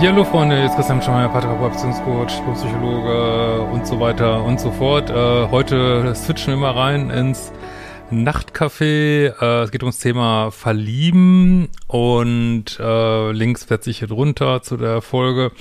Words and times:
Ja, 0.00 0.12
hallo 0.12 0.24
Freunde, 0.24 0.58
jetzt 0.58 0.76
Christian 0.76 1.02
Schmeier, 1.02 1.28
Paartherapeut, 1.28 1.72
Beziehungscoach, 1.72 2.42
Psychologe 2.54 3.60
und 3.70 3.86
so 3.86 4.00
weiter 4.00 4.42
und 4.42 4.58
so 4.58 4.70
fort. 4.70 5.10
Äh, 5.10 5.48
heute 5.50 6.14
switchen 6.14 6.54
wir 6.54 6.56
mal 6.56 6.70
rein 6.70 7.10
ins 7.10 7.52
Nachtcafé. 8.10 9.34
Äh, 9.38 9.62
es 9.64 9.70
geht 9.70 9.82
ums 9.82 9.98
Thema 9.98 10.52
Verlieben 10.52 11.68
und 11.86 12.80
äh, 12.80 13.32
Links 13.32 13.68
setze 13.68 13.90
ich 13.90 13.98
hier 13.98 14.08
drunter 14.08 14.62
zu 14.62 14.78
der 14.78 15.02
Folge. 15.02 15.52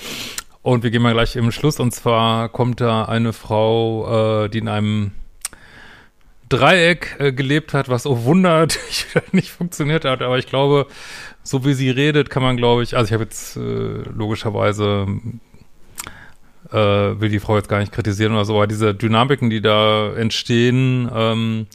Und 0.62 0.84
wir 0.84 0.92
gehen 0.92 1.02
mal 1.02 1.12
gleich 1.12 1.36
im 1.36 1.52
Schluss. 1.52 1.82
Und 1.82 1.94
zwar 1.94 2.48
kommt 2.48 2.80
da 2.80 3.04
eine 3.04 3.34
Frau, 3.34 4.46
äh, 4.46 4.50
die 4.50 4.59
in 4.59 4.70
einem 4.70 5.12
Dreieck 6.50 7.16
äh, 7.19 7.31
gelebt 7.31 7.73
hat, 7.73 7.89
was 7.89 8.05
oh 8.05 8.23
Wunder 8.23 8.67
nicht 9.31 9.52
funktioniert 9.52 10.05
hat. 10.05 10.22
Aber 10.22 10.38
ich 10.38 10.47
glaube, 10.47 10.88
so 11.44 11.66
wie 11.66 11.73
sie 11.73 11.89
redet, 11.89 12.30
kann 12.30 12.44
man, 12.44 12.58
glaube 12.58 12.83
ich, 12.83 12.97
also 12.97 13.08
ich 13.08 13.14
habe 13.14 13.23
jetzt 13.23 13.56
äh, 13.56 14.03
logischerweise 14.14 15.08
äh, 16.72 16.75
will 16.75 17.30
die 17.30 17.39
Frau 17.39 17.56
jetzt 17.56 17.69
gar 17.69 17.80
nicht 17.80 17.91
kritisieren 17.91 18.33
oder 18.33 18.45
so, 18.45 18.56
aber 18.56 18.67
diese 18.67 18.94
Dynamiken, 18.94 19.50
die 19.50 19.61
da 19.61 20.14
entstehen, 20.16 21.09
ähm, 21.14 21.67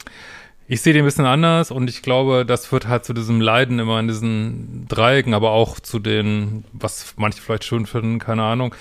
ich 0.67 0.81
sehe 0.81 0.93
die 0.93 0.99
ein 0.99 1.05
bisschen 1.05 1.25
anders 1.25 1.69
und 1.69 1.89
ich 1.89 2.01
glaube, 2.01 2.43
das 2.43 2.65
führt 2.65 2.87
halt 2.87 3.05
zu 3.05 3.13
diesem 3.13 3.39
Leiden 3.39 3.77
immer 3.77 3.99
in 3.99 4.07
diesen 4.07 4.87
Dreiecken, 4.87 5.35
aber 5.35 5.51
auch 5.51 5.79
zu 5.79 5.99
den, 5.99 6.63
was 6.73 7.13
manche 7.17 7.39
vielleicht 7.41 7.65
schön 7.65 7.85
finden, 7.85 8.17
keine 8.17 8.43
Ahnung. 8.43 8.73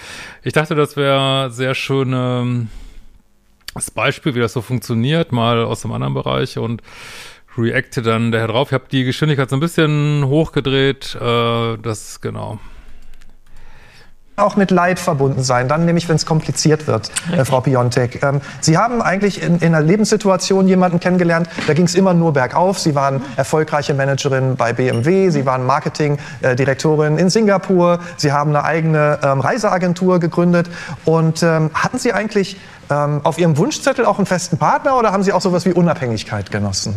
Ich 0.43 0.55
dachte, 0.55 0.75
das 0.75 0.97
wäre 0.97 1.51
sehr 1.51 1.75
schönes 1.75 2.69
das 3.75 3.91
Beispiel, 3.91 4.35
wie 4.35 4.41
das 4.41 4.53
so 4.53 4.63
funktioniert, 4.63 5.33
mal 5.33 5.65
aus 5.65 5.85
einem 5.85 5.95
anderen 5.95 6.15
Bereich 6.15 6.59
und 6.59 6.83
reacte 7.57 8.03
dann 8.03 8.33
daher 8.33 8.49
drauf. 8.49 8.69
Ich 8.69 8.75
habe 8.75 8.85
die 8.91 9.05
Geschwindigkeit 9.05 9.51
so 9.51 9.57
ein 9.57 9.61
bisschen 9.61 10.25
hochgedreht. 10.27 11.17
Äh, 11.21 11.77
das 11.79 12.21
genau. 12.21 12.59
Auch 14.37 14.57
mit 14.57 14.73
Leid 14.73 14.99
verbunden 14.99 15.45
sein, 15.45 15.69
dann 15.69 15.85
nämlich, 15.85 16.09
wenn 16.09 16.17
es 16.17 16.27
kompliziert 16.27 16.89
wird, 16.89 17.13
äh, 17.31 17.45
Frau 17.45 17.61
Piontek. 17.61 18.21
Ähm, 18.21 18.41
Sie 18.61 18.77
haben 18.77 19.01
eigentlich 19.01 19.41
in, 19.41 19.61
in, 19.61 19.73
einer 19.73 19.81
Lebenssituation 19.81 20.67
jemanden 20.67 20.99
kennengelernt, 20.99 21.49
da 21.69 21.73
ging 21.73 21.85
es 21.85 21.95
immer 21.95 22.15
nur 22.15 22.33
bergauf. 22.33 22.81
Sie 22.81 22.97
waren 22.97 23.23
erfolgreiche 23.37 23.95
Managerin 23.95 24.57
bei 24.57 24.73
BMW, 24.73 25.31
Sie 25.31 25.47
waren 25.47 25.65
Marketingdirektorin 25.65 27.17
in 27.17 27.31
Singapur, 27.31 28.01
Sie 28.17 28.33
haben 28.33 28.51
eine 28.51 28.65
eigene 28.65 29.21
ähm, 29.23 29.39
Reiseagentur 29.39 30.19
gegründet. 30.19 30.69
Und 31.05 31.45
ähm, 31.45 31.71
hatten 31.73 32.01
Sie 32.01 32.13
eigentlich 32.13 32.57
ähm, 32.91 33.21
auf 33.25 33.39
Ihrem 33.39 33.57
Wunschzettel 33.57 34.05
auch 34.05 34.19
einen 34.19 34.27
festen 34.27 34.59
Partner 34.59 34.99
oder 34.99 35.13
haben 35.13 35.23
Sie 35.23 35.33
auch 35.33 35.41
sowas 35.41 35.65
wie 35.65 35.73
Unabhängigkeit 35.73 36.51
genossen? 36.51 36.95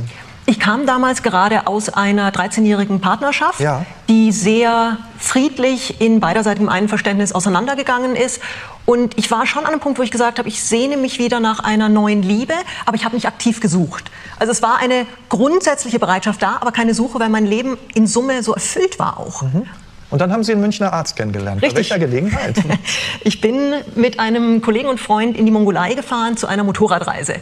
Ich 0.49 0.61
kam 0.61 0.85
damals 0.85 1.23
gerade 1.23 1.67
aus 1.67 1.89
einer 1.89 2.31
13-jährigen 2.31 3.01
Partnerschaft, 3.01 3.59
ja. 3.59 3.85
die 4.07 4.31
sehr 4.31 4.97
friedlich 5.17 5.99
in 5.99 6.21
beiderseitigem 6.21 6.69
Einverständnis 6.69 7.33
auseinandergegangen 7.33 8.15
ist. 8.15 8.39
Und 8.85 9.17
ich 9.17 9.29
war 9.29 9.45
schon 9.45 9.65
an 9.65 9.71
einem 9.71 9.81
Punkt, 9.81 9.99
wo 9.99 10.03
ich 10.03 10.11
gesagt 10.11 10.39
habe, 10.39 10.47
ich 10.47 10.63
sehne 10.63 10.95
mich 10.95 11.19
wieder 11.19 11.41
nach 11.41 11.59
einer 11.59 11.89
neuen 11.89 12.23
Liebe, 12.23 12.53
aber 12.85 12.95
ich 12.95 13.03
habe 13.03 13.15
nicht 13.15 13.27
aktiv 13.27 13.59
gesucht. 13.59 14.09
Also 14.39 14.53
es 14.53 14.61
war 14.61 14.77
eine 14.77 15.05
grundsätzliche 15.27 15.99
Bereitschaft 15.99 16.41
da, 16.41 16.59
aber 16.61 16.71
keine 16.71 16.93
Suche, 16.93 17.19
weil 17.19 17.27
mein 17.27 17.45
Leben 17.45 17.77
in 17.93 18.07
Summe 18.07 18.41
so 18.41 18.53
erfüllt 18.53 18.99
war 18.99 19.19
auch. 19.19 19.41
Mhm. 19.41 19.67
Und 20.09 20.21
dann 20.21 20.31
haben 20.31 20.43
Sie 20.43 20.53
einen 20.53 20.61
Münchner 20.61 20.93
Arzt 20.93 21.15
kennengelernt. 21.15 21.61
Richtig. 21.61 21.89
Bei 21.89 21.95
welcher 21.95 21.99
Gelegenheit? 21.99 22.55
ich 23.23 23.41
bin 23.41 23.73
mit 23.95 24.19
einem 24.19 24.61
Kollegen 24.61 24.87
und 24.87 24.99
Freund 24.99 25.37
in 25.37 25.45
die 25.45 25.51
Mongolei 25.51 25.93
gefahren 25.93 26.37
zu 26.37 26.47
einer 26.47 26.63
Motorradreise. 26.63 27.35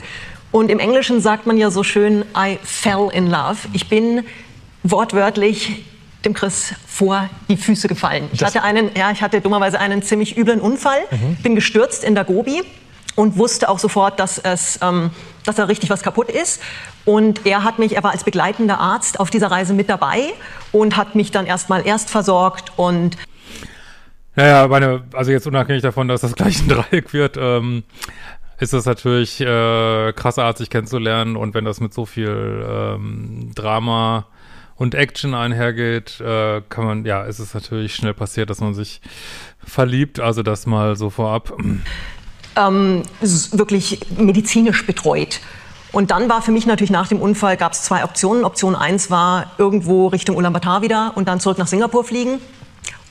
Und 0.52 0.72
im 0.72 0.80
Englischen 0.80 1.22
sagt 1.22 1.46
man 1.46 1.58
ja 1.58 1.70
so 1.70 1.84
schön, 1.84 2.24
I 2.36 2.58
fell 2.64 3.10
in 3.14 3.30
love. 3.30 3.58
Ich 3.74 3.90
bin 3.90 4.24
wortwörtlich 4.84 5.86
dem 6.24 6.34
Chris 6.34 6.74
vor 6.88 7.30
die 7.50 7.58
Füße 7.58 7.88
gefallen. 7.88 8.30
Ich 8.32 8.44
hatte 8.44 8.64
einen, 8.64 8.90
ja, 8.96 9.12
ich 9.12 9.22
hatte 9.22 9.42
dummerweise 9.42 9.80
einen 9.80 10.02
ziemlich 10.02 10.38
üblen 10.38 10.60
Unfall, 10.60 11.00
mhm. 11.12 11.36
bin 11.44 11.56
gestürzt 11.56 12.04
in 12.04 12.16
der 12.16 12.24
Gobi 12.24 12.64
und 13.16 13.38
wusste 13.38 13.70
auch 13.70 13.80
sofort, 13.80 14.20
dass 14.20 14.38
es, 14.38 14.80
ähm, 14.82 15.12
dass 15.46 15.56
da 15.56 15.66
richtig 15.66 15.90
was 15.90 16.02
kaputt 16.02 16.30
ist. 16.30 16.62
Und 17.06 17.46
er 17.46 17.64
hat 17.64 17.80
mich, 17.80 17.96
er 17.96 18.04
war 18.04 18.12
als 18.12 18.24
begleitender 18.24 18.80
Arzt 18.80 19.20
auf 19.20 19.30
dieser 19.30 19.52
Reise 19.52 19.74
mit 19.74 19.90
dabei 19.90 20.34
und 20.72 20.98
hat 20.98 21.16
mich 21.16 21.32
dann 21.32 21.46
erstmal 21.46 21.86
erst 21.86 22.10
versorgt 22.10 22.72
und 22.78 23.18
naja, 24.38 24.68
meine, 24.68 25.04
also 25.14 25.32
jetzt 25.32 25.48
unabhängig 25.48 25.82
davon, 25.82 26.10
dass 26.10 26.20
das 26.20 26.36
gleich 26.36 26.62
ein 26.62 26.68
Dreieck 26.68 27.14
wird, 27.14 27.38
ähm, 27.40 27.84
ist 28.60 28.74
es 28.74 28.86
natürlich 28.86 29.40
äh, 29.42 30.14
krasser, 30.14 30.52
sich 30.58 30.70
kennenzulernen 30.70 31.38
und 31.38 31.54
wenn 31.54 31.64
das 31.64 31.80
mit 31.80 31.94
so 31.94 32.06
viel 32.06 32.66
ähm, 32.68 33.52
Drama 33.56 34.28
und 34.76 34.94
Action 34.94 35.34
einhergeht, 35.34 36.20
äh, 36.20 36.62
kann 36.68 36.86
man, 36.86 37.06
ja, 37.06 37.24
ist 37.24 37.40
es 37.40 37.54
natürlich 37.54 37.96
schnell 37.96 38.14
passiert, 38.14 38.50
dass 38.50 38.60
man 38.60 38.74
sich 38.74 39.02
verliebt, 39.64 40.20
also 40.20 40.44
das 40.44 40.66
mal 40.66 40.98
so 40.98 41.10
vorab. 41.10 41.54
Ähm, 42.56 43.04
wirklich 43.22 44.00
medizinisch 44.18 44.86
betreut. 44.86 45.42
Und 45.92 46.12
dann 46.12 46.28
war 46.28 46.42
für 46.42 46.52
mich 46.52 46.66
natürlich 46.66 46.92
nach 46.92 47.08
dem 47.08 47.22
Unfall, 47.22 47.56
gab 47.56 47.72
es 47.72 47.84
zwei 47.84 48.04
Optionen. 48.04 48.44
Option 48.44 48.76
1 48.76 49.10
war 49.10 49.52
irgendwo 49.58 50.08
Richtung 50.08 50.36
Ulaanbaatar 50.36 50.82
wieder 50.82 51.14
und 51.16 51.28
dann 51.28 51.40
zurück 51.40 51.58
nach 51.58 51.68
Singapur 51.68 52.04
fliegen. 52.04 52.42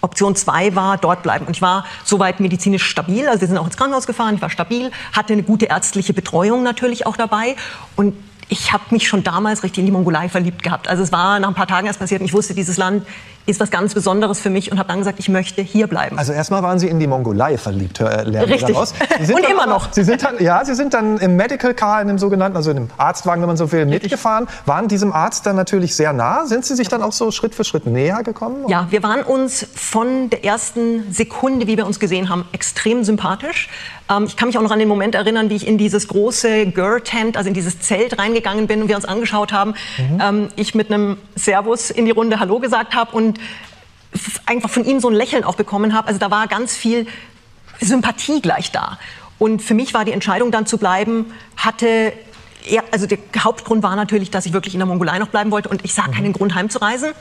Option 0.03 0.37
2 0.37 0.75
war 0.75 0.99
dort 0.99 1.22
bleiben. 1.22 1.47
Und 1.47 1.56
ich 1.56 1.62
war 1.62 1.87
soweit 2.05 2.41
medizinisch 2.41 2.84
stabil. 2.84 3.27
Also 3.27 3.41
wir 3.41 3.49
sind 3.49 3.56
auch 3.56 3.65
ins 3.65 3.78
Krankenhaus 3.78 4.06
gefahren. 4.06 4.34
Ich 4.34 4.43
war 4.43 4.50
stabil, 4.50 4.91
hatte 5.12 5.32
eine 5.32 5.43
gute 5.43 5.65
ärztliche 5.66 6.12
Betreuung 6.12 6.62
natürlich 6.62 7.06
auch 7.06 7.16
dabei. 7.16 7.56
Und 7.97 8.15
ich 8.49 8.72
habe 8.72 8.84
mich 8.91 9.09
schon 9.09 9.25
damals 9.25 9.62
richtig 9.62 9.81
in 9.81 9.87
die 9.87 9.93
Mongolei 9.93 10.28
verliebt 10.28 10.62
gehabt. 10.62 10.88
Also 10.88 11.03
es 11.03 11.12
war 11.12 11.38
nach 11.38 11.49
ein 11.49 11.55
paar 11.55 11.66
Tagen 11.66 11.87
erst 11.87 11.99
passiert 11.99 12.21
und 12.21 12.27
ich 12.27 12.32
wusste, 12.32 12.55
dieses 12.55 12.77
Land 12.77 13.06
ist 13.47 13.60
was 13.60 13.71
ganz 13.71 13.93
Besonderes 13.93 14.41
für 14.41 14.49
mich 14.49 14.72
und 14.72 14.78
habe 14.78 14.88
dann 14.88 14.99
gesagt, 14.99 15.19
ich 15.19 15.28
möchte 15.28 15.60
hier 15.60 15.87
bleiben. 15.87 16.19
Also 16.19 16.32
erstmal 16.32 16.62
waren 16.62 16.78
Sie 16.78 16.88
in 16.88 16.99
die 16.99 17.06
Mongolei 17.06 17.59
verliebt, 17.59 18.00
äh, 18.00 18.22
lernen 18.22 18.50
Richtig. 18.50 18.75
und 18.75 19.44
immer 19.50 19.66
noch. 19.66 19.93
Sie 19.93 20.03
sind 20.03 20.22
dann, 20.22 20.43
ja, 20.43 20.65
Sie 20.65 20.75
sind 20.75 20.94
dann 20.94 21.19
im 21.19 21.37
Medical 21.37 21.75
Car, 21.75 22.00
in 22.00 22.09
dem 22.09 22.19
sogenannten, 22.19 22.56
also 22.56 22.71
in 22.71 22.77
dem 22.77 22.88
Arztwagen, 22.97 23.43
wenn 23.43 23.49
man 23.49 23.56
so 23.56 23.71
will, 23.71 23.84
mitgefahren, 23.84 24.47
waren 24.65 24.88
diesem 24.88 25.12
Arzt 25.12 25.44
dann 25.44 25.56
natürlich 25.56 25.94
sehr 25.94 26.12
nah. 26.12 26.47
Sind 26.47 26.65
Sie 26.65 26.75
sich 26.75 26.88
dann 26.88 27.03
auch 27.03 27.12
so 27.12 27.31
Schritt 27.31 27.55
für 27.55 27.65
Schritt 27.65 27.87
näher 27.87 28.22
gekommen? 28.22 28.69
Ja, 28.69 28.87
wir 28.91 29.03
waren 29.03 29.22
uns 29.22 29.66
von 29.75 30.31
der 30.31 30.44
ersten 30.44 31.12
Sekunde, 31.12 31.66
wie 31.66 31.76
wir 31.76 31.87
uns 31.87 32.00
gesehen 32.00 32.31
haben, 32.31 32.47
extrem 32.53 33.05
sympathisch. 33.05 33.69
Ähm, 34.10 34.25
ich 34.25 34.37
kann 34.37 34.48
mich 34.48 34.59
auch 34.59 34.62
noch 34.62 34.70
an 34.70 34.78
den 34.78 34.88
Moment 34.88 35.15
erinnern, 35.15 35.50
wie 35.50 35.56
ich 35.56 35.66
in 35.66 35.78
dieses 35.78 36.09
große 36.09 36.66
Girl-Tent, 36.66 37.37
also 37.37 37.48
in 37.48 37.54
dieses 37.54 37.81
Zelt 37.81 38.19
reingegangen 38.19 38.66
bin 38.66 38.82
und 38.82 38.88
wir 38.88 38.97
uns 38.97 39.04
angeschaut 39.04 39.53
haben. 39.53 39.75
Mhm. 39.98 40.20
Ähm, 40.20 40.48
ich 40.56 40.75
mit 40.75 40.91
einem 40.91 41.19
Servus 41.34 41.91
in 41.91 42.04
die 42.04 42.10
Runde 42.10 42.41
Hallo 42.41 42.59
gesagt 42.59 42.94
habe 42.94 43.16
und 43.16 43.38
einfach 44.47 44.70
von 44.70 44.84
ihm 44.84 45.00
so 45.00 45.09
ein 45.09 45.14
Lächeln 45.14 45.44
auch 45.44 45.56
bekommen 45.56 45.94
habe. 45.94 46.09
Also 46.09 46.20
da 46.20 46.31
war 46.31 46.47
ganz 46.47 46.76
viel 46.76 47.06
Sympathie 47.81 48.40
gleich 48.40 48.70
da. 48.70 48.99
Und 49.38 49.62
für 49.62 49.75
mich 49.75 49.94
war 49.94 50.05
die 50.05 50.12
Entscheidung 50.12 50.50
dann 50.50 50.67
zu 50.67 50.78
bleiben, 50.78 51.32
hatte 51.56 52.12
also 52.90 53.06
der 53.06 53.19
Hauptgrund 53.38 53.82
war 53.82 53.94
natürlich, 53.94 54.31
dass 54.31 54.46
ich 54.46 54.55
wirklich 54.55 54.75
in 54.75 54.81
der 54.81 54.87
Mongolei 54.87 55.19
noch 55.19 55.28
bleiben 55.28 55.50
wollte 55.50 55.69
und 55.69 55.84
ich 55.84 55.93
sah 55.93 56.06
mhm. 56.06 56.12
keinen 56.12 56.32
Grund 56.32 56.55
heimzureisen. 56.55 57.12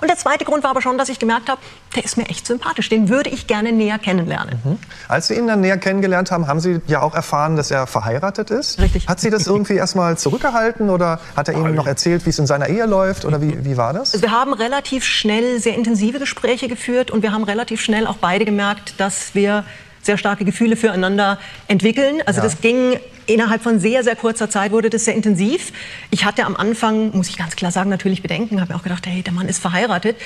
Und 0.00 0.08
der 0.08 0.16
zweite 0.16 0.44
Grund 0.44 0.64
war 0.64 0.70
aber 0.70 0.82
schon, 0.82 0.98
dass 0.98 1.08
ich 1.08 1.18
gemerkt 1.18 1.48
habe, 1.48 1.60
der 1.96 2.04
ist 2.04 2.16
mir 2.16 2.26
echt 2.28 2.46
sympathisch. 2.46 2.88
Den 2.88 3.08
würde 3.08 3.30
ich 3.30 3.46
gerne 3.46 3.72
näher 3.72 3.98
kennenlernen. 3.98 4.60
Mhm. 4.64 4.78
Als 5.08 5.28
Sie 5.28 5.34
ihn 5.34 5.46
dann 5.46 5.60
näher 5.60 5.78
kennengelernt 5.78 6.30
haben, 6.30 6.46
haben 6.46 6.60
Sie 6.60 6.80
ja 6.86 7.02
auch 7.02 7.14
erfahren, 7.14 7.56
dass 7.56 7.70
er 7.70 7.86
verheiratet 7.86 8.50
ist. 8.50 8.80
Richtig. 8.80 9.08
Hat 9.08 9.20
Sie 9.20 9.30
das 9.30 9.46
irgendwie 9.46 9.74
erstmal 9.76 10.18
zurückgehalten 10.18 10.90
oder 10.90 11.20
hat 11.36 11.48
er 11.48 11.54
Ihnen 11.54 11.74
noch 11.74 11.86
erzählt, 11.86 12.26
wie 12.26 12.30
es 12.30 12.38
in 12.38 12.46
seiner 12.46 12.68
Ehe 12.68 12.86
läuft 12.86 13.24
oder 13.24 13.40
wie, 13.40 13.64
wie 13.64 13.76
war 13.76 13.92
das? 13.92 14.20
Wir 14.20 14.30
haben 14.30 14.52
relativ 14.52 15.04
schnell 15.04 15.60
sehr 15.60 15.74
intensive 15.74 16.18
Gespräche 16.18 16.68
geführt 16.68 17.10
und 17.10 17.22
wir 17.22 17.32
haben 17.32 17.44
relativ 17.44 17.80
schnell 17.80 18.06
auch 18.06 18.16
beide 18.16 18.44
gemerkt, 18.44 18.94
dass 18.98 19.34
wir 19.34 19.64
sehr 20.02 20.18
starke 20.18 20.44
Gefühle 20.44 20.76
füreinander 20.76 21.38
entwickeln. 21.66 22.22
Also 22.24 22.38
ja. 22.38 22.44
das 22.44 22.60
ging 22.60 22.98
innerhalb 23.28 23.62
von 23.62 23.78
sehr, 23.78 24.02
sehr 24.02 24.16
kurzer 24.16 24.50
Zeit 24.50 24.72
wurde 24.72 24.90
das 24.90 25.04
sehr 25.04 25.14
intensiv. 25.14 25.72
Ich 26.10 26.24
hatte 26.24 26.44
am 26.44 26.56
Anfang, 26.56 27.16
muss 27.16 27.28
ich 27.28 27.36
ganz 27.36 27.56
klar 27.56 27.70
sagen, 27.70 27.90
natürlich 27.90 28.22
Bedenken. 28.22 28.60
Habe 28.60 28.72
mir 28.72 28.78
auch 28.78 28.82
gedacht, 28.82 29.06
hey, 29.06 29.22
der 29.22 29.32
Mann 29.32 29.48
ist 29.48 29.60
verheiratet. 29.60 30.16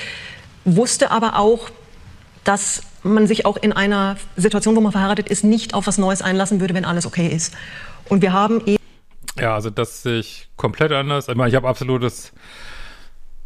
Wusste 0.65 1.11
aber 1.11 1.37
auch, 1.37 1.69
dass 2.43 2.81
man 3.03 3.27
sich 3.27 3.45
auch 3.45 3.57
in 3.57 3.73
einer 3.73 4.17
Situation, 4.37 4.75
wo 4.75 4.81
man 4.81 4.91
verheiratet 4.91 5.29
ist, 5.29 5.43
nicht 5.43 5.73
auf 5.73 5.87
was 5.87 5.97
Neues 5.97 6.21
einlassen 6.21 6.59
würde, 6.59 6.73
wenn 6.73 6.85
alles 6.85 7.05
okay 7.05 7.27
ist. 7.27 7.53
Und 8.09 8.21
wir 8.21 8.33
haben 8.33 8.61
eben 8.65 8.77
ja, 9.39 9.55
also 9.55 9.69
das 9.69 10.03
sehe 10.03 10.19
ich 10.19 10.49
komplett 10.57 10.91
anders. 10.91 11.27
Ich, 11.27 11.35
meine, 11.35 11.49
ich 11.49 11.55
habe 11.55 11.67
absolutes 11.67 12.33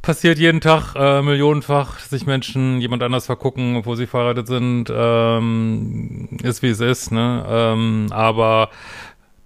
passiert 0.02 0.38
jeden 0.38 0.62
Tag 0.62 0.96
äh, 0.96 1.22
millionenfach, 1.22 1.96
dass 1.96 2.10
sich 2.10 2.26
Menschen 2.26 2.80
jemand 2.80 3.04
anders 3.04 3.26
vergucken, 3.26 3.76
obwohl 3.76 3.98
sie 3.98 4.08
verheiratet 4.08 4.48
sind, 4.48 4.92
ähm, 4.94 6.30
ist 6.44 6.62
wie 6.62 6.70
es 6.70 6.80
ist, 6.80 7.12
ne? 7.12 7.46
Ähm, 7.48 8.08
aber 8.12 8.70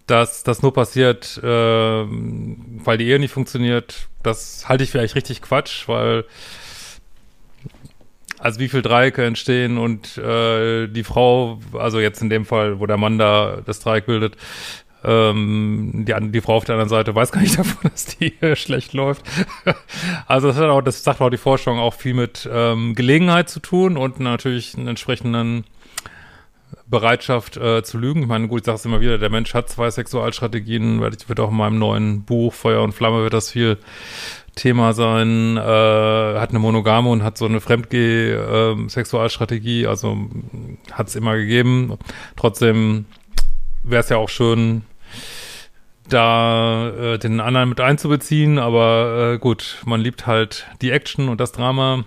dass 0.07 0.43
das 0.43 0.61
nur 0.61 0.73
passiert, 0.73 1.39
äh, 1.43 1.47
weil 1.47 2.97
die 2.97 3.07
Ehe 3.07 3.19
nicht 3.19 3.31
funktioniert, 3.31 4.07
das 4.23 4.67
halte 4.67 4.83
ich 4.83 4.95
eigentlich 4.95 5.15
richtig 5.15 5.41
Quatsch, 5.41 5.87
weil 5.87 6.25
also 8.41 8.59
wie 8.59 8.69
viel 8.69 8.81
Dreiecke 8.81 9.23
entstehen 9.23 9.77
und 9.77 10.17
äh, 10.17 10.87
die 10.87 11.03
Frau, 11.03 11.59
also 11.73 11.99
jetzt 11.99 12.21
in 12.21 12.29
dem 12.29 12.45
Fall, 12.45 12.79
wo 12.79 12.87
der 12.87 12.97
Mann 12.97 13.19
da 13.19 13.61
das 13.63 13.79
Dreieck 13.79 14.07
bildet, 14.07 14.35
ähm, 15.03 16.05
die, 16.07 16.13
die 16.31 16.41
Frau 16.41 16.55
auf 16.55 16.65
der 16.65 16.75
anderen 16.75 16.89
Seite 16.89 17.13
weiß 17.13 17.31
gar 17.31 17.41
nicht 17.41 17.57
davon, 17.59 17.91
dass 17.91 18.05
die 18.05 18.41
äh, 18.41 18.55
schlecht 18.55 18.93
läuft. 18.93 19.23
also 20.27 20.47
das 20.47 20.57
hat 20.57 20.69
auch, 20.69 20.81
das 20.81 21.03
sagt 21.03 21.21
auch 21.21 21.29
die 21.29 21.37
Forschung 21.37 21.79
auch 21.79 21.93
viel 21.93 22.13
mit 22.13 22.49
ähm, 22.51 22.95
Gelegenheit 22.95 23.49
zu 23.49 23.59
tun 23.59 23.97
und 23.97 24.19
natürlich 24.19 24.75
einen 24.75 24.87
entsprechenden 24.87 25.65
Bereitschaft 26.87 27.57
äh, 27.57 27.83
zu 27.83 27.97
lügen. 27.97 28.21
Ich 28.21 28.27
meine, 28.27 28.47
gut, 28.47 28.61
ich 28.61 28.65
sage 28.65 28.77
es 28.77 28.85
immer 28.85 29.01
wieder, 29.01 29.17
der 29.17 29.29
Mensch 29.29 29.53
hat 29.53 29.69
zwei 29.69 29.89
Sexualstrategien, 29.89 31.01
weil 31.01 31.13
ich 31.13 31.27
wird 31.29 31.39
auch 31.39 31.51
in 31.51 31.57
meinem 31.57 31.79
neuen 31.79 32.23
Buch 32.23 32.53
Feuer 32.53 32.83
und 32.83 32.93
Flamme 32.93 33.23
wird 33.23 33.33
das 33.33 33.51
viel 33.51 33.77
Thema 34.55 34.93
sein, 34.93 35.57
äh, 35.57 35.61
hat 35.61 36.49
eine 36.49 36.59
Monogame 36.59 37.09
und 37.09 37.23
hat 37.23 37.37
so 37.37 37.45
eine 37.45 37.61
Fremdgeh-Sexualstrategie, 37.61 39.83
äh, 39.83 39.87
also 39.87 40.17
hat 40.91 41.07
es 41.07 41.15
immer 41.15 41.37
gegeben. 41.37 41.97
Trotzdem 42.35 43.05
wäre 43.83 44.01
es 44.01 44.09
ja 44.09 44.17
auch 44.17 44.29
schön, 44.29 44.81
da 46.09 46.89
äh, 46.89 47.17
den 47.17 47.39
anderen 47.39 47.69
mit 47.69 47.79
einzubeziehen, 47.79 48.59
aber 48.59 49.35
äh, 49.35 49.39
gut, 49.39 49.77
man 49.85 50.01
liebt 50.01 50.27
halt 50.27 50.67
die 50.81 50.91
Action 50.91 51.29
und 51.29 51.39
das 51.39 51.53
Drama. 51.53 52.03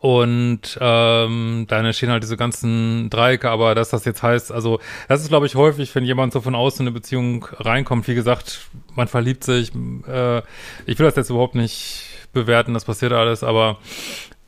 Und 0.00 0.78
ähm, 0.80 1.66
dann 1.68 1.84
entstehen 1.84 2.10
halt 2.10 2.22
diese 2.22 2.38
ganzen 2.38 3.10
Dreiecke, 3.10 3.50
aber 3.50 3.74
dass 3.74 3.90
das 3.90 4.06
jetzt 4.06 4.22
heißt, 4.22 4.50
also 4.50 4.80
das 5.08 5.20
ist, 5.20 5.28
glaube 5.28 5.44
ich, 5.44 5.56
häufig, 5.56 5.94
wenn 5.94 6.04
jemand 6.04 6.32
so 6.32 6.40
von 6.40 6.54
außen 6.54 6.80
in 6.80 6.88
eine 6.88 6.94
Beziehung 6.94 7.44
reinkommt, 7.58 8.08
wie 8.08 8.14
gesagt, 8.14 8.60
man 8.94 9.08
verliebt 9.08 9.44
sich, 9.44 9.72
äh, 10.08 10.38
ich 10.86 10.98
will 10.98 11.04
das 11.04 11.16
jetzt 11.16 11.28
überhaupt 11.28 11.54
nicht 11.54 12.06
bewerten, 12.32 12.72
das 12.72 12.86
passiert 12.86 13.12
alles, 13.12 13.44
aber 13.44 13.76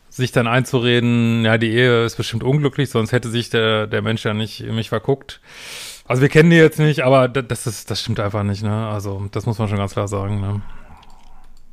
sich 0.08 0.32
dann 0.32 0.46
einzureden, 0.46 1.44
ja, 1.44 1.58
die 1.58 1.70
Ehe 1.70 2.06
ist 2.06 2.16
bestimmt 2.16 2.44
unglücklich, 2.44 2.88
sonst 2.88 3.12
hätte 3.12 3.28
sich 3.28 3.50
der, 3.50 3.86
der 3.86 4.00
Mensch 4.00 4.24
ja 4.24 4.32
nicht 4.32 4.62
in 4.62 4.74
mich 4.74 4.88
verguckt. 4.88 5.40
Also 6.06 6.22
wir 6.22 6.30
kennen 6.30 6.48
die 6.48 6.56
jetzt 6.56 6.78
nicht, 6.78 7.00
aber 7.00 7.28
das 7.28 7.66
ist, 7.66 7.90
das 7.90 8.00
stimmt 8.00 8.20
einfach 8.20 8.42
nicht, 8.42 8.62
ne? 8.62 8.88
Also 8.88 9.26
das 9.32 9.46
muss 9.46 9.58
man 9.58 9.68
schon 9.68 9.78
ganz 9.78 9.92
klar 9.92 10.08
sagen, 10.08 10.40
ne? 10.40 10.62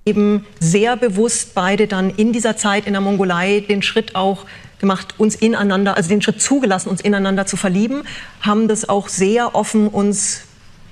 Eben 0.09 0.45
sehr 0.59 0.97
bewusst 0.97 1.53
beide 1.53 1.87
dann 1.87 2.09
in 2.09 2.33
dieser 2.33 2.57
Zeit 2.57 2.87
in 2.87 2.93
der 2.93 3.01
Mongolei 3.01 3.63
den 3.67 3.81
Schritt 3.81 4.15
auch 4.15 4.45
gemacht, 4.79 5.15
uns 5.17 5.35
ineinander, 5.35 5.95
also 5.97 6.09
den 6.09 6.21
Schritt 6.21 6.41
zugelassen, 6.41 6.89
uns 6.89 7.01
ineinander 7.01 7.45
zu 7.45 7.57
verlieben, 7.57 8.03
haben 8.41 8.67
das 8.67 8.87
auch 8.89 9.07
sehr 9.07 9.53
offen 9.53 9.87
uns 9.87 10.41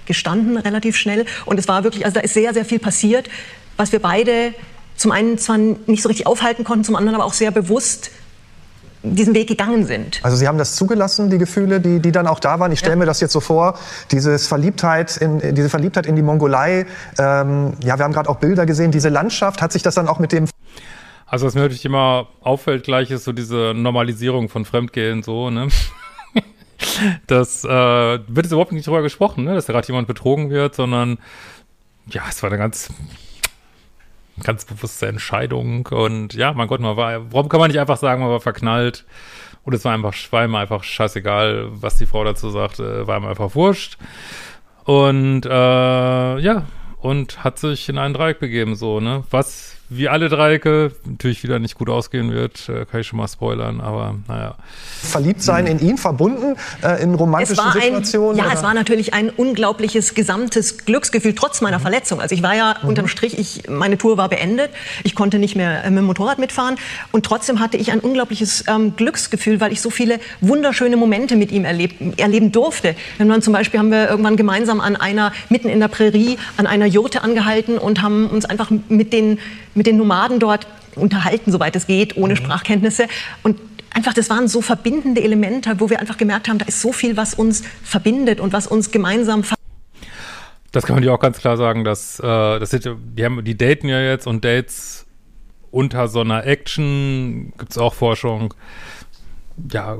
gestanden, 0.05 0.57
relativ 0.57 0.95
schnell. 0.97 1.25
Und 1.45 1.57
es 1.57 1.67
war 1.67 1.83
wirklich, 1.83 2.05
also 2.05 2.15
da 2.15 2.21
ist 2.21 2.33
sehr, 2.33 2.53
sehr 2.53 2.65
viel 2.65 2.79
passiert, 2.79 3.29
was 3.75 3.91
wir 3.91 3.99
beide 3.99 4.53
zum 4.95 5.11
einen 5.11 5.37
zwar 5.37 5.57
nicht 5.57 6.03
so 6.03 6.09
richtig 6.09 6.27
aufhalten 6.27 6.63
konnten, 6.63 6.83
zum 6.83 6.95
anderen 6.95 7.15
aber 7.15 7.25
auch 7.25 7.33
sehr 7.33 7.51
bewusst 7.51 8.11
diesen 9.03 9.33
Weg 9.33 9.47
gegangen 9.47 9.85
sind. 9.85 10.19
Also 10.23 10.38
Sie 10.38 10.47
haben 10.47 10.57
das 10.57 10.75
zugelassen, 10.75 11.29
die 11.29 11.38
Gefühle, 11.38 11.79
die, 11.79 11.99
die 11.99 12.11
dann 12.11 12.27
auch 12.27 12.39
da 12.39 12.59
waren. 12.59 12.71
Ich 12.71 12.79
stelle 12.79 12.94
ja. 12.94 12.99
mir 12.99 13.05
das 13.05 13.19
jetzt 13.21 13.33
so 13.33 13.39
vor, 13.39 13.77
dieses 14.11 14.47
Verliebtheit 14.47 15.17
in, 15.17 15.55
diese 15.55 15.69
Verliebtheit 15.69 16.05
in 16.05 16.15
die 16.15 16.21
Mongolei. 16.21 16.85
Ähm, 17.17 17.73
ja, 17.83 17.97
wir 17.97 18.03
haben 18.03 18.13
gerade 18.13 18.29
auch 18.29 18.38
Bilder 18.38 18.65
gesehen. 18.65 18.91
Diese 18.91 19.09
Landschaft, 19.09 19.61
hat 19.61 19.71
sich 19.71 19.83
das 19.83 19.95
dann 19.95 20.07
auch 20.07 20.19
mit 20.19 20.31
dem... 20.31 20.45
Also 21.25 21.45
was 21.45 21.55
mir 21.55 21.61
natürlich 21.61 21.85
immer 21.85 22.27
auffällt 22.41 22.83
gleich 22.85 23.11
ist 23.11 23.25
so 23.25 23.33
diese 23.33 23.73
Normalisierung 23.75 24.47
von 24.47 24.63
Fremdgehen 24.63 25.23
so, 25.23 25.50
ne? 25.50 25.67
das 27.27 27.65
äh, 27.65 27.67
wird 27.67 28.45
jetzt 28.45 28.51
überhaupt 28.51 28.71
nicht 28.71 28.88
drüber 28.88 29.01
gesprochen, 29.01 29.43
ne? 29.43 29.55
dass 29.55 29.65
da 29.65 29.73
gerade 29.73 29.88
jemand 29.88 30.07
betrogen 30.07 30.50
wird, 30.50 30.75
sondern 30.75 31.17
ja, 32.09 32.23
es 32.29 32.41
war 32.41 32.50
eine 32.50 32.57
ganz 32.57 32.89
ganz 34.44 34.66
bewusste 34.66 35.07
Entscheidung. 35.07 35.88
Und 35.88 36.34
ja, 36.34 36.54
mein 36.54 36.68
Gott, 36.68 36.80
man 36.80 36.98
war, 36.98 37.31
warum 37.31 37.50
kann 37.50 37.60
man 37.60 37.69
nicht 37.69 37.80
einfach 37.80 37.98
sagen, 37.98 38.22
man 38.22 38.30
war 38.30 38.39
verknallt? 38.42 39.06
Und 39.63 39.74
es 39.74 39.84
war 39.84 39.94
einfach, 39.94 40.13
war 40.31 40.45
ihm 40.45 40.56
einfach 40.56 40.84
scheißegal, 40.84 41.68
was 41.69 41.98
die 41.98 42.06
Frau 42.06 42.24
dazu 42.24 42.50
sagte, 42.50 43.06
war 43.07 43.18
ihm 43.18 43.25
einfach 43.25 43.54
wurscht. 43.56 43.98
Und 44.86 45.45
äh, 45.45 45.50
ja, 45.50 46.66
und 47.00 47.44
hat 47.44 47.60
sich 47.60 47.89
in 47.89 47.98
einen 47.98 48.13
Dreieck 48.13 48.39
begeben, 48.39 48.75
so, 48.75 49.00
ne? 49.00 49.24
Was 49.30 49.76
wie 49.89 50.10
alle 50.10 50.28
Dreiecke 50.28 50.92
natürlich 51.06 51.44
wieder 51.44 51.60
nicht 51.60 51.75
gut 51.75 51.89
ausgehen 51.89 52.31
wird, 52.31 52.68
äh, 52.68 52.86
kann 52.86 53.00
ich 53.00 53.07
schon 53.07 53.18
mal 53.18 53.28
spoilern, 53.28 53.80
aber 53.80 54.16
naja. 54.28 54.56
Verliebt 55.01 55.42
sein 55.42 55.66
in 55.66 55.80
ihn, 55.80 55.98
verbunden 55.98 56.56
äh, 56.84 57.01
in 57.01 57.16
romantischen 57.16 57.63
ein, 57.63 57.74
Situationen? 57.74 58.38
Ja, 58.38 58.45
oder? 58.45 58.54
es 58.54 58.63
war 58.63 58.74
natürlich 58.74 59.13
ein 59.13 59.30
unglaubliches 59.30 60.13
gesamtes 60.13 60.86
Glücksgefühl, 60.86 61.36
trotz 61.36 61.62
meiner 61.62 61.78
mhm. 61.78 61.84
Verletzung. 61.84 62.19
Also 62.19 62.36
ich 62.36 62.44
war 62.44 62.54
ja 62.54 62.75
mhm. 62.81 62.89
unterm 62.89 63.07
Strich, 63.07 63.39
ich, 63.39 63.69
meine 63.69 63.98
Tour 63.98 64.18
war 64.18 64.28
beendet, 64.28 64.72
ich 65.06 65.16
konnte 65.16 65.39
nicht 65.39 65.56
mehr 65.56 65.86
äh, 65.86 65.89
mit 65.89 66.00
dem 66.00 66.06
Motorrad 66.06 66.38
mitfahren 66.38 66.75
und 67.13 67.25
trotzdem 67.25 67.62
hatte 67.62 67.78
ich 67.78 67.92
ein 67.94 68.01
unglaubliches 68.01 68.66
ähm, 68.68 68.95
Glücksgefühl, 68.98 69.62
weil 69.62 69.72
ich 69.72 69.80
so 69.80 69.89
viele 69.89 70.19
wunderschöne 70.42 70.98
Momente 70.98 71.38
mit 71.38 71.51
ihm 71.54 71.63
erlebt, 71.63 72.19
erleben 72.19 72.51
durfte. 72.51 72.95
Wenn 73.18 73.28
man 73.28 73.42
zum 73.42 73.54
Beispiel 73.54 73.80
haben 73.80 73.92
wir 73.92 74.10
irgendwann 74.10 74.36
gemeinsam 74.36 74.81
an 74.81 74.98
einer, 74.98 75.31
mitten 75.48 75.69
in 75.69 75.80
der 75.80 75.88
Prärie, 75.88 76.38
an 76.57 76.68
einer 76.68 76.88
Jurte 76.88 77.22
angehalten 77.22 77.78
und 77.78 78.01
haben 78.01 78.28
uns 78.28 78.44
einfach 78.44 78.69
mit 78.89 79.13
den 79.13 79.39
mit 79.77 79.88
den 79.88 79.97
Nomaden 79.97 80.39
dort 80.39 80.68
unterhalten, 80.95 81.51
soweit 81.51 81.75
es 81.75 81.88
geht, 81.88 82.18
ohne 82.18 82.33
mhm. 82.33 82.38
Sprachkenntnisse. 82.38 83.07
Und 83.44 83.59
einfach, 83.94 84.13
das 84.13 84.29
waren 84.29 84.47
so 84.47 84.62
verbindende 84.62 85.24
Elemente, 85.24 85.79
wo 85.79 85.89
wir 85.89 86.00
einfach 86.00 86.18
gemerkt 86.18 86.50
haben, 86.50 86.57
da 86.57 86.65
ist 86.65 86.81
so 86.81 86.91
viel, 86.91 87.15
was 87.15 87.33
uns 87.33 87.63
verbindet 87.83 88.39
und 88.39 88.53
was 88.53 88.68
uns 88.68 88.91
gemeinsam 88.91 89.44
das 90.74 90.85
kann 90.85 90.97
man 90.97 91.03
ja 91.03 91.13
auch 91.13 91.19
ganz 91.19 91.39
klar 91.39 91.57
sagen, 91.57 91.83
dass, 91.83 92.19
äh, 92.19 92.24
das 92.24 92.69
sind, 92.69 92.88
die, 93.15 93.25
haben, 93.25 93.44
die 93.44 93.57
daten 93.57 93.88
ja 93.88 94.00
jetzt 94.01 94.27
und 94.27 94.45
Dates 94.45 95.07
unter 95.71 96.07
so 96.07 96.21
einer 96.21 96.45
Action 96.45 97.53
gibt 97.57 97.71
es 97.71 97.77
auch 97.77 97.94
Forschung, 97.94 98.53
ja, 99.71 99.97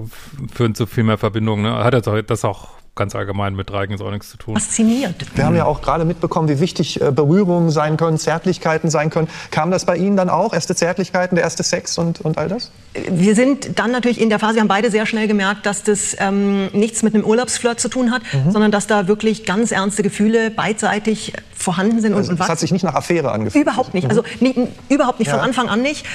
führen 0.54 0.76
zu 0.76 0.86
viel 0.86 1.04
mehr 1.04 1.18
Verbindungen. 1.18 1.64
Ne? 1.64 1.84
Hat 1.84 1.94
er 1.94 2.22
das 2.22 2.46
auch 2.46 2.77
ganz 2.98 3.16
allgemein 3.16 3.56
mit 3.56 3.72
Reigen 3.72 4.00
auch 4.02 4.12
nichts 4.12 4.30
zu 4.30 4.38
tun. 4.38 4.56
Fasziniert. 4.56 5.16
Wir 5.36 5.46
haben 5.46 5.56
ja 5.56 5.66
auch 5.66 5.82
gerade 5.82 6.04
mitbekommen, 6.04 6.50
wie 6.50 6.60
wichtig 6.60 7.02
äh, 7.02 7.12
Berührungen 7.12 7.70
sein 7.70 7.96
können, 7.96 8.18
Zärtlichkeiten 8.18 8.90
sein 8.90 9.10
können. 9.10 9.30
Kam 9.52 9.72
das 9.72 9.86
bei 9.86 9.96
Ihnen 9.96 10.18
dann 10.18 10.30
auch? 10.30 10.54
Erste 10.54 10.76
Zärtlichkeiten, 10.76 11.36
der 11.36 11.44
erste 11.44 11.64
Sex 11.64 11.98
und, 11.98 12.22
und 12.22 12.38
all 12.38 12.50
das? 12.50 12.72
Wir 13.10 13.36
sind 13.36 13.80
dann 13.80 13.92
natürlich 13.92 14.20
in 14.20 14.30
der 14.30 14.40
Phase, 14.40 14.56
wir 14.56 14.62
haben 14.62 14.68
beide 14.68 14.92
sehr 14.92 15.06
schnell 15.06 15.28
gemerkt, 15.28 15.66
dass 15.66 15.84
das 15.84 16.16
ähm, 16.20 16.68
nichts 16.74 17.04
mit 17.04 17.14
einem 17.14 17.24
Urlaubsflirt 17.24 17.80
zu 17.80 17.90
tun 17.90 18.12
hat, 18.12 18.22
mhm. 18.34 18.52
sondern 18.52 18.72
dass 18.72 18.88
da 18.88 19.08
wirklich 19.08 19.46
ganz 19.46 19.72
ernste 19.72 20.04
Gefühle 20.04 20.52
beidseitig 20.52 21.34
vorhanden 21.54 22.02
sind. 22.02 22.14
Also, 22.14 22.30
und, 22.30 22.34
und 22.34 22.40
das 22.40 22.50
hat 22.50 22.60
sich 22.60 22.72
nicht 22.72 22.84
nach 22.84 22.96
Affäre 22.96 23.32
angefühlt? 23.32 23.64
Überhaupt 23.64 23.94
nicht. 23.94 24.10
Also 24.10 24.24
nie, 24.40 24.68
überhaupt 24.90 25.20
nicht, 25.20 25.28
ja. 25.28 25.36
von 25.36 25.44
Anfang 25.44 25.70
an 25.70 25.82
nicht. 25.82 26.06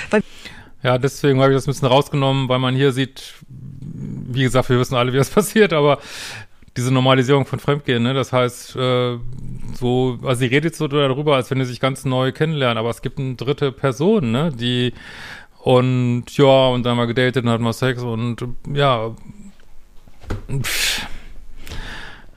ja, 0.82 0.98
deswegen 0.98 1.40
habe 1.40 1.52
ich 1.52 1.56
das 1.56 1.66
ein 1.66 1.72
bisschen 1.72 1.88
rausgenommen, 1.88 2.48
weil 2.48 2.58
man 2.58 2.74
hier 2.74 2.92
sieht, 2.92 3.34
wie 3.48 4.42
gesagt, 4.42 4.68
wir 4.70 4.78
wissen 4.78 4.96
alle, 4.96 5.12
wie 5.12 5.18
das 5.18 5.30
passiert, 5.30 5.72
aber 5.72 5.98
diese 6.76 6.92
Normalisierung 6.92 7.44
von 7.44 7.58
Fremdgehen, 7.58 8.02
ne? 8.02 8.14
Das 8.14 8.32
heißt, 8.32 8.76
äh, 8.76 9.18
so, 9.78 10.18
also 10.22 10.38
sie 10.38 10.46
redet 10.46 10.74
so 10.74 10.88
darüber, 10.88 11.36
als 11.36 11.50
wenn 11.50 11.58
sie 11.58 11.66
sich 11.66 11.80
ganz 11.80 12.04
neu 12.04 12.32
kennenlernen, 12.32 12.78
aber 12.78 12.90
es 12.90 13.02
gibt 13.02 13.18
eine 13.18 13.34
dritte 13.34 13.72
Person, 13.72 14.30
ne? 14.30 14.50
Die 14.52 14.92
und 15.62 16.24
ja, 16.36 16.68
und 16.68 16.84
dann 16.84 16.96
mal 16.96 17.06
gedatet 17.06 17.44
und 17.44 17.50
hat 17.50 17.60
mal 17.60 17.72
Sex 17.72 18.02
und 18.02 18.44
ja. 18.72 19.14
Pff, 20.50 21.06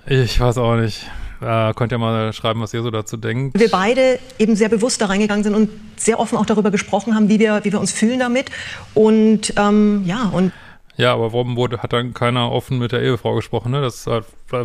ich 0.07 0.39
weiß 0.39 0.57
auch 0.57 0.75
nicht. 0.75 1.09
Äh, 1.41 1.73
könnt 1.73 1.91
ihr 1.91 1.97
mal 1.97 2.31
schreiben, 2.33 2.61
was 2.61 2.73
ihr 2.73 2.81
so 2.81 2.91
dazu 2.91 3.17
denkt. 3.17 3.59
Wir 3.59 3.69
beide 3.69 4.19
eben 4.39 4.55
sehr 4.55 4.69
bewusst 4.69 5.01
da 5.01 5.07
reingegangen 5.07 5.43
sind 5.43 5.53
und 5.53 5.69
sehr 5.95 6.19
offen 6.19 6.37
auch 6.37 6.45
darüber 6.45 6.71
gesprochen 6.71 7.15
haben, 7.15 7.29
wie 7.29 7.39
wir, 7.39 7.63
wie 7.63 7.71
wir 7.71 7.79
uns 7.79 7.91
fühlen 7.91 8.19
damit. 8.19 8.49
Und 8.93 9.53
ähm, 9.57 10.03
ja, 10.05 10.29
und 10.31 10.51
ja, 10.97 11.13
aber 11.13 11.33
warum 11.33 11.55
wurde, 11.55 11.79
hat 11.79 11.93
dann 11.93 12.13
keiner 12.13 12.51
offen 12.51 12.79
mit 12.79 12.91
der 12.91 13.01
Ehefrau 13.01 13.35
gesprochen? 13.35 13.71
Ne? 13.71 13.81
Das 13.81 14.07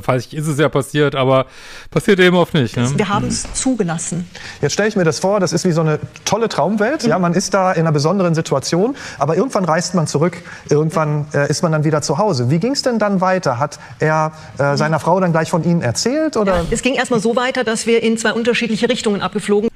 vielleicht 0.02 0.34
ist 0.34 0.46
es 0.46 0.58
ja 0.58 0.68
passiert, 0.68 1.14
aber 1.14 1.46
passiert 1.90 2.20
eben 2.20 2.36
oft 2.36 2.54
nicht. 2.54 2.76
Ne? 2.76 2.90
Wir 2.96 3.08
haben 3.08 3.26
es 3.26 3.52
zugelassen. 3.54 4.28
Jetzt 4.60 4.74
stelle 4.74 4.88
ich 4.88 4.96
mir 4.96 5.04
das 5.04 5.18
vor, 5.18 5.40
das 5.40 5.52
ist 5.52 5.64
wie 5.64 5.72
so 5.72 5.80
eine 5.80 5.98
tolle 6.24 6.48
Traumwelt. 6.48 7.04
Mhm. 7.04 7.10
Ja, 7.10 7.18
man 7.18 7.32
ist 7.32 7.54
da 7.54 7.72
in 7.72 7.80
einer 7.80 7.92
besonderen 7.92 8.34
Situation, 8.34 8.96
aber 9.18 9.36
irgendwann 9.36 9.64
reist 9.64 9.94
man 9.94 10.06
zurück, 10.06 10.36
irgendwann 10.68 11.26
äh, 11.32 11.48
ist 11.50 11.62
man 11.62 11.72
dann 11.72 11.84
wieder 11.84 12.02
zu 12.02 12.18
Hause. 12.18 12.50
Wie 12.50 12.58
ging 12.58 12.72
es 12.72 12.82
denn 12.82 12.98
dann 12.98 13.20
weiter? 13.20 13.58
Hat 13.58 13.78
er 13.98 14.32
äh, 14.58 14.76
seiner 14.76 15.00
Frau 15.00 15.18
dann 15.20 15.32
gleich 15.32 15.50
von 15.50 15.64
Ihnen 15.64 15.82
erzählt? 15.82 16.36
Oder? 16.36 16.58
Ja, 16.58 16.64
es 16.70 16.82
ging 16.82 16.94
erstmal 16.94 17.20
so 17.20 17.36
weiter, 17.36 17.64
dass 17.64 17.86
wir 17.86 18.02
in 18.02 18.18
zwei 18.18 18.32
unterschiedliche 18.32 18.88
Richtungen 18.88 19.22
abgeflogen 19.22 19.69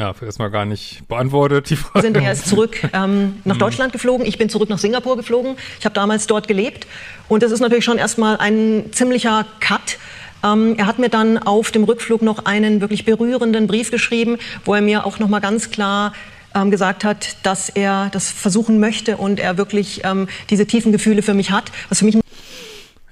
ja, 0.00 0.14
erstmal 0.22 0.50
gar 0.50 0.64
nicht 0.64 1.06
beantwortet, 1.08 1.68
die 1.68 1.76
Frage. 1.76 2.00
Sind 2.00 2.16
erst 2.16 2.48
zurück 2.48 2.88
ähm, 2.94 3.36
nach 3.44 3.56
mhm. 3.56 3.60
Deutschland 3.60 3.92
geflogen. 3.92 4.24
Ich 4.24 4.38
bin 4.38 4.48
zurück 4.48 4.70
nach 4.70 4.78
Singapur 4.78 5.16
geflogen. 5.18 5.56
Ich 5.78 5.84
habe 5.84 5.94
damals 5.94 6.26
dort 6.26 6.48
gelebt. 6.48 6.86
Und 7.28 7.42
das 7.42 7.52
ist 7.52 7.60
natürlich 7.60 7.84
schon 7.84 7.98
erstmal 7.98 8.38
ein 8.38 8.86
ziemlicher 8.92 9.44
Cut. 9.60 9.98
Ähm, 10.42 10.76
er 10.78 10.86
hat 10.86 10.98
mir 10.98 11.10
dann 11.10 11.36
auf 11.36 11.70
dem 11.70 11.84
Rückflug 11.84 12.22
noch 12.22 12.46
einen 12.46 12.80
wirklich 12.80 13.04
berührenden 13.04 13.66
Brief 13.66 13.90
geschrieben, 13.90 14.38
wo 14.64 14.74
er 14.74 14.80
mir 14.80 15.04
auch 15.04 15.18
noch 15.18 15.28
mal 15.28 15.40
ganz 15.40 15.70
klar 15.70 16.14
ähm, 16.54 16.70
gesagt 16.70 17.04
hat, 17.04 17.36
dass 17.42 17.68
er 17.68 18.08
das 18.10 18.30
versuchen 18.30 18.80
möchte 18.80 19.18
und 19.18 19.38
er 19.38 19.58
wirklich 19.58 20.00
ähm, 20.04 20.28
diese 20.48 20.66
tiefen 20.66 20.92
Gefühle 20.92 21.20
für 21.20 21.34
mich 21.34 21.50
hat, 21.50 21.70
was 21.90 21.98
für 21.98 22.06
mich 22.06 22.16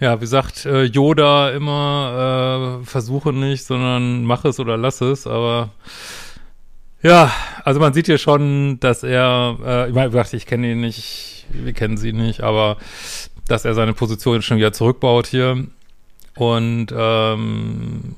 ja, 0.00 0.20
wie 0.20 0.26
sagt 0.26 0.64
äh, 0.64 0.84
Yoda 0.84 1.50
immer, 1.50 2.80
äh, 2.82 2.86
versuche 2.86 3.32
nicht, 3.32 3.64
sondern 3.64 4.22
mach 4.22 4.44
es 4.44 4.60
oder 4.60 4.76
lass 4.76 5.00
es, 5.00 5.26
aber 5.26 5.70
ja, 7.02 7.32
also 7.64 7.80
man 7.80 7.92
sieht 7.92 8.06
hier 8.06 8.18
schon, 8.18 8.80
dass 8.80 9.02
er, 9.02 9.56
äh, 9.64 9.88
ich 9.88 9.94
meine, 9.94 10.24
ich 10.32 10.46
kenne 10.46 10.72
ihn 10.72 10.80
nicht, 10.80 11.46
wir 11.50 11.72
kennen 11.72 11.96
sie 11.96 12.12
nicht, 12.12 12.42
aber 12.42 12.76
dass 13.46 13.64
er 13.64 13.74
seine 13.74 13.94
Position 13.94 14.42
schon 14.42 14.58
wieder 14.58 14.72
zurückbaut 14.72 15.26
hier 15.26 15.66
und 16.34 16.86
ähm, 16.96 18.14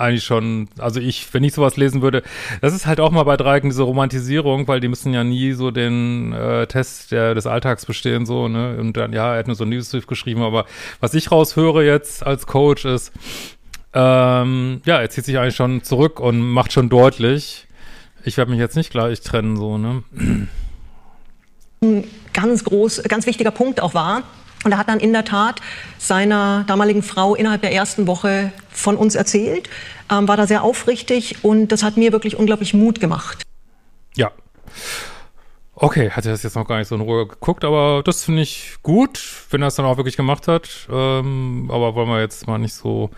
eigentlich 0.00 0.24
schon, 0.24 0.68
also 0.78 0.98
ich, 0.98 1.32
wenn 1.34 1.44
ich 1.44 1.52
sowas 1.52 1.76
lesen 1.76 2.00
würde, 2.00 2.22
das 2.62 2.72
ist 2.72 2.86
halt 2.86 3.00
auch 3.00 3.10
mal 3.10 3.24
bei 3.24 3.36
Dreiecken 3.36 3.68
diese 3.68 3.82
Romantisierung, 3.82 4.66
weil 4.66 4.80
die 4.80 4.88
müssen 4.88 5.12
ja 5.12 5.22
nie 5.24 5.52
so 5.52 5.70
den 5.70 6.32
äh, 6.32 6.66
Test 6.66 7.12
der, 7.12 7.34
des 7.34 7.46
Alltags 7.46 7.84
bestehen, 7.84 8.24
so, 8.24 8.48
ne? 8.48 8.78
Und 8.78 8.96
dann, 8.96 9.12
ja, 9.12 9.34
er 9.34 9.40
hat 9.40 9.46
nur 9.46 9.56
so 9.56 9.64
ein 9.64 9.68
Newsbrief 9.68 10.06
geschrieben, 10.06 10.42
aber 10.42 10.64
was 11.00 11.12
ich 11.12 11.30
raushöre 11.30 11.84
jetzt 11.84 12.26
als 12.26 12.46
Coach 12.46 12.86
ist, 12.86 13.12
ähm, 13.92 14.80
ja, 14.86 15.00
er 15.00 15.10
zieht 15.10 15.26
sich 15.26 15.38
eigentlich 15.38 15.56
schon 15.56 15.82
zurück 15.82 16.18
und 16.18 16.40
macht 16.40 16.72
schon 16.72 16.88
deutlich, 16.88 17.66
ich 18.24 18.36
werde 18.36 18.50
mich 18.50 18.60
jetzt 18.60 18.76
nicht 18.76 18.90
gleich 18.90 19.20
trennen, 19.20 19.56
so, 19.56 19.78
ne? 19.78 20.02
Ein 21.82 22.04
ganz 22.32 22.64
groß, 22.64 23.02
ganz 23.04 23.26
wichtiger 23.26 23.50
Punkt 23.50 23.80
auch 23.80 23.94
war, 23.94 24.22
und 24.64 24.72
er 24.72 24.78
hat 24.78 24.88
dann 24.88 25.00
in 25.00 25.12
der 25.12 25.24
Tat 25.24 25.60
seiner 25.98 26.64
damaligen 26.66 27.02
Frau 27.02 27.34
innerhalb 27.34 27.62
der 27.62 27.72
ersten 27.72 28.06
Woche 28.06 28.52
von 28.70 28.96
uns 28.96 29.14
erzählt, 29.14 29.70
ähm, 30.10 30.28
war 30.28 30.36
da 30.36 30.46
sehr 30.46 30.62
aufrichtig 30.62 31.42
und 31.42 31.68
das 31.68 31.82
hat 31.82 31.96
mir 31.96 32.12
wirklich 32.12 32.36
unglaublich 32.36 32.74
Mut 32.74 33.00
gemacht. 33.00 33.42
Ja. 34.16 34.30
Okay, 35.82 36.10
hatte 36.10 36.28
das 36.28 36.42
jetzt 36.42 36.56
noch 36.56 36.68
gar 36.68 36.76
nicht 36.76 36.88
so 36.88 36.94
in 36.94 37.00
Ruhe 37.00 37.26
geguckt, 37.26 37.64
aber 37.64 38.02
das 38.04 38.22
finde 38.22 38.42
ich 38.42 38.76
gut, 38.82 39.18
wenn 39.48 39.62
er 39.62 39.68
es 39.68 39.76
dann 39.76 39.86
auch 39.86 39.96
wirklich 39.96 40.14
gemacht 40.14 40.46
hat. 40.46 40.68
Ähm, 40.92 41.70
aber 41.72 41.94
wollen 41.94 42.10
wir 42.10 42.20
jetzt 42.20 42.46
mal 42.46 42.58
nicht 42.58 42.74
so 42.74 43.08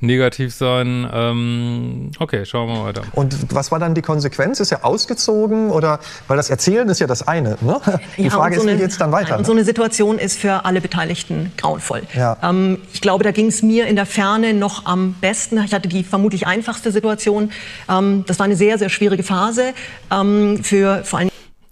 negativ 0.00 0.54
sein. 0.54 1.08
Ähm, 1.10 2.10
okay, 2.18 2.44
schauen 2.44 2.68
wir 2.68 2.76
mal 2.76 2.84
weiter. 2.84 3.04
Und 3.12 3.54
was 3.54 3.72
war 3.72 3.78
dann 3.78 3.94
die 3.94 4.02
Konsequenz? 4.02 4.60
Ist 4.60 4.70
er 4.70 4.84
ausgezogen 4.84 5.70
oder, 5.70 5.98
weil 6.28 6.36
das 6.36 6.50
Erzählen 6.50 6.86
ist 6.90 7.00
ja 7.00 7.06
das 7.06 7.26
eine, 7.26 7.56
ne? 7.62 7.80
Die 8.18 8.24
ja, 8.24 8.30
Frage 8.30 8.56
so 8.56 8.66
ist, 8.66 8.74
wie 8.74 8.76
geht 8.76 8.90
es 8.90 8.98
dann 8.98 9.12
weiter? 9.12 9.30
Nein, 9.30 9.38
und 9.38 9.46
so 9.46 9.52
eine 9.52 9.64
Situation 9.64 10.18
ist 10.18 10.38
für 10.38 10.66
alle 10.66 10.82
Beteiligten 10.82 11.52
grauenvoll. 11.56 12.02
Ja. 12.14 12.36
Ähm, 12.42 12.82
ich 12.92 13.00
glaube, 13.00 13.24
da 13.24 13.30
ging 13.30 13.46
es 13.46 13.62
mir 13.62 13.86
in 13.86 13.96
der 13.96 14.04
Ferne 14.04 14.52
noch 14.52 14.84
am 14.84 15.14
besten. 15.22 15.58
Ich 15.64 15.72
hatte 15.72 15.88
die 15.88 16.04
vermutlich 16.04 16.46
einfachste 16.46 16.92
Situation. 16.92 17.50
Ähm, 17.88 18.24
das 18.26 18.38
war 18.38 18.44
eine 18.44 18.56
sehr, 18.56 18.76
sehr 18.76 18.90
schwierige 18.90 19.22
Phase 19.22 19.72
ähm, 20.10 20.62
für 20.62 21.02
vor 21.04 21.20
allem 21.20 21.29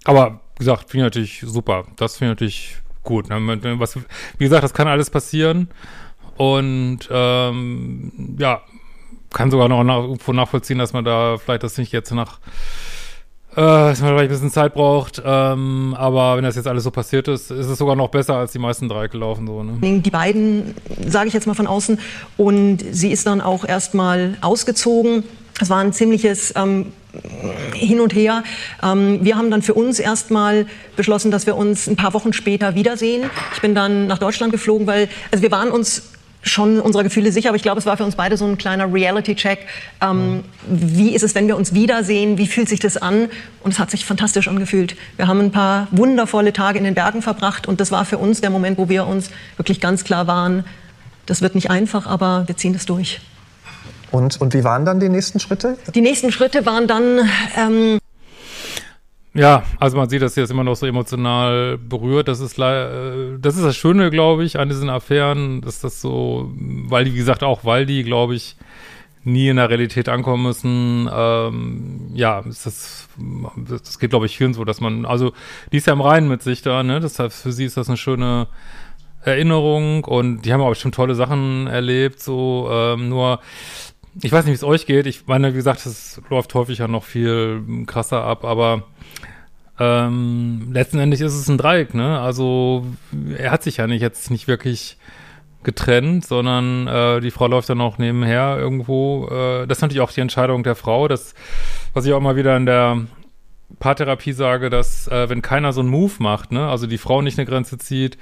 aber 0.09 0.41
wie 0.57 0.65
gesagt, 0.65 0.91
finde 0.91 1.07
ich 1.07 1.11
natürlich 1.11 1.41
super. 1.41 1.85
Das 1.97 2.17
finde 2.17 2.33
ich 2.33 2.37
natürlich 2.37 2.77
gut. 3.03 3.29
Ne? 3.29 3.79
Was, 3.79 3.97
wie 3.97 4.45
gesagt, 4.45 4.65
das 4.65 4.73
kann 4.73 4.89
alles 4.89 5.11
passieren. 5.11 5.69
Und 6.39 7.01
ähm, 7.11 8.37
ja, 8.39 8.63
kann 9.31 9.51
sogar 9.51 9.69
noch 9.69 9.85
nach, 9.85 10.33
nachvollziehen, 10.33 10.79
dass 10.79 10.95
man 10.95 11.05
da 11.05 11.37
vielleicht 11.37 11.63
das 11.63 11.77
nicht 11.77 11.93
jetzt 11.93 12.11
nach 12.13 12.41
äh, 13.53 13.61
dass 13.61 14.01
man 14.01 14.11
vielleicht 14.11 14.31
ein 14.31 14.35
bisschen 14.35 14.51
Zeit 14.51 14.75
braucht, 14.75 15.21
ähm, 15.25 15.95
aber 15.99 16.37
wenn 16.37 16.45
das 16.45 16.55
jetzt 16.55 16.69
alles 16.69 16.85
so 16.85 16.91
passiert 16.91 17.29
ist, 17.29 17.51
ist 17.51 17.67
es 17.67 17.79
sogar 17.79 17.97
noch 17.97 18.09
besser 18.09 18.37
als 18.37 18.53
die 18.53 18.59
meisten 18.59 18.89
drei 18.89 19.09
gelaufen. 19.09 19.47
So, 19.47 19.63
ne? 19.63 20.01
Die 20.01 20.11
beiden, 20.11 20.75
sage 21.07 21.29
ich 21.29 21.35
jetzt 21.35 21.47
mal 21.47 21.55
von 21.55 21.67
außen, 21.67 21.99
und 22.37 22.79
sie 22.91 23.11
ist 23.11 23.27
dann 23.27 23.41
auch 23.41 23.65
erstmal 23.65 24.37
ausgezogen. 24.43 25.25
Es 25.61 25.71
war 25.71 25.79
ein 25.79 25.93
ziemliches 25.93 26.55
ähm, 26.57 26.93
hin 27.75 28.01
und 28.01 28.15
her. 28.15 28.45
Ähm, 28.83 29.21
wir 29.23 29.37
haben 29.37 29.51
dann 29.51 29.63
für 29.63 29.75
uns 29.75 29.99
erstmal 29.99 30.67
beschlossen, 30.97 31.31
dass 31.31 31.47
wir 31.47 31.57
uns 31.57 31.87
ein 31.87 31.97
paar 31.97 32.15
Wochen 32.15 32.33
später 32.33 32.75
wiedersehen. 32.75 33.29
Ich 33.55 33.61
bin 33.61 33.75
dann 33.75 34.07
nach 34.07 34.19
Deutschland 34.19 34.53
geflogen, 34.53 34.87
weil 34.87 35.09
also 35.31 35.43
wir 35.43 35.51
waren 35.51 35.71
uns 35.71 36.03
schon 36.43 36.81
unserer 36.81 37.03
Gefühle 37.03 37.33
sicher, 37.33 37.49
aber 37.49 37.57
ich 37.57 37.63
glaube, 37.63 37.81
es 37.81 37.87
war 37.87 37.97
für 37.97 38.05
uns 38.05 38.15
beide 38.15 38.37
so 38.37 38.47
ein 38.47 38.59
kleiner 38.59 38.93
Reality-Check. 38.93 39.67
Ähm, 40.01 40.45
wie 40.69 41.15
ist 41.15 41.23
es, 41.23 41.35
wenn 41.35 41.49
wir 41.49 41.57
uns 41.57 41.75
wiedersehen? 41.75 42.39
Wie 42.39 42.47
fühlt 42.47 42.69
sich 42.69 42.81
das 42.81 42.97
an? 42.97 43.29
Und 43.63 43.73
es 43.73 43.79
hat 43.79 43.91
sich 43.91 44.05
fantastisch 44.05 44.49
angefühlt. 44.49 44.97
Wir 45.17 45.27
haben 45.27 45.41
ein 45.41 45.51
paar 45.51 45.89
wundervolle 45.91 46.53
Tage 46.53 46.79
in 46.79 46.85
den 46.85 46.95
Bergen 46.95 47.23
verbracht 47.23 47.67
und 47.67 47.81
das 47.81 47.91
war 47.91 48.05
für 48.05 48.19
uns 48.19 48.41
der 48.41 48.51
Moment, 48.51 48.79
wo 48.79 48.89
wir 48.89 49.07
uns 49.07 49.31
wirklich 49.57 49.81
ganz 49.81 50.05
klar 50.05 50.27
waren, 50.27 50.65
das 51.27 51.43
wird 51.43 51.55
nicht 51.55 51.71
einfach, 51.71 52.07
aber 52.07 52.45
wir 52.47 52.57
ziehen 52.57 52.73
das 52.73 52.87
durch. 52.87 53.21
Und, 54.11 54.41
und 54.41 54.55
wie 54.55 54.65
waren 54.65 54.85
dann 54.85 55.01
die 55.01 55.09
nächsten 55.09 55.41
Schritte? 55.41 55.77
Die 55.95 56.01
nächsten 56.01 56.33
Schritte 56.33 56.65
waren 56.67 56.87
dann. 56.87 57.29
Ähm 57.57 57.99
ja, 59.35 59.63
also 59.79 59.97
man 59.97 60.09
sieht, 60.09 60.23
dass 60.23 60.35
sie 60.35 60.41
das 60.41 60.51
immer 60.51 60.65
noch 60.65 60.75
so 60.75 60.87
emotional 60.87 61.79
berührt. 61.79 62.29
Das 62.29 62.41
ist, 62.41 62.59
äh, 62.59 63.39
das 63.39 63.57
ist 63.57 63.65
das 63.65 63.77
Schöne, 63.77 64.11
glaube 64.11 64.45
ich, 64.45 64.59
an 64.59 64.69
diesen 64.69 64.89
Affären, 64.89 65.61
dass 65.61 65.81
das 65.81 66.01
so, 66.01 66.51
weil 66.55 67.05
die, 67.05 67.15
wie 67.15 67.19
gesagt, 67.19 67.45
auch 67.45 67.65
weil 67.65 67.87
die, 67.87 68.03
glaube 68.03 68.35
ich, 68.35 68.57
nie 69.25 69.49
in 69.49 69.57
der 69.57 69.69
Realität 69.69 70.09
ankommen 70.09 70.43
müssen. 70.43 71.09
Ähm, 71.13 72.11
ja, 72.15 72.41
ist 72.41 72.67
das, 72.67 73.09
das 73.57 73.99
geht, 73.99 74.11
glaube 74.11 74.27
ich, 74.27 74.37
vielen 74.37 74.55
so, 74.55 74.65
dass 74.65 74.81
man, 74.81 75.05
also 75.05 75.33
die 75.73 75.77
ist 75.77 75.87
ja 75.87 75.93
im 75.93 76.01
Reinen 76.01 76.29
mit 76.29 76.43
sich 76.43 76.63
da, 76.63 76.83
ne? 76.83 77.01
Deshalb 77.01 77.33
für 77.33 77.53
sie 77.53 77.65
ist 77.65 77.77
das 77.77 77.89
eine 77.89 77.97
schöne 77.97 78.49
Erinnerung 79.23 80.05
und 80.05 80.43
die 80.43 80.53
haben 80.53 80.61
auch 80.61 80.71
bestimmt 80.71 80.95
tolle 80.95 81.15
Sachen 81.15 81.67
erlebt, 81.67 82.21
so 82.21 82.69
ähm, 82.71 83.09
nur 83.09 83.41
ich 84.23 84.33
weiß 84.33 84.45
nicht, 84.45 84.53
wie 84.53 84.57
es 84.57 84.65
euch 84.65 84.87
geht. 84.87 85.07
Ich 85.07 85.27
meine, 85.27 85.53
wie 85.53 85.57
gesagt, 85.57 85.85
es 85.87 86.21
läuft 86.31 86.55
häufig 86.55 86.79
ja 86.79 86.89
noch 86.89 87.05
viel 87.05 87.63
krasser 87.87 88.25
ab, 88.25 88.45
aber 88.45 88.85
ähm, 89.79 90.71
letzten 90.73 91.13
ist 91.13 91.21
es 91.21 91.49
ein 91.49 91.59
Dreieck, 91.59 91.95
ne? 91.95 92.21
Also 92.21 92.87
er 93.37 93.53
hat 93.53 93.63
sich 93.63 93.77
ja 93.77 93.87
nicht 93.87 94.03
jetzt 94.03 94.31
nicht 94.31 94.49
wirklich 94.49 94.99
getrennt, 95.63 96.25
sondern 96.27 96.87
äh, 96.87 97.21
die 97.21 97.31
Frau 97.31 97.47
läuft 97.47 97.69
dann 97.69 97.81
auch 97.81 97.99
nebenher 97.99 98.57
irgendwo. 98.59 99.29
Äh, 99.29 99.67
das 99.67 99.79
ist 99.79 99.83
natürlich 99.83 100.01
auch 100.01 100.13
die 100.13 100.21
Entscheidung 100.21 100.63
der 100.63 100.75
Frau. 100.75 101.09
Das, 101.09 101.35
was 101.95 102.07
ich 102.07 102.13
auch 102.13 102.21
mal 102.21 102.37
wieder 102.37 102.57
in 102.57 102.67
der 102.67 103.07
Paartherapie 103.79 104.33
sage, 104.33 104.71
dass 104.71 105.09
äh, 105.09 105.29
wenn 105.29 105.43
keiner 105.43 105.73
so 105.73 105.81
einen 105.81 105.91
Move 105.91 106.15
macht, 106.19 106.53
ne, 106.53 106.69
also 106.69 106.87
die 106.87 106.99
Frau 106.99 107.23
nicht 107.23 107.39
eine 107.39 107.47
Grenze 107.47 107.79
zieht, 107.79 108.19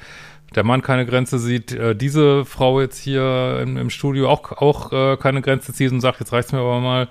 der 0.56 0.64
Mann 0.64 0.82
keine 0.82 1.06
Grenze 1.06 1.38
sieht, 1.38 1.72
äh, 1.72 1.94
diese 1.94 2.44
Frau 2.44 2.80
jetzt 2.80 2.98
hier 2.98 3.60
im, 3.62 3.76
im 3.76 3.90
Studio 3.90 4.28
auch, 4.30 4.52
auch 4.52 4.92
äh, 4.92 5.16
keine 5.18 5.42
Grenze 5.42 5.72
zieht 5.72 5.92
und 5.92 6.00
sagt, 6.00 6.18
jetzt 6.18 6.32
reicht's 6.32 6.52
mir 6.52 6.60
aber 6.60 6.80
mal, 6.80 7.08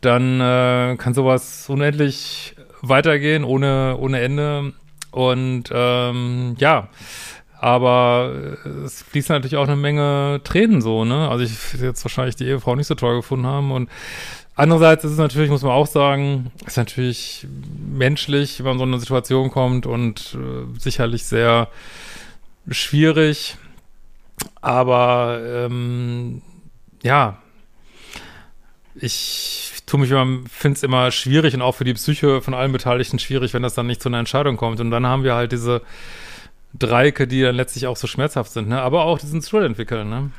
dann 0.00 0.40
äh, 0.40 0.96
kann 0.96 1.12
sowas 1.12 1.68
unendlich 1.68 2.54
weitergehen, 2.80 3.44
ohne, 3.44 3.96
ohne 3.98 4.20
Ende. 4.20 4.72
Und 5.10 5.64
ähm, 5.72 6.54
ja, 6.58 6.88
aber 7.58 8.56
es 8.86 9.02
fließen 9.02 9.34
natürlich 9.34 9.56
auch 9.56 9.66
eine 9.66 9.76
Menge 9.76 10.40
Tränen 10.44 10.80
so, 10.80 11.04
ne? 11.04 11.28
Also 11.28 11.44
ich 11.44 11.82
jetzt 11.82 12.02
wahrscheinlich 12.04 12.36
die 12.36 12.46
Ehefrau 12.46 12.74
nicht 12.74 12.86
so 12.86 12.94
toll 12.94 13.16
gefunden 13.16 13.46
haben. 13.46 13.72
Und 13.72 13.90
andererseits 14.54 15.04
ist 15.04 15.12
es 15.12 15.18
natürlich, 15.18 15.50
muss 15.50 15.62
man 15.62 15.72
auch 15.72 15.88
sagen, 15.88 16.52
ist 16.64 16.78
natürlich 16.78 17.46
menschlich, 17.92 18.60
wenn 18.60 18.66
man 18.66 18.74
in 18.74 18.78
so 18.78 18.84
eine 18.84 18.98
Situation 19.00 19.50
kommt 19.50 19.84
und 19.84 20.38
äh, 20.40 20.78
sicherlich 20.78 21.24
sehr 21.24 21.68
schwierig. 22.68 23.56
Aber 24.60 25.40
ähm, 25.44 26.42
ja, 27.02 27.38
ich 28.94 29.72
tue 29.86 30.00
mich 30.00 30.10
immer, 30.10 30.40
finde 30.48 30.76
es 30.76 30.82
immer 30.82 31.10
schwierig 31.10 31.54
und 31.54 31.62
auch 31.62 31.74
für 31.74 31.84
die 31.84 31.94
Psyche 31.94 32.40
von 32.42 32.54
allen 32.54 32.72
Beteiligten 32.72 33.18
schwierig, 33.18 33.54
wenn 33.54 33.62
das 33.62 33.74
dann 33.74 33.86
nicht 33.86 34.02
zu 34.02 34.08
einer 34.08 34.18
Entscheidung 34.18 34.56
kommt. 34.56 34.80
Und 34.80 34.90
dann 34.90 35.06
haben 35.06 35.24
wir 35.24 35.34
halt 35.34 35.52
diese 35.52 35.82
Dreiecke, 36.78 37.26
die 37.26 37.42
dann 37.42 37.56
letztlich 37.56 37.86
auch 37.88 37.96
so 37.96 38.06
schmerzhaft 38.06 38.52
sind, 38.52 38.68
ne? 38.68 38.80
aber 38.80 39.04
auch 39.04 39.18
diesen 39.18 39.40
Thrill 39.40 39.64
entwickeln. 39.64 40.08
Ne? 40.08 40.30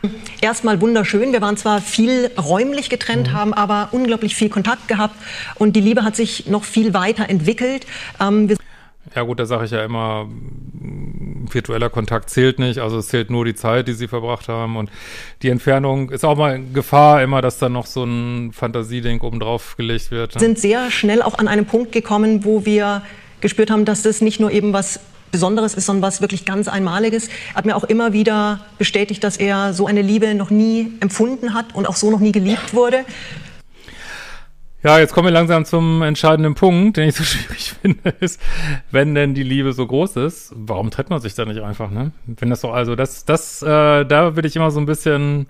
Erstmal 0.42 0.80
wunderschön. 0.80 1.34
Wir 1.34 1.42
waren 1.42 1.58
zwar 1.58 1.82
viel 1.82 2.32
räumlich 2.38 2.90
getrennt, 2.90 3.28
mhm. 3.28 3.34
haben 3.34 3.54
aber 3.54 3.90
unglaublich 3.92 4.36
viel 4.36 4.50
Kontakt 4.50 4.88
gehabt 4.88 5.16
und 5.56 5.75
die 5.75 5.82
Liebe 5.82 6.04
hat 6.04 6.16
sich 6.16 6.48
noch 6.48 6.63
viel 6.63 6.94
weiter 6.94 7.28
entwickelt. 7.28 7.86
Ähm, 8.20 8.56
ja 9.13 9.24
gut, 9.24 9.40
da 9.40 9.46
sage 9.46 9.66
ich 9.66 9.72
ja 9.72 9.84
immer, 9.84 10.30
virtueller 11.53 11.89
Kontakt 11.89 12.29
zählt 12.29 12.60
nicht, 12.60 12.79
also 12.79 12.98
es 12.98 13.08
zählt 13.08 13.29
nur 13.29 13.46
die 13.46 13.55
Zeit, 13.55 13.88
die 13.88 13.93
sie 13.93 14.08
verbracht 14.08 14.48
haben 14.48 14.77
und 14.77 14.89
die 15.41 15.50
Entfernung 15.50 16.10
ist 16.10 16.25
auch 16.25 16.38
mal 16.38 16.62
Gefahr 16.74 17.22
immer, 17.22 17.41
dass 17.41 17.58
dann 17.58 17.74
noch 17.74 17.86
so 17.86 18.03
ein 18.03 18.51
Fantasieding 18.53 19.22
obendrauf 19.22 19.75
gelegt 19.77 20.12
wird. 20.12 20.36
Ne? 20.36 20.39
Sind 20.39 20.60
sehr 20.60 20.91
schnell 20.91 21.22
auch 21.22 21.38
an 21.38 21.48
einen 21.48 21.65
Punkt 21.65 21.91
gekommen, 21.91 22.46
wo 22.46 22.65
wir 22.65 23.03
gespürt 23.41 23.72
haben, 23.72 23.86
dass 23.86 24.03
das 24.03 24.22
nicht 24.22 24.39
nur 24.39 24.51
eben 24.51 24.74
was 24.74 25.00
Besonderes 25.31 25.74
ist, 25.74 25.86
sondern 25.86 26.03
was 26.03 26.22
wirklich 26.22 26.46
ganz 26.46 26.67
Einmaliges. 26.67 27.29
Er 27.51 27.55
hat 27.55 27.65
mir 27.65 27.75
auch 27.75 27.86
immer 27.86 28.13
wieder 28.13 28.60
bestätigt, 28.77 29.24
dass 29.24 29.38
er 29.38 29.74
so 29.74 29.88
eine 29.88 30.01
Liebe 30.01 30.36
noch 30.36 30.50
nie 30.50 30.91
empfunden 31.00 31.53
hat 31.53 31.74
und 31.74 31.88
auch 31.88 31.96
so 31.96 32.12
noch 32.12 32.20
nie 32.20 32.31
geliebt 32.31 32.74
wurde. 32.74 33.05
Ja, 34.84 34.98
jetzt 34.98 35.14
kommen 35.14 35.28
wir 35.28 35.32
langsam 35.32 35.64
zum 35.64 36.02
entscheidenden 36.02 36.56
Punkt, 36.56 36.98
den 36.98 37.10
ich 37.10 37.16
so 37.16 37.24
schwierig 37.24 37.76
finde, 37.80 38.10
ist, 38.20 38.42
wenn 38.90 39.14
denn 39.14 39.36
die 39.36 39.44
Liebe 39.44 39.74
so 39.74 39.86
groß 39.86 40.16
ist, 40.16 40.54
warum 40.56 40.90
trennt 40.90 41.12
man 41.12 41.22
sich 41.22 41.36
da 41.36 41.46
nicht 41.46 41.62
einfach, 41.62 41.92
ne? 41.92 42.12
Wenn 42.26 42.50
das 42.50 42.62
so, 42.62 42.72
also 42.72 42.96
das, 42.96 43.24
das, 43.24 43.62
äh, 43.62 44.06
da 44.06 44.32
bin 44.32 44.44
ich 44.44 44.56
immer 44.56 44.72
so 44.72 44.80
ein 44.80 44.88
bisschen 44.88 45.46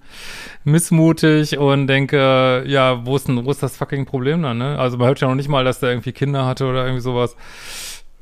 missmutig 0.65 1.57
und 1.57 1.87
denke, 1.87 2.65
ja, 2.67 3.05
wo 3.05 3.15
ist 3.15 3.29
denn, 3.29 3.45
wo 3.45 3.51
ist 3.51 3.63
das 3.63 3.77
fucking 3.77 4.05
Problem 4.05 4.41
dann, 4.41 4.57
ne? 4.57 4.77
Also 4.77 4.97
man 4.97 5.07
hört 5.07 5.21
ja 5.21 5.29
noch 5.29 5.35
nicht 5.35 5.49
mal, 5.49 5.63
dass 5.63 5.79
der 5.79 5.91
irgendwie 5.91 6.11
Kinder 6.11 6.45
hatte 6.45 6.65
oder 6.65 6.83
irgendwie 6.83 7.01
sowas. 7.01 7.37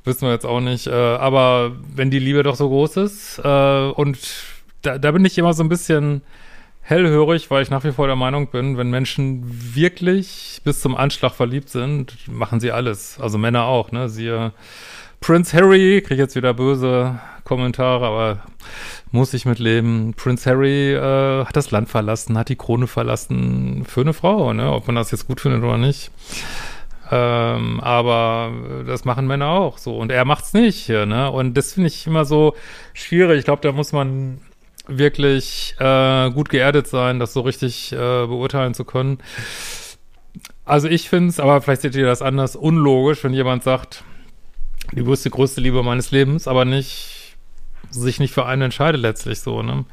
Wissen 0.04 0.28
wir 0.28 0.32
jetzt 0.32 0.46
auch 0.46 0.62
nicht. 0.62 0.86
Äh, 0.86 0.92
aber 0.92 1.72
wenn 1.96 2.12
die 2.12 2.20
Liebe 2.20 2.44
doch 2.44 2.56
so 2.56 2.70
groß 2.70 2.98
ist, 2.98 3.40
äh, 3.44 3.90
und 3.90 4.20
da, 4.84 5.00
da 5.00 5.12
bin 5.12 5.26
ich 5.26 5.38
immer 5.40 5.54
so 5.54 5.64
ein 5.64 5.70
bisschen 5.70 6.22
hellhörig, 6.90 7.52
weil 7.52 7.62
ich 7.62 7.70
nach 7.70 7.84
wie 7.84 7.92
vor 7.92 8.08
der 8.08 8.16
Meinung 8.16 8.48
bin, 8.48 8.78
wenn 8.78 8.90
Menschen 8.90 9.44
wirklich 9.76 10.62
bis 10.64 10.82
zum 10.82 10.96
Anschlag 10.96 11.34
verliebt 11.34 11.70
sind, 11.70 12.16
machen 12.28 12.60
sie 12.60 12.72
alles. 12.72 13.20
Also 13.20 13.38
Männer 13.38 13.66
auch, 13.66 13.92
ne? 13.92 14.10
Siehe 14.10 14.54
Prince 15.22 15.56
Harry, 15.56 16.02
krieg 16.06 16.18
jetzt 16.18 16.36
wieder 16.36 16.54
böse 16.54 17.20
Kommentare, 17.44 18.06
aber 18.06 18.44
muss 19.12 19.34
ich 19.34 19.46
mitleben. 19.46 20.14
Prince 20.16 20.50
Harry 20.50 20.94
äh, 20.94 21.46
hat 21.46 21.56
das 21.56 21.72
Land 21.72 21.90
verlassen, 21.90 22.38
hat 22.38 22.50
die 22.50 22.56
Krone 22.56 22.88
verlassen 22.88 23.86
für 23.88 24.02
eine 24.02 24.14
Frau, 24.14 24.54
ne? 24.54 24.72
Ob 24.72 24.88
man 24.88 24.96
das 24.96 25.12
jetzt 25.12 25.28
gut 25.28 25.42
findet 25.42 25.64
oder 25.64 25.78
nicht. 25.78 26.12
Ähm, 27.12 27.80
aber 27.82 28.52
das 28.86 29.06
machen 29.06 29.28
Männer 29.28 29.50
auch 29.50 29.78
so. 29.78 29.98
Und 29.98 30.12
er 30.12 30.26
macht's 30.26 30.54
nicht 30.54 30.90
ne? 30.90 31.32
Und 31.32 31.56
das 31.56 31.74
finde 31.74 31.88
ich 31.88 32.08
immer 32.08 32.26
so 32.26 32.56
schwierig. 32.94 33.40
Ich 33.40 33.46
glaube, 33.46 33.62
da 33.62 33.72
muss 33.72 33.92
man 33.92 34.40
wirklich 34.90 35.76
äh, 35.80 36.30
gut 36.32 36.50
geerdet 36.50 36.88
sein, 36.88 37.20
das 37.20 37.34
so 37.34 37.42
richtig 37.42 37.92
äh, 37.92 37.96
beurteilen 37.96 38.74
zu 38.74 38.86
können. 38.86 39.20
Also 40.66 40.88
ich 40.88 41.10
finde 41.10 41.30
es, 41.30 41.40
aber 41.40 41.62
vielleicht 41.62 41.82
seht 41.82 41.96
ihr 41.96 42.06
das 42.06 42.22
anders, 42.22 42.56
unlogisch, 42.56 43.24
wenn 43.24 43.34
jemand 43.34 43.64
sagt, 43.64 44.04
die 44.92 45.04
größte, 45.04 45.62
Liebe 45.62 45.84
meines 45.84 46.12
Lebens, 46.12 46.48
aber 46.48 46.66
nicht, 46.66 47.36
sich 47.90 48.20
nicht 48.20 48.34
für 48.34 48.46
einen 48.46 48.64
entscheidet 48.64 49.02
letztlich 49.02 49.40
so, 49.40 49.64
ne? 49.64 49.86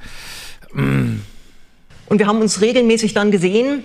Und 0.72 2.18
wir 2.18 2.26
haben 2.26 2.40
uns 2.40 2.60
regelmäßig 2.60 3.14
dann 3.14 3.30
gesehen, 3.30 3.82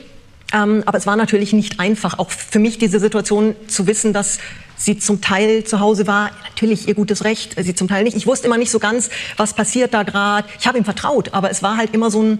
ähm, 0.53 0.83
aber 0.85 0.97
es 0.97 1.07
war 1.07 1.15
natürlich 1.15 1.53
nicht 1.53 1.79
einfach, 1.79 2.19
auch 2.19 2.29
für 2.31 2.59
mich 2.59 2.77
diese 2.77 2.99
Situation 2.99 3.55
zu 3.67 3.87
wissen, 3.87 4.13
dass 4.13 4.39
sie 4.75 4.97
zum 4.97 5.21
Teil 5.21 5.63
zu 5.63 5.79
Hause 5.79 6.07
war. 6.07 6.31
Natürlich 6.43 6.87
ihr 6.87 6.95
gutes 6.95 7.23
Recht, 7.23 7.55
sie 7.63 7.75
zum 7.75 7.87
Teil 7.87 8.03
nicht. 8.03 8.17
Ich 8.17 8.27
wusste 8.27 8.47
immer 8.47 8.57
nicht 8.57 8.71
so 8.71 8.79
ganz, 8.79 9.09
was 9.37 9.53
passiert 9.53 9.93
da 9.93 10.03
gerade. 10.03 10.47
Ich 10.59 10.67
habe 10.67 10.77
ihm 10.77 10.85
vertraut, 10.85 11.33
aber 11.33 11.51
es 11.51 11.61
war 11.63 11.77
halt 11.77 11.93
immer 11.93 12.09
so 12.11 12.21
ein, 12.21 12.39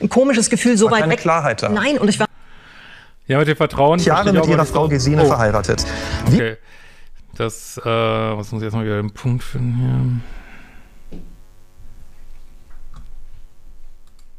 ein 0.00 0.08
komisches 0.08 0.48
Gefühl, 0.50 0.76
so 0.76 0.86
war 0.86 0.92
weit 0.92 1.00
keine 1.00 1.12
weg. 1.12 1.20
Klarheit 1.20 1.62
da. 1.62 1.68
Nein, 1.68 1.98
und 1.98 2.08
ich 2.08 2.18
war 2.20 2.26
Ja, 3.26 3.38
mit 3.38 3.48
dem 3.48 3.56
Vertrauen. 3.56 3.98
Jahre 4.00 4.28
ich 4.28 4.34
mit 4.34 4.42
auch 4.42 4.48
ihrer 4.48 4.62
nicht 4.62 4.72
Frau 4.72 4.84
so. 4.84 4.88
Gesine 4.90 5.22
Oh, 5.24 5.26
verheiratet. 5.26 5.84
Wie 6.28 6.36
Okay. 6.36 6.56
Das, 7.36 7.78
äh, 7.78 7.84
was 7.88 8.52
muss 8.52 8.60
ich 8.60 8.66
jetzt 8.66 8.74
mal 8.74 8.84
wieder 8.84 9.00
den 9.00 9.10
Punkt 9.10 9.42
finden 9.42 10.22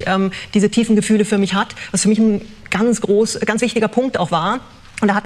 ähm, 0.07 0.31
diese 0.53 0.69
tiefen 0.69 0.95
Gefühle 0.95 1.25
für 1.25 1.37
mich 1.37 1.53
hat, 1.53 1.75
was 1.91 2.03
für 2.03 2.09
mich 2.09 2.19
ein 2.19 2.41
ganz 2.69 3.01
groß, 3.01 3.39
ganz 3.41 3.61
wichtiger 3.61 3.87
Punkt 3.87 4.17
auch 4.17 4.31
war. 4.31 4.59
Und 5.01 5.07
da 5.07 5.15
hat. 5.15 5.25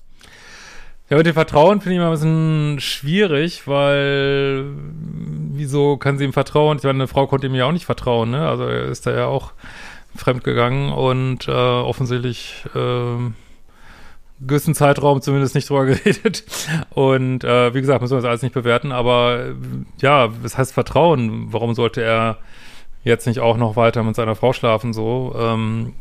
Ja, 1.10 1.18
mit 1.18 1.26
dem 1.26 1.34
Vertrauen 1.34 1.80
finde 1.80 1.94
ich 1.94 1.98
immer 1.98 2.08
ein 2.08 2.14
bisschen 2.14 2.80
schwierig, 2.82 3.68
weil 3.68 4.66
wieso 5.54 5.98
kann 5.98 6.18
sie 6.18 6.26
ihm 6.26 6.34
vertrauen? 6.34 6.78
Ich 6.78 6.84
meine, 6.84 6.98
eine 6.98 7.08
Frau 7.08 7.28
konnte 7.28 7.48
ihm 7.48 7.56
ja 7.56 7.66
auch 7.66 7.72
nicht 7.72 7.86
vertrauen, 7.86 8.32
ne? 8.32 8.48
Also 8.48 8.66
er 8.66 8.86
ist 8.86 9.06
da 9.06 9.16
ja 9.16 9.26
auch 9.26 9.54
fremd 10.16 10.44
gegangen 10.44 10.92
und 10.92 11.48
äh, 11.48 11.52
offensichtlich 11.52 12.66
äh, 12.76 13.32
gewissen 14.46 14.76
Zeitraum 14.76 15.22
zumindest 15.22 15.56
nicht 15.56 15.70
drüber 15.70 15.86
geredet. 15.86 16.44
Und 16.90 17.44
äh, 17.44 17.74
wie 17.74 17.82
gesagt, 17.82 18.02
müssen 18.02 18.14
wir 18.14 18.22
das 18.22 18.30
alles 18.30 18.42
nicht 18.42 18.54
bewerten, 18.54 18.92
aber 18.92 19.54
ja, 20.02 20.30
was 20.44 20.58
heißt 20.58 20.74
Vertrauen? 20.74 21.54
Warum 21.54 21.74
sollte 21.74 22.02
er 22.02 22.38
jetzt 23.04 23.28
nicht 23.28 23.40
auch 23.40 23.58
noch 23.58 23.76
weiter 23.76 24.04
mit 24.04 24.16
seiner 24.16 24.36
Frau 24.36 24.54
schlafen 24.54 24.94
so? 24.94 25.36
Ähm, 25.38 25.94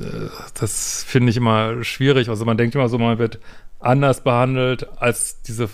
äh, 0.00 0.28
das 0.58 1.04
finde 1.06 1.30
ich 1.30 1.36
immer 1.36 1.82
schwierig. 1.84 2.28
Also 2.28 2.44
man 2.44 2.56
denkt 2.56 2.74
immer 2.74 2.88
so, 2.88 2.98
man 2.98 3.18
wird 3.18 3.38
anders 3.80 4.22
behandelt, 4.22 4.88
als 5.00 5.42
diese 5.42 5.68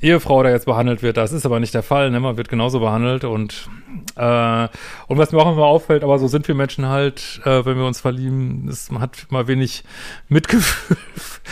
Ehefrau 0.00 0.42
da 0.42 0.50
jetzt 0.50 0.66
behandelt 0.66 1.02
wird. 1.02 1.16
Das 1.16 1.32
ist 1.32 1.44
aber 1.44 1.60
nicht 1.60 1.74
der 1.74 1.82
Fall, 1.82 2.10
ne? 2.10 2.20
Man 2.20 2.36
wird 2.36 2.48
genauso 2.48 2.80
behandelt 2.80 3.24
und 3.24 3.68
äh, 4.16 4.68
und 5.06 5.18
was 5.18 5.32
mir 5.32 5.38
auch 5.38 5.52
immer 5.52 5.64
auffällt, 5.64 6.04
aber 6.04 6.18
so 6.18 6.28
sind 6.28 6.46
wir 6.48 6.54
Menschen 6.54 6.86
halt, 6.86 7.40
äh, 7.44 7.64
wenn 7.64 7.76
wir 7.76 7.86
uns 7.86 8.00
verlieben, 8.00 8.68
ist, 8.68 8.92
man 8.92 9.02
hat 9.02 9.26
immer 9.30 9.46
wenig 9.48 9.84
Mitgefühl 10.28 10.96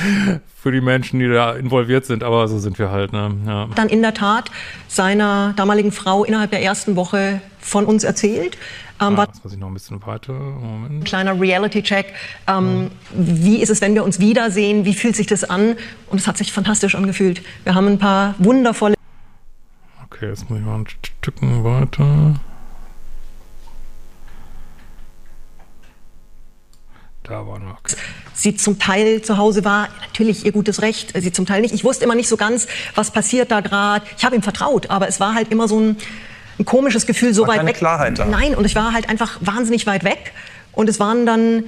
für 0.62 0.72
die 0.72 0.80
Menschen, 0.80 1.18
die 1.18 1.28
da 1.28 1.52
involviert 1.52 2.06
sind, 2.06 2.22
aber 2.22 2.48
so 2.48 2.58
sind 2.58 2.78
wir 2.78 2.90
halt, 2.90 3.12
ne? 3.12 3.34
Ja. 3.46 3.68
dann 3.74 3.88
in 3.88 4.02
der 4.02 4.14
Tat 4.14 4.50
seiner 4.88 5.52
damaligen 5.56 5.92
Frau 5.92 6.24
innerhalb 6.24 6.50
der 6.50 6.62
ersten 6.62 6.96
Woche 6.96 7.40
von 7.60 7.84
uns 7.84 8.04
erzählt. 8.04 8.56
Ähm, 9.00 9.14
Ah, 9.14 9.16
war 9.16 9.28
muss 9.42 9.52
ich 9.52 9.58
noch 9.58 9.68
ein 9.68 9.74
bisschen 9.74 10.04
weiter. 10.06 10.32
Moment. 10.32 11.00
ein 11.00 11.04
kleiner 11.04 11.38
Reality-Check. 11.38 12.14
Ähm, 12.48 12.90
Wie 13.14 13.60
ist 13.60 13.68
es, 13.70 13.80
wenn 13.80 13.94
wir 13.94 14.04
uns 14.04 14.18
wiedersehen? 14.20 14.84
Wie 14.84 14.94
fühlt 14.94 15.16
sich 15.16 15.26
das 15.26 15.44
an? 15.44 15.76
Und 16.10 16.20
es 16.20 16.26
hat 16.26 16.38
sich 16.38 16.52
fantastisch 16.52 16.94
angefühlt. 16.94 17.42
Wir 17.64 17.74
haben 17.74 17.86
ein 17.88 17.98
paar 17.98 18.34
wundervolle 18.38 18.94
Okay, 20.04 20.28
jetzt 20.30 20.48
muss 20.48 20.58
ich 20.60 20.64
mal 20.64 20.76
ein 20.76 20.86
Stücken 21.20 21.62
weiter. 21.62 22.34
Da 27.22 27.44
waren 27.46 27.64
wir. 27.64 27.72
Okay. 27.72 27.96
sie 28.34 28.54
zum 28.56 28.78
Teil 28.78 29.20
zu 29.20 29.36
Hause 29.36 29.64
war, 29.64 29.88
natürlich 30.00 30.46
ihr 30.46 30.52
gutes 30.52 30.80
Recht, 30.80 31.12
sie 31.20 31.32
zum 31.32 31.44
Teil 31.44 31.60
nicht. 31.60 31.74
Ich 31.74 31.82
wusste 31.82 32.04
immer 32.04 32.14
nicht 32.14 32.28
so 32.28 32.36
ganz, 32.36 32.68
was 32.94 33.10
passiert 33.10 33.50
da 33.50 33.60
gerade. 33.60 34.06
Ich 34.16 34.24
habe 34.24 34.36
ihm 34.36 34.42
vertraut, 34.42 34.90
aber 34.90 35.08
es 35.08 35.18
war 35.18 35.34
halt 35.34 35.50
immer 35.50 35.66
so 35.66 35.80
ein, 35.80 35.96
ein 36.58 36.64
komisches 36.64 37.06
Gefühl, 37.06 37.34
so 37.34 37.42
War 37.42 37.48
weit 37.48 37.56
keine 37.58 37.68
weg. 37.68 37.76
Klarheit 37.76 38.18
da. 38.18 38.24
Nein, 38.24 38.54
und 38.54 38.64
ich 38.64 38.74
war 38.74 38.92
halt 38.92 39.08
einfach 39.08 39.38
wahnsinnig 39.40 39.86
weit 39.86 40.04
weg. 40.04 40.32
Und 40.72 40.88
es 40.88 41.00
waren 41.00 41.26
dann, 41.26 41.64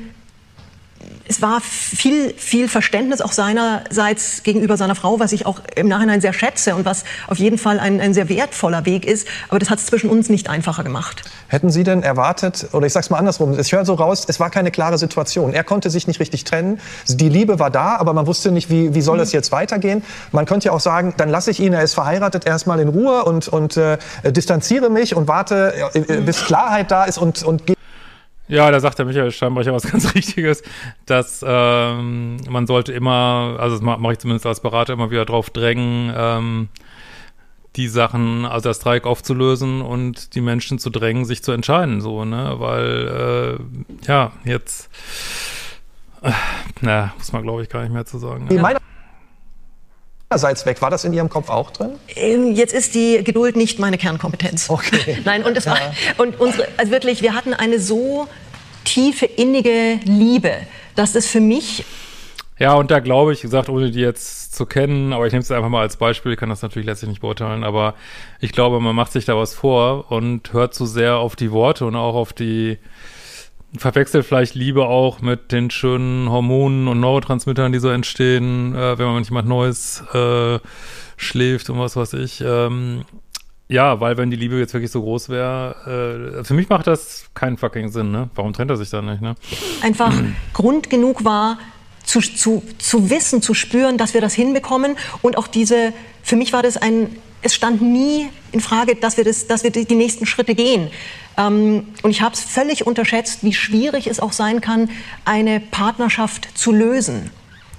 es 1.28 1.42
war 1.42 1.60
viel, 1.60 2.34
viel 2.34 2.68
Verständnis 2.68 3.20
auch 3.20 3.32
seinerseits 3.32 4.42
gegenüber 4.42 4.76
seiner 4.76 4.94
Frau, 4.94 5.20
was 5.20 5.32
ich 5.32 5.46
auch 5.46 5.60
im 5.76 5.86
Nachhinein 5.88 6.20
sehr 6.20 6.32
schätze 6.32 6.74
und 6.74 6.84
was 6.84 7.04
auf 7.26 7.38
jeden 7.38 7.58
Fall 7.58 7.78
ein, 7.78 8.00
ein 8.00 8.14
sehr 8.14 8.28
wertvoller 8.28 8.86
Weg 8.86 9.06
ist. 9.06 9.28
Aber 9.48 9.58
das 9.58 9.70
hat 9.70 9.78
es 9.78 9.86
zwischen 9.86 10.08
uns 10.08 10.30
nicht 10.30 10.48
einfacher 10.48 10.84
gemacht. 10.84 11.22
Hätten 11.48 11.70
Sie 11.70 11.84
denn 11.84 12.02
erwartet, 12.02 12.68
oder 12.72 12.86
ich 12.86 12.92
sag's 12.92 13.10
mal 13.10 13.18
andersrum, 13.18 13.58
ich 13.58 13.72
höre 13.72 13.84
so 13.84 13.94
raus, 13.94 14.24
es 14.26 14.40
war 14.40 14.50
keine 14.50 14.70
klare 14.70 14.98
Situation. 14.98 15.52
Er 15.52 15.64
konnte 15.64 15.90
sich 15.90 16.06
nicht 16.06 16.20
richtig 16.20 16.44
trennen. 16.44 16.80
Die 17.06 17.28
Liebe 17.28 17.58
war 17.58 17.70
da, 17.70 17.96
aber 17.96 18.14
man 18.14 18.26
wusste 18.26 18.50
nicht, 18.50 18.70
wie, 18.70 18.94
wie 18.94 19.02
soll 19.02 19.18
das 19.18 19.32
jetzt 19.32 19.52
weitergehen. 19.52 20.02
Man 20.32 20.46
könnte 20.46 20.66
ja 20.66 20.72
auch 20.72 20.80
sagen, 20.80 21.14
dann 21.16 21.28
lasse 21.28 21.50
ich 21.50 21.60
ihn, 21.60 21.72
er 21.74 21.82
ist 21.82 21.94
verheiratet, 21.94 22.46
erstmal 22.46 22.80
in 22.80 22.88
Ruhe 22.88 23.24
und, 23.24 23.48
und 23.48 23.76
äh, 23.76 23.98
distanziere 24.24 24.90
mich 24.90 25.14
und 25.14 25.28
warte, 25.28 25.74
äh, 25.94 25.98
äh, 25.98 26.20
bis 26.20 26.44
Klarheit 26.44 26.90
da 26.90 27.04
ist 27.04 27.18
und, 27.18 27.42
und 27.42 27.66
gehe 27.66 27.77
Ja, 28.48 28.70
da 28.70 28.80
sagt 28.80 28.98
der 28.98 29.06
Michael 29.06 29.30
Steinbrecher 29.30 29.72
was 29.72 29.82
ganz 29.90 30.14
Richtiges, 30.14 30.62
dass 31.06 31.44
ähm, 31.46 32.38
man 32.48 32.66
sollte 32.66 32.92
immer, 32.92 33.56
also 33.58 33.76
das 33.76 33.82
mache 33.82 34.12
ich 34.12 34.18
zumindest 34.18 34.46
als 34.46 34.60
Berater 34.60 34.94
immer 34.94 35.10
wieder 35.10 35.24
drauf 35.24 35.50
drängen, 35.50 36.12
ähm, 36.16 36.68
die 37.76 37.88
Sachen, 37.88 38.44
also 38.44 38.70
das 38.70 38.80
Dreieck 38.80 39.06
aufzulösen 39.06 39.82
und 39.82 40.34
die 40.34 40.40
Menschen 40.40 40.78
zu 40.78 40.90
drängen, 40.90 41.24
sich 41.24 41.42
zu 41.42 41.52
entscheiden, 41.52 42.00
so, 42.00 42.24
ne, 42.24 42.54
weil, 42.58 43.58
äh, 43.58 44.06
ja, 44.06 44.32
jetzt, 44.44 44.90
äh, 46.22 46.32
na, 46.80 47.12
muss 47.18 47.32
man 47.32 47.42
glaube 47.42 47.62
ich 47.62 47.68
gar 47.68 47.82
nicht 47.82 47.92
mehr 47.92 48.06
zu 48.06 48.18
sagen. 48.18 48.48
Ja. 48.50 48.78
Meinerseits 50.30 50.66
weg. 50.66 50.82
War 50.82 50.90
das 50.90 51.04
in 51.04 51.12
Ihrem 51.12 51.28
Kopf 51.28 51.48
auch 51.48 51.70
drin? 51.70 51.92
Ähm, 52.14 52.54
Jetzt 52.54 52.74
ist 52.74 52.94
die 52.94 53.22
Geduld 53.24 53.56
nicht 53.56 53.78
meine 53.78 53.98
Kernkompetenz. 53.98 54.68
Okay. 54.68 55.18
Nein, 55.24 55.42
und 55.44 55.56
es 55.56 55.66
war, 55.66 55.78
und 56.18 56.38
unsere, 56.40 56.68
also 56.76 56.92
wirklich, 56.92 57.22
wir 57.22 57.34
hatten 57.34 57.54
eine 57.54 57.80
so 57.80 58.28
tiefe, 58.84 59.26
innige 59.26 60.00
Liebe, 60.04 60.52
dass 60.96 61.14
es 61.14 61.26
für 61.26 61.40
mich 61.40 61.84
Ja, 62.58 62.74
und 62.74 62.90
da 62.90 63.00
glaube 63.00 63.32
ich, 63.32 63.40
gesagt, 63.40 63.68
ohne 63.68 63.90
die 63.90 64.00
jetzt 64.00 64.54
zu 64.54 64.66
kennen, 64.66 65.12
aber 65.12 65.26
ich 65.26 65.32
nehme 65.32 65.42
es 65.42 65.50
einfach 65.50 65.68
mal 65.68 65.82
als 65.82 65.96
Beispiel, 65.96 66.32
ich 66.32 66.38
kann 66.38 66.48
das 66.48 66.62
natürlich 66.62 66.86
letztlich 66.86 67.10
nicht 67.10 67.20
beurteilen, 67.20 67.64
aber 67.64 67.94
ich 68.40 68.52
glaube, 68.52 68.80
man 68.80 68.96
macht 68.96 69.12
sich 69.12 69.24
da 69.24 69.36
was 69.36 69.54
vor 69.54 70.10
und 70.10 70.52
hört 70.52 70.74
zu 70.74 70.84
sehr 70.86 71.16
auf 71.18 71.36
die 71.36 71.52
Worte 71.52 71.86
und 71.86 71.96
auch 71.96 72.14
auf 72.14 72.32
die, 72.32 72.78
verwechselt 73.76 74.24
vielleicht 74.24 74.54
Liebe 74.54 74.86
auch 74.86 75.20
mit 75.20 75.52
den 75.52 75.70
schönen 75.70 76.30
Hormonen 76.30 76.88
und 76.88 77.00
Neurotransmittern, 77.00 77.72
die 77.72 77.78
so 77.78 77.88
entstehen, 77.88 78.74
äh, 78.74 78.98
wenn 78.98 79.06
man 79.06 79.16
mit 79.16 79.28
jemand 79.28 79.48
Neues 79.48 80.02
äh, 80.14 80.58
schläft 81.16 81.68
und 81.70 81.78
was 81.78 81.96
weiß 81.96 82.14
ich. 82.14 82.42
Ähm, 82.44 83.04
ja, 83.68 84.00
weil 84.00 84.16
wenn 84.16 84.30
die 84.30 84.36
Liebe 84.36 84.58
jetzt 84.58 84.72
wirklich 84.72 84.90
so 84.90 85.02
groß 85.02 85.28
wäre, 85.28 86.38
äh, 86.40 86.44
für 86.44 86.54
mich 86.54 86.70
macht 86.70 86.86
das 86.86 87.28
keinen 87.34 87.58
fucking 87.58 87.90
Sinn, 87.90 88.10
ne? 88.10 88.30
Warum 88.34 88.54
trennt 88.54 88.70
er 88.70 88.78
sich 88.78 88.88
dann 88.88 89.04
nicht, 89.04 89.20
ne? 89.20 89.34
einfach 89.82 90.14
Grund 90.54 90.88
genug 90.88 91.24
war, 91.24 91.58
zu, 92.08 92.20
zu, 92.20 92.62
zu 92.78 93.10
wissen, 93.10 93.42
zu 93.42 93.52
spüren, 93.52 93.98
dass 93.98 94.14
wir 94.14 94.20
das 94.20 94.32
hinbekommen. 94.32 94.96
Und 95.20 95.36
auch 95.36 95.46
diese, 95.46 95.92
für 96.22 96.36
mich 96.36 96.52
war 96.52 96.62
das 96.62 96.78
ein, 96.78 97.14
es 97.42 97.54
stand 97.54 97.82
nie 97.82 98.30
in 98.50 98.60
Frage, 98.60 98.96
dass 98.96 99.18
wir, 99.18 99.24
das, 99.24 99.46
dass 99.46 99.62
wir 99.62 99.70
die, 99.70 99.94
nächsten 99.94 100.24
Schritte 100.24 100.54
gehen. 100.54 100.90
Ähm, 101.36 101.88
und 102.02 102.10
ich 102.10 102.22
habe 102.22 102.34
es 102.34 102.40
völlig 102.40 102.86
unterschätzt, 102.86 103.44
wie 103.44 103.52
schwierig 103.52 104.06
es 104.06 104.20
auch 104.20 104.32
sein 104.32 104.62
kann, 104.62 104.90
eine 105.26 105.60
Partnerschaft 105.60 106.48
zu 106.56 106.72
lösen. 106.72 107.30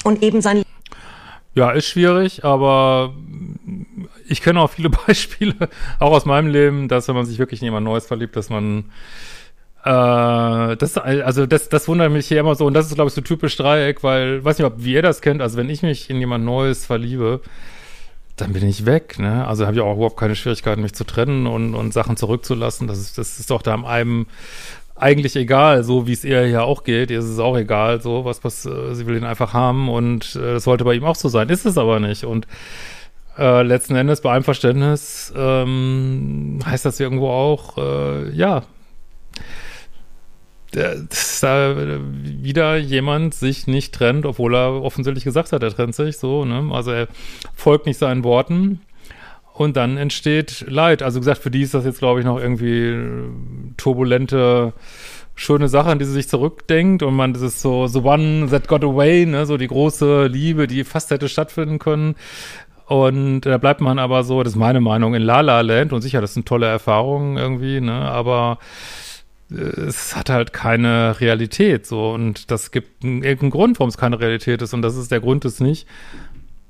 und 0.04 0.22
eben 0.24 0.42
sein 0.42 0.64
ja, 1.56 1.72
ist 1.72 1.88
schwierig, 1.88 2.46
aber 2.46 3.14
ich 4.28 4.42
kenne 4.42 4.62
auch 4.62 4.70
viele 4.70 4.90
Beispiele, 5.08 5.56
auch 5.98 6.12
aus 6.12 6.26
meinem 6.26 6.48
Leben, 6.48 6.88
dass 6.88 7.08
wenn 7.08 7.16
man 7.16 7.26
sich 7.26 7.40
wirklich 7.40 7.62
in 7.62 7.66
jemand 7.66 7.84
Neues 7.84 8.06
verliebt, 8.06 8.36
dass 8.36 8.50
man 8.50 8.86
äh, 9.84 10.76
das, 10.76 10.98
also 10.98 11.46
das, 11.46 11.70
das 11.70 11.88
wundert 11.88 12.12
mich 12.12 12.28
hier 12.28 12.40
immer 12.40 12.56
so 12.56 12.66
und 12.66 12.74
das 12.74 12.88
ist, 12.88 12.96
glaube 12.96 13.10
ich, 13.10 13.14
so 13.14 13.22
typisch 13.22 13.56
Dreieck, 13.56 14.04
weil, 14.04 14.44
weiß 14.44 14.58
nicht, 14.58 14.68
ob 14.68 14.74
wie 14.78 14.94
ihr 14.94 15.02
das 15.02 15.22
kennt, 15.22 15.42
also 15.42 15.58
wenn 15.58 15.70
ich 15.70 15.82
mich 15.84 16.10
in 16.10 16.20
jemand 16.20 16.44
Neues 16.46 16.86
verliebe, 16.86 17.42
dann 18.36 18.54
bin 18.54 18.68
ich 18.68 18.86
weg, 18.86 19.20
ne? 19.20 19.46
Also 19.48 19.66
habe 19.66 19.76
ich 19.76 19.82
auch 19.82 19.96
überhaupt 19.96 20.18
keine 20.18 20.36
Schwierigkeiten, 20.36 20.82
mich 20.82 20.94
zu 20.94 21.04
trennen 21.04 21.46
und, 21.46 21.76
und 21.76 21.94
Sachen 21.94 22.16
zurückzulassen. 22.16 22.88
Das 22.88 22.98
ist, 22.98 23.18
das 23.18 23.38
ist 23.38 23.52
doch 23.52 23.62
da 23.62 23.76
einem 23.76 24.28
eigentlich 24.96 25.36
egal, 25.36 25.84
so 25.84 26.08
wie 26.08 26.14
es 26.14 26.24
ihr 26.24 26.48
ja 26.48 26.62
auch 26.62 26.84
geht. 26.84 27.12
Ihr 27.12 27.20
ist 27.20 27.26
es 27.26 27.40
auch 27.40 27.58
egal, 27.58 28.02
so 28.02 28.26
was, 28.26 28.44
was 28.44 28.64
sie 28.64 29.06
will 29.06 29.18
ihn 29.18 29.24
einfach 29.26 29.54
haben 29.54 29.90
und 29.90 30.36
äh, 30.36 30.54
das 30.54 30.64
sollte 30.64 30.84
bei 30.84 30.94
ihm 30.94 31.06
auch 31.06 31.16
so 31.16 31.30
sein. 31.30 31.50
Ist 31.50 31.66
es 31.66 31.78
aber 31.78 32.00
nicht. 32.00 32.26
Und 32.26 32.48
äh, 33.38 33.64
letzten 33.64 33.96
Endes 33.96 34.22
bei 34.22 34.34
Einverständnis 34.34 35.34
ähm, 35.36 36.60
heißt 36.66 36.86
das 36.86 37.00
irgendwo 37.00 37.30
auch, 37.30 37.78
äh, 37.78 38.30
ja, 38.32 38.64
dass 40.72 41.40
da 41.40 41.76
wieder 42.24 42.78
jemand 42.78 43.34
sich 43.34 43.68
nicht 43.68 43.94
trennt, 43.94 44.26
obwohl 44.26 44.56
er 44.56 44.82
offensichtlich 44.84 45.24
gesagt 45.24 45.52
hat, 45.52 45.64
er 45.64 45.74
trennt 45.74 45.96
sich 45.96 46.18
so, 46.18 46.46
ne? 46.46 46.70
Also 46.72 46.92
er 46.92 47.08
folgt 47.56 47.86
nicht 47.86 47.98
seinen 47.98 48.24
Worten 48.24 48.82
und 49.54 49.76
dann 49.78 49.98
entsteht 49.98 50.66
Leid. 50.70 51.02
Also 51.02 51.20
gesagt, 51.20 51.40
für 51.40 51.52
die 51.52 51.64
ist 51.64 51.74
das 51.74 51.86
jetzt, 51.86 52.00
glaube 52.00 52.20
ich, 52.20 52.26
noch 52.26 52.40
irgendwie 52.40 52.96
turbulente, 53.78 54.74
schöne 55.36 55.70
Sache, 55.70 55.90
an 55.90 56.00
die 56.00 56.06
sie 56.06 56.14
sich 56.14 56.30
zurückdenkt 56.30 57.02
und 57.02 57.16
man, 57.16 57.34
das 57.34 57.42
ist 57.42 57.62
so 57.62 57.88
the 57.88 58.00
one 58.00 58.48
that 58.50 58.68
got 58.68 58.84
away, 58.84 59.26
ne? 59.26 59.46
So 59.46 59.58
die 59.58 59.68
große 59.68 60.28
Liebe, 60.28 60.68
die 60.68 60.84
fast 60.84 61.12
hätte 61.12 61.30
stattfinden 61.30 61.80
können. 61.80 62.16
Und 62.86 63.42
da 63.42 63.58
bleibt 63.58 63.82
man 63.82 64.00
aber 64.00 64.24
so, 64.24 64.42
das 64.44 64.54
ist 64.54 64.60
meine 64.60 64.82
Meinung, 64.82 65.14
in 65.14 65.22
La 65.22 65.42
La 65.42 65.62
Land 65.62 65.94
und 65.94 66.02
sicher, 66.02 66.22
das 66.22 66.34
sind 66.34 66.48
tolle 66.48 66.66
Erfahrungen 66.66 67.38
irgendwie, 67.38 67.82
ne? 67.82 67.94
Aber 67.94 68.58
es 69.50 70.16
hat 70.16 70.30
halt 70.30 70.54
keine 70.54 71.20
Realität 71.20 71.86
so 71.88 72.12
und 72.12 72.52
das 72.52 72.72
gibt 72.72 73.04
einen, 73.04 73.24
irgendeinen 73.24 73.52
Grund, 73.52 73.80
warum 73.80 73.90
es 73.90 73.98
keine 73.98 74.20
Realität 74.20 74.62
ist 74.62 74.74
und 74.74 74.82
das 74.82 74.96
ist 74.96 75.12
der 75.12 75.20
Grund 75.20 75.46
ist 75.46 75.60
nicht, 75.60 75.88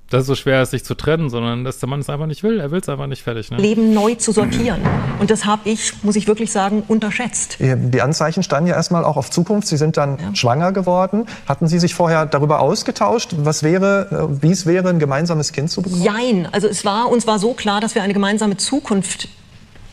dass 0.10 0.22
es 0.22 0.28
so 0.28 0.36
schwer 0.36 0.62
ist, 0.62 0.72
sich 0.72 0.84
zu 0.84 0.96
trennen, 0.96 1.30
sondern 1.30 1.64
dass 1.64 1.80
der 1.80 1.88
Mann 1.88 2.00
es 2.00 2.10
einfach 2.10 2.26
nicht 2.26 2.44
will. 2.44 2.60
Er 2.60 2.72
will 2.72 2.80
es 2.80 2.90
einfach 2.90 3.08
nicht 3.08 3.24
fertig. 3.24 3.52
Ne? 3.52 3.58
Leben 3.58 3.94
neu 3.94 4.16
zu 4.16 4.32
sortieren. 4.32 4.82
Und 5.20 5.30
das 5.30 5.46
habe 5.46 5.70
ich, 5.70 6.04
muss 6.04 6.16
ich 6.16 6.28
wirklich 6.28 6.52
sagen, 6.52 6.84
unterschätzt. 6.88 7.58
Die 7.60 8.02
Anzeichen 8.02 8.42
standen 8.42 8.70
ja 8.70 8.76
erstmal 8.76 9.04
auch 9.04 9.18
auf 9.18 9.30
Zukunft. 9.30 9.68
Sie 9.68 9.78
sind 9.78 9.98
dann 9.98 10.18
ja. 10.18 10.36
schwanger 10.36 10.72
geworden. 10.72 11.26
Hatten 11.48 11.68
Sie 11.68 11.80
sich 11.80 11.94
vorher 11.94 12.26
darüber 12.26 12.60
ausgetauscht, 12.60 13.36
was 13.38 13.62
wäre, 13.62 14.30
wie 14.42 14.52
es 14.52 14.66
wäre, 14.66 14.90
ein 14.90 15.00
gemeinsames 15.00 15.52
Kind 15.52 15.70
zu 15.70 15.82
bekommen? 15.82 16.02
Jein. 16.02 16.48
Also 16.52 16.68
es 16.68 16.86
war 16.86 17.10
uns 17.10 17.28
war 17.28 17.38
so 17.38 17.54
klar, 17.54 17.80
dass 17.80 17.94
wir 17.94 18.02
eine 18.02 18.14
gemeinsame 18.14 18.58
Zukunft 18.58 19.28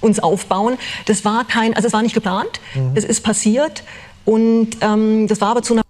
uns 0.01 0.21
aufbauen. 0.21 0.79
Das 1.07 1.25
war 1.25 1.45
kein, 1.47 1.75
also 1.75 1.87
es 1.87 1.93
war 1.93 2.03
nicht 2.03 2.15
geplant, 2.15 2.61
mhm. 2.75 2.93
es 2.95 3.05
ist 3.05 3.23
passiert 3.23 3.83
und 4.25 4.77
ähm, 4.81 5.27
das 5.29 5.41
war 5.41 5.51
aber 5.51 5.63
zu 5.63 5.75
einer. 5.75 5.83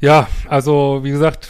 Ja, 0.00 0.28
also 0.48 1.00
wie 1.02 1.10
gesagt, 1.10 1.48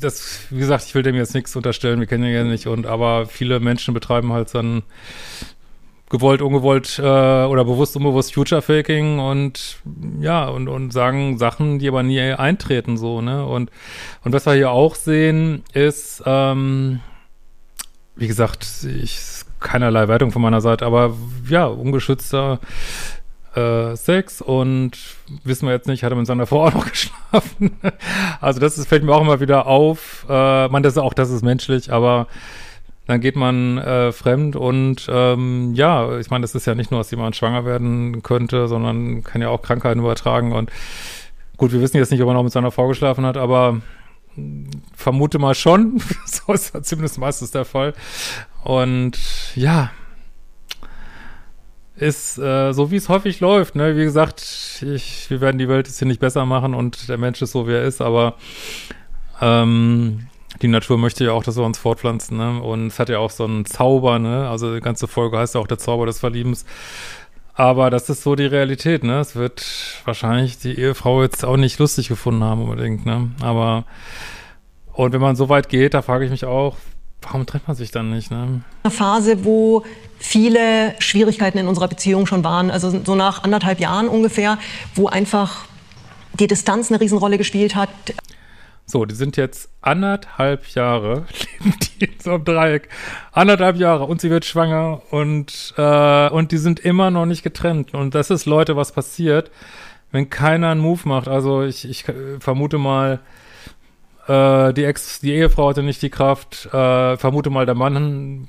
das, 0.00 0.40
wie 0.50 0.60
gesagt, 0.60 0.84
ich 0.84 0.94
will 0.94 1.02
dem 1.02 1.14
jetzt 1.14 1.34
nichts 1.34 1.54
unterstellen, 1.56 2.00
wir 2.00 2.06
kennen 2.06 2.24
ihn 2.24 2.32
ja 2.32 2.44
nicht 2.44 2.66
und 2.66 2.86
aber 2.86 3.26
viele 3.26 3.60
Menschen 3.60 3.94
betreiben 3.94 4.32
halt 4.32 4.54
dann 4.54 4.82
gewollt, 6.10 6.40
ungewollt 6.40 6.98
äh, 6.98 7.02
oder 7.02 7.64
bewusst, 7.64 7.96
unbewusst 7.96 8.34
Future 8.34 8.62
Faking 8.62 9.18
und 9.18 9.76
ja, 10.20 10.48
und, 10.48 10.68
und 10.68 10.92
sagen 10.92 11.38
Sachen, 11.38 11.78
die 11.78 11.88
aber 11.88 12.02
nie 12.02 12.20
eintreten, 12.20 12.96
so, 12.96 13.20
ne? 13.20 13.44
Und, 13.44 13.70
und 14.24 14.32
was 14.32 14.46
wir 14.46 14.54
hier 14.54 14.70
auch 14.70 14.94
sehen, 14.94 15.64
ist, 15.74 16.22
ähm, 16.24 17.00
wie 18.16 18.26
gesagt, 18.26 18.66
ich 18.84 19.44
keinerlei 19.60 20.08
Wertung 20.08 20.30
von 20.30 20.42
meiner 20.42 20.60
Seite, 20.60 20.86
aber 20.86 21.14
ja, 21.48 21.66
ungeschützter 21.66 22.60
äh, 23.54 23.96
Sex 23.96 24.40
und 24.40 24.92
wissen 25.44 25.66
wir 25.66 25.74
jetzt 25.74 25.88
nicht, 25.88 26.02
hat 26.02 26.12
er 26.12 26.16
mit 26.16 26.26
seiner 26.26 26.46
Frau 26.46 26.66
auch 26.66 26.74
noch 26.74 26.86
geschlafen. 26.90 27.78
also 28.40 28.60
das 28.60 28.78
ist, 28.78 28.88
fällt 28.88 29.04
mir 29.04 29.14
auch 29.14 29.22
immer 29.22 29.40
wieder 29.40 29.66
auf. 29.66 30.26
Äh, 30.28 30.68
man, 30.68 30.82
das 30.82 30.94
ist 30.94 30.98
auch, 30.98 31.14
das 31.14 31.30
ist 31.30 31.42
menschlich, 31.42 31.92
aber 31.92 32.26
dann 33.06 33.20
geht 33.20 33.36
man 33.36 33.78
äh, 33.78 34.12
fremd 34.12 34.54
und 34.54 35.08
ähm, 35.10 35.72
ja, 35.74 36.18
ich 36.18 36.30
meine, 36.30 36.42
das 36.42 36.54
ist 36.54 36.66
ja 36.66 36.74
nicht 36.74 36.90
nur, 36.90 37.00
dass 37.00 37.10
jemand 37.10 37.36
schwanger 37.36 37.64
werden 37.64 38.22
könnte, 38.22 38.68
sondern 38.68 39.24
kann 39.24 39.40
ja 39.40 39.48
auch 39.48 39.62
Krankheiten 39.62 40.00
übertragen 40.00 40.52
und 40.52 40.70
gut, 41.56 41.72
wir 41.72 41.80
wissen 41.80 41.96
jetzt 41.96 42.12
nicht, 42.12 42.22
ob 42.22 42.28
er 42.28 42.34
noch 42.34 42.42
mit 42.42 42.52
seiner 42.52 42.70
Frau 42.70 42.86
geschlafen 42.86 43.24
hat, 43.24 43.38
aber 43.38 43.80
vermute 44.94 45.38
mal 45.38 45.54
schon. 45.54 46.00
so 46.26 46.52
ist 46.52 46.74
ja 46.74 46.82
zumindest 46.82 47.18
meistens 47.18 47.50
der 47.50 47.64
Fall. 47.64 47.94
Und 48.68 49.18
ja, 49.54 49.90
ist 51.96 52.36
äh, 52.36 52.72
so, 52.72 52.90
wie 52.90 52.96
es 52.96 53.08
häufig 53.08 53.40
läuft. 53.40 53.76
Ne? 53.76 53.96
Wie 53.96 54.04
gesagt, 54.04 54.84
ich, 54.86 55.30
wir 55.30 55.40
werden 55.40 55.56
die 55.56 55.70
Welt 55.70 55.86
jetzt 55.86 55.98
hier 55.98 56.06
nicht 56.06 56.20
besser 56.20 56.44
machen 56.44 56.74
und 56.74 57.08
der 57.08 57.16
Mensch 57.16 57.40
ist 57.40 57.52
so, 57.52 57.66
wie 57.66 57.72
er 57.72 57.84
ist, 57.84 58.02
aber 58.02 58.34
ähm, 59.40 60.26
die 60.60 60.68
Natur 60.68 60.98
möchte 60.98 61.24
ja 61.24 61.32
auch, 61.32 61.42
dass 61.42 61.56
wir 61.56 61.64
uns 61.64 61.78
fortpflanzen. 61.78 62.36
Ne? 62.36 62.60
Und 62.60 62.88
es 62.88 62.98
hat 62.98 63.08
ja 63.08 63.20
auch 63.20 63.30
so 63.30 63.44
einen 63.44 63.64
Zauber, 63.64 64.18
ne? 64.18 64.46
also 64.50 64.74
die 64.74 64.82
ganze 64.82 65.08
Folge 65.08 65.38
heißt 65.38 65.54
ja 65.54 65.62
auch 65.62 65.66
der 65.66 65.78
Zauber 65.78 66.04
des 66.04 66.20
Verliebens. 66.20 66.66
Aber 67.54 67.88
das 67.88 68.10
ist 68.10 68.22
so 68.22 68.34
die 68.36 68.44
Realität, 68.44 69.02
ne? 69.02 69.18
Es 69.18 69.34
wird 69.34 69.64
wahrscheinlich 70.04 70.58
die 70.58 70.78
Ehefrau 70.78 71.22
jetzt 71.22 71.44
auch 71.44 71.56
nicht 71.56 71.78
lustig 71.78 72.06
gefunden 72.08 72.44
haben 72.44 72.62
unbedingt, 72.62 73.04
ne? 73.06 73.32
Aber 73.40 73.84
und 74.92 75.12
wenn 75.12 75.20
man 75.20 75.36
so 75.36 75.48
weit 75.48 75.68
geht, 75.68 75.94
da 75.94 76.02
frage 76.02 76.26
ich 76.26 76.30
mich 76.30 76.44
auch, 76.44 76.76
warum 77.22 77.46
trennt 77.46 77.66
man 77.66 77.76
sich 77.76 77.90
dann 77.90 78.10
nicht, 78.10 78.30
ne? 78.30 78.62
Eine 78.82 78.90
Phase, 78.90 79.44
wo 79.44 79.84
viele 80.18 80.94
Schwierigkeiten 80.98 81.58
in 81.58 81.68
unserer 81.68 81.88
Beziehung 81.88 82.26
schon 82.26 82.44
waren, 82.44 82.70
also 82.70 82.90
so 83.04 83.14
nach 83.14 83.44
anderthalb 83.44 83.80
Jahren 83.80 84.08
ungefähr, 84.08 84.58
wo 84.94 85.08
einfach 85.08 85.64
die 86.38 86.46
Distanz 86.46 86.90
eine 86.90 87.00
Riesenrolle 87.00 87.38
gespielt 87.38 87.74
hat. 87.74 87.88
So, 88.86 89.04
die 89.04 89.14
sind 89.14 89.36
jetzt 89.36 89.68
anderthalb 89.82 90.66
Jahre, 90.68 91.26
leben 91.60 91.76
die 92.00 92.06
in 92.06 92.20
so 92.20 92.34
einem 92.34 92.44
Dreieck. 92.44 92.88
Anderthalb 93.32 93.76
Jahre 93.76 94.04
und 94.04 94.20
sie 94.20 94.30
wird 94.30 94.44
schwanger 94.44 95.02
und, 95.10 95.74
äh, 95.76 96.30
und 96.30 96.52
die 96.52 96.56
sind 96.56 96.80
immer 96.80 97.10
noch 97.10 97.26
nicht 97.26 97.42
getrennt. 97.42 97.92
Und 97.92 98.14
das 98.14 98.30
ist, 98.30 98.46
Leute, 98.46 98.76
was 98.76 98.92
passiert, 98.92 99.50
wenn 100.10 100.30
keiner 100.30 100.70
einen 100.70 100.80
Move 100.80 101.00
macht. 101.04 101.28
Also 101.28 101.62
ich, 101.62 101.88
ich 101.88 102.06
vermute 102.38 102.78
mal, 102.78 103.20
äh, 104.28 104.72
die 104.74 104.84
Ex, 104.84 105.20
die 105.20 105.32
Ehefrau 105.32 105.70
hatte 105.70 105.82
nicht 105.82 106.02
die 106.02 106.10
Kraft, 106.10 106.66
äh, 106.66 107.16
vermute 107.16 107.50
mal 107.50 107.66
der 107.66 107.74
Mann, 107.74 108.48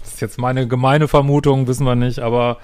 das 0.00 0.14
ist 0.14 0.20
jetzt 0.20 0.38
meine 0.38 0.66
gemeine 0.66 1.06
Vermutung, 1.08 1.66
wissen 1.66 1.84
wir 1.84 1.94
nicht, 1.94 2.18
aber 2.18 2.58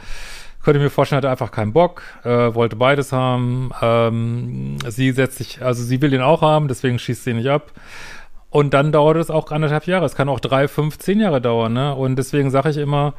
könnte 0.64 0.81
mir 0.81 0.90
vorstellen, 0.90 1.18
hat 1.18 1.24
er 1.24 1.31
einfach 1.31 1.50
keinen 1.50 1.74
Bock, 1.74 2.03
äh, 2.24 2.55
wollte 2.55 2.77
beides 2.77 3.12
haben. 3.12 3.70
Ähm, 3.83 4.79
sie 4.88 5.12
setzt 5.12 5.37
sich, 5.37 5.62
also 5.62 5.83
sie 5.83 6.00
will 6.00 6.14
ihn 6.14 6.22
auch 6.22 6.40
haben, 6.40 6.68
deswegen 6.68 6.98
schießt 6.98 7.24
sie 7.24 7.35
nicht 7.35 7.48
ab. 7.48 7.72
Und 8.48 8.72
dann 8.72 8.92
dauert 8.92 9.18
es 9.18 9.31
auch 9.31 9.50
anderthalb 9.50 9.87
Jahre. 9.87 10.07
Es 10.07 10.14
kann 10.14 10.29
auch 10.29 10.40
drei, 10.40 10.68
fünf, 10.68 10.98
zehn 10.98 11.20
Jahre 11.20 11.40
dauern, 11.40 11.72
ne? 11.72 11.94
Und 11.94 12.16
deswegen 12.16 12.50
sage 12.50 12.70
ich 12.70 12.77
immer, 12.77 13.14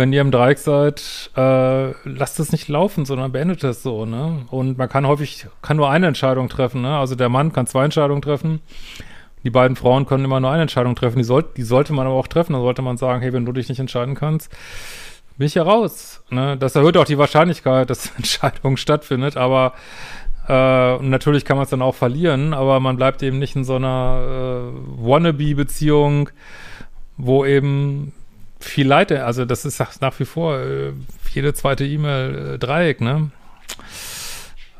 wenn 0.00 0.14
ihr 0.14 0.22
im 0.22 0.30
Dreieck 0.30 0.56
seid, 0.56 1.30
äh, 1.36 1.90
lasst 2.08 2.40
es 2.40 2.52
nicht 2.52 2.68
laufen, 2.68 3.04
sondern 3.04 3.32
beendet 3.32 3.62
es 3.64 3.82
so, 3.82 4.06
ne? 4.06 4.46
Und 4.50 4.78
man 4.78 4.88
kann 4.88 5.06
häufig, 5.06 5.46
kann 5.60 5.76
nur 5.76 5.90
eine 5.90 6.06
Entscheidung 6.06 6.48
treffen, 6.48 6.80
ne? 6.80 6.96
Also 6.96 7.16
der 7.16 7.28
Mann 7.28 7.52
kann 7.52 7.66
zwei 7.66 7.84
Entscheidungen 7.84 8.22
treffen. 8.22 8.62
Die 9.44 9.50
beiden 9.50 9.76
Frauen 9.76 10.06
können 10.06 10.24
immer 10.24 10.40
nur 10.40 10.50
eine 10.50 10.62
Entscheidung 10.62 10.96
treffen. 10.96 11.18
Die, 11.18 11.24
soll, 11.24 11.44
die 11.54 11.62
sollte 11.62 11.92
man 11.92 12.06
aber 12.06 12.16
auch 12.16 12.28
treffen. 12.28 12.54
Da 12.54 12.60
sollte 12.60 12.80
man 12.80 12.96
sagen, 12.96 13.20
hey, 13.20 13.34
wenn 13.34 13.44
du 13.44 13.52
dich 13.52 13.68
nicht 13.68 13.78
entscheiden 13.78 14.14
kannst, 14.14 14.50
bin 15.36 15.46
ich 15.46 15.54
ja 15.54 15.64
raus. 15.64 16.22
Ne? 16.30 16.56
Das 16.56 16.74
erhöht 16.76 16.96
auch 16.96 17.04
die 17.04 17.18
Wahrscheinlichkeit, 17.18 17.90
dass 17.90 18.10
Entscheidung 18.16 18.78
stattfindet, 18.78 19.36
aber 19.36 19.74
äh, 20.48 20.96
natürlich 20.96 21.44
kann 21.44 21.58
man 21.58 21.64
es 21.64 21.70
dann 21.70 21.82
auch 21.82 21.94
verlieren, 21.94 22.54
aber 22.54 22.80
man 22.80 22.96
bleibt 22.96 23.22
eben 23.22 23.38
nicht 23.38 23.54
in 23.54 23.64
so 23.64 23.76
einer 23.76 24.72
äh, 24.72 25.06
Wannabe-Beziehung, 25.06 26.30
wo 27.18 27.44
eben 27.44 28.14
viel 28.60 28.86
Leid, 28.86 29.10
also 29.12 29.44
das 29.44 29.64
ist 29.64 29.80
nach 30.00 30.18
wie 30.18 30.24
vor 30.24 30.58
äh, 30.58 30.92
jede 31.32 31.54
zweite 31.54 31.84
E-Mail 31.84 32.54
äh, 32.54 32.58
Dreieck, 32.58 33.00
ne? 33.00 33.30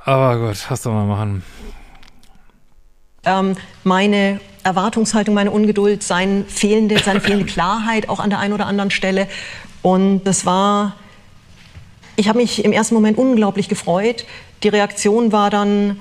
Aber 0.05 0.38
gut, 0.38 0.71
was 0.71 0.83
soll 0.83 0.93
man 0.93 1.09
machen? 1.09 1.43
Ähm, 3.25 3.57
meine 3.85 4.40
Erwartungshaltung, 4.62 5.35
meine 5.35 5.51
Ungeduld, 5.51 6.03
sein 6.03 6.45
fehlende, 6.49 6.99
seine 6.99 7.21
fehlende 7.21 7.47
Klarheit 7.53 8.09
auch 8.09 8.21
an 8.21 8.31
der 8.31 8.38
einen 8.38 8.55
oder 8.55 8.66
anderen 8.66 8.90
Stelle 8.90 9.29
und 9.83 10.25
das 10.25 10.45
war, 10.45 10.95
ich 12.16 12.29
habe 12.29 12.38
mich 12.38 12.64
im 12.64 12.73
ersten 12.73 12.95
Moment 12.95 13.16
unglaublich 13.19 13.69
gefreut. 13.69 14.27
Die 14.62 14.69
Reaktion 14.69 15.33
war 15.33 15.51
dann. 15.51 15.99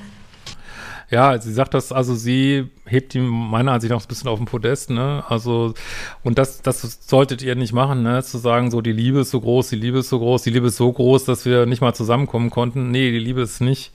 Ja, 1.11 1.41
sie 1.41 1.51
sagt 1.53 1.73
das, 1.73 1.91
also 1.91 2.13
sie 2.13 2.69
hebt 2.85 3.15
ihn 3.15 3.25
meiner 3.25 3.71
Ansicht 3.71 3.91
nach 3.91 3.99
ein 3.99 4.07
bisschen 4.07 4.29
auf 4.29 4.37
den 4.37 4.45
Podest, 4.45 4.91
ne? 4.91 5.23
Also, 5.27 5.73
und 6.23 6.37
das, 6.37 6.61
das 6.61 6.99
solltet 7.07 7.41
ihr 7.41 7.55
nicht 7.55 7.73
machen, 7.73 8.03
ne? 8.03 8.21
Zu 8.23 8.37
sagen, 8.37 8.69
so, 8.69 8.81
die 8.81 8.91
Liebe 8.91 9.21
ist 9.21 9.31
so 9.31 9.41
groß, 9.41 9.69
die 9.69 9.75
Liebe 9.75 9.99
ist 9.99 10.09
so 10.09 10.19
groß, 10.19 10.43
die 10.43 10.51
Liebe 10.51 10.67
ist 10.67 10.77
so 10.77 10.91
groß, 10.91 11.25
dass 11.25 11.45
wir 11.45 11.65
nicht 11.65 11.81
mal 11.81 11.95
zusammenkommen 11.95 12.51
konnten. 12.51 12.91
Nee, 12.91 13.11
die 13.11 13.19
Liebe 13.19 13.41
ist 13.41 13.59
nicht 13.59 13.91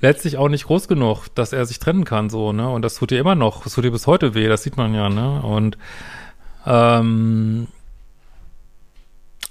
letztlich 0.00 0.38
auch 0.38 0.48
nicht 0.48 0.66
groß 0.66 0.88
genug, 0.88 1.28
dass 1.34 1.52
er 1.52 1.66
sich 1.66 1.78
trennen 1.78 2.04
kann, 2.04 2.30
so, 2.30 2.52
ne? 2.52 2.68
Und 2.70 2.80
das 2.82 2.94
tut 2.94 3.12
ihr 3.12 3.20
immer 3.20 3.34
noch, 3.34 3.64
das 3.64 3.74
tut 3.74 3.84
ihr 3.84 3.92
bis 3.92 4.06
heute 4.06 4.34
weh, 4.34 4.48
das 4.48 4.62
sieht 4.62 4.78
man 4.78 4.94
ja, 4.94 5.10
ne? 5.10 5.42
Und 5.42 5.76
ähm, 6.66 7.68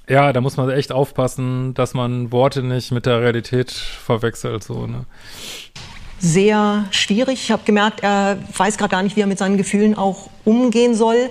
ja, 0.07 0.33
da 0.33 0.41
muss 0.41 0.57
man 0.57 0.69
echt 0.71 0.91
aufpassen, 0.91 1.75
dass 1.75 1.93
man 1.93 2.31
Worte 2.31 2.63
nicht 2.63 2.91
mit 2.91 3.05
der 3.05 3.21
Realität 3.21 3.71
verwechselt, 3.71 4.63
so, 4.63 4.87
ne? 4.87 5.05
Sehr 6.19 6.85
schwierig. 6.91 7.43
Ich 7.43 7.51
habe 7.51 7.63
gemerkt, 7.65 8.01
er 8.01 8.37
weiß 8.57 8.77
gerade 8.77 8.91
gar 8.91 9.03
nicht, 9.03 9.15
wie 9.15 9.21
er 9.21 9.27
mit 9.27 9.37
seinen 9.37 9.57
Gefühlen 9.57 9.95
auch 9.95 10.29
umgehen 10.43 10.95
soll. 10.95 11.29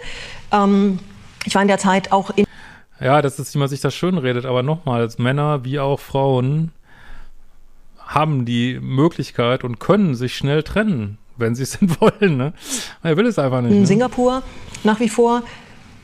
Ähm, 0.52 0.98
ich 1.44 1.54
war 1.54 1.62
in 1.62 1.68
der 1.68 1.78
Zeit 1.78 2.12
auch 2.12 2.30
in. 2.36 2.46
Ja, 3.00 3.22
das 3.22 3.38
ist, 3.38 3.54
wie 3.54 3.58
man 3.58 3.68
sich 3.68 3.80
das 3.80 3.94
schön 3.94 4.18
redet, 4.18 4.46
aber 4.46 4.62
nochmals, 4.62 5.18
Männer 5.18 5.64
wie 5.64 5.78
auch 5.78 6.00
Frauen 6.00 6.72
haben 7.98 8.44
die 8.44 8.78
Möglichkeit 8.80 9.64
und 9.64 9.80
können 9.80 10.14
sich 10.14 10.36
schnell 10.36 10.62
trennen, 10.62 11.18
wenn 11.36 11.54
sie 11.54 11.64
es 11.64 11.78
denn 11.78 11.90
wollen. 12.00 12.36
Ne? 12.36 12.52
Er 13.02 13.16
will 13.16 13.26
es 13.26 13.38
einfach 13.38 13.62
nicht. 13.62 13.72
In 13.72 13.80
ne? 13.80 13.86
Singapur 13.86 14.42
nach 14.84 15.00
wie 15.00 15.08
vor. 15.08 15.42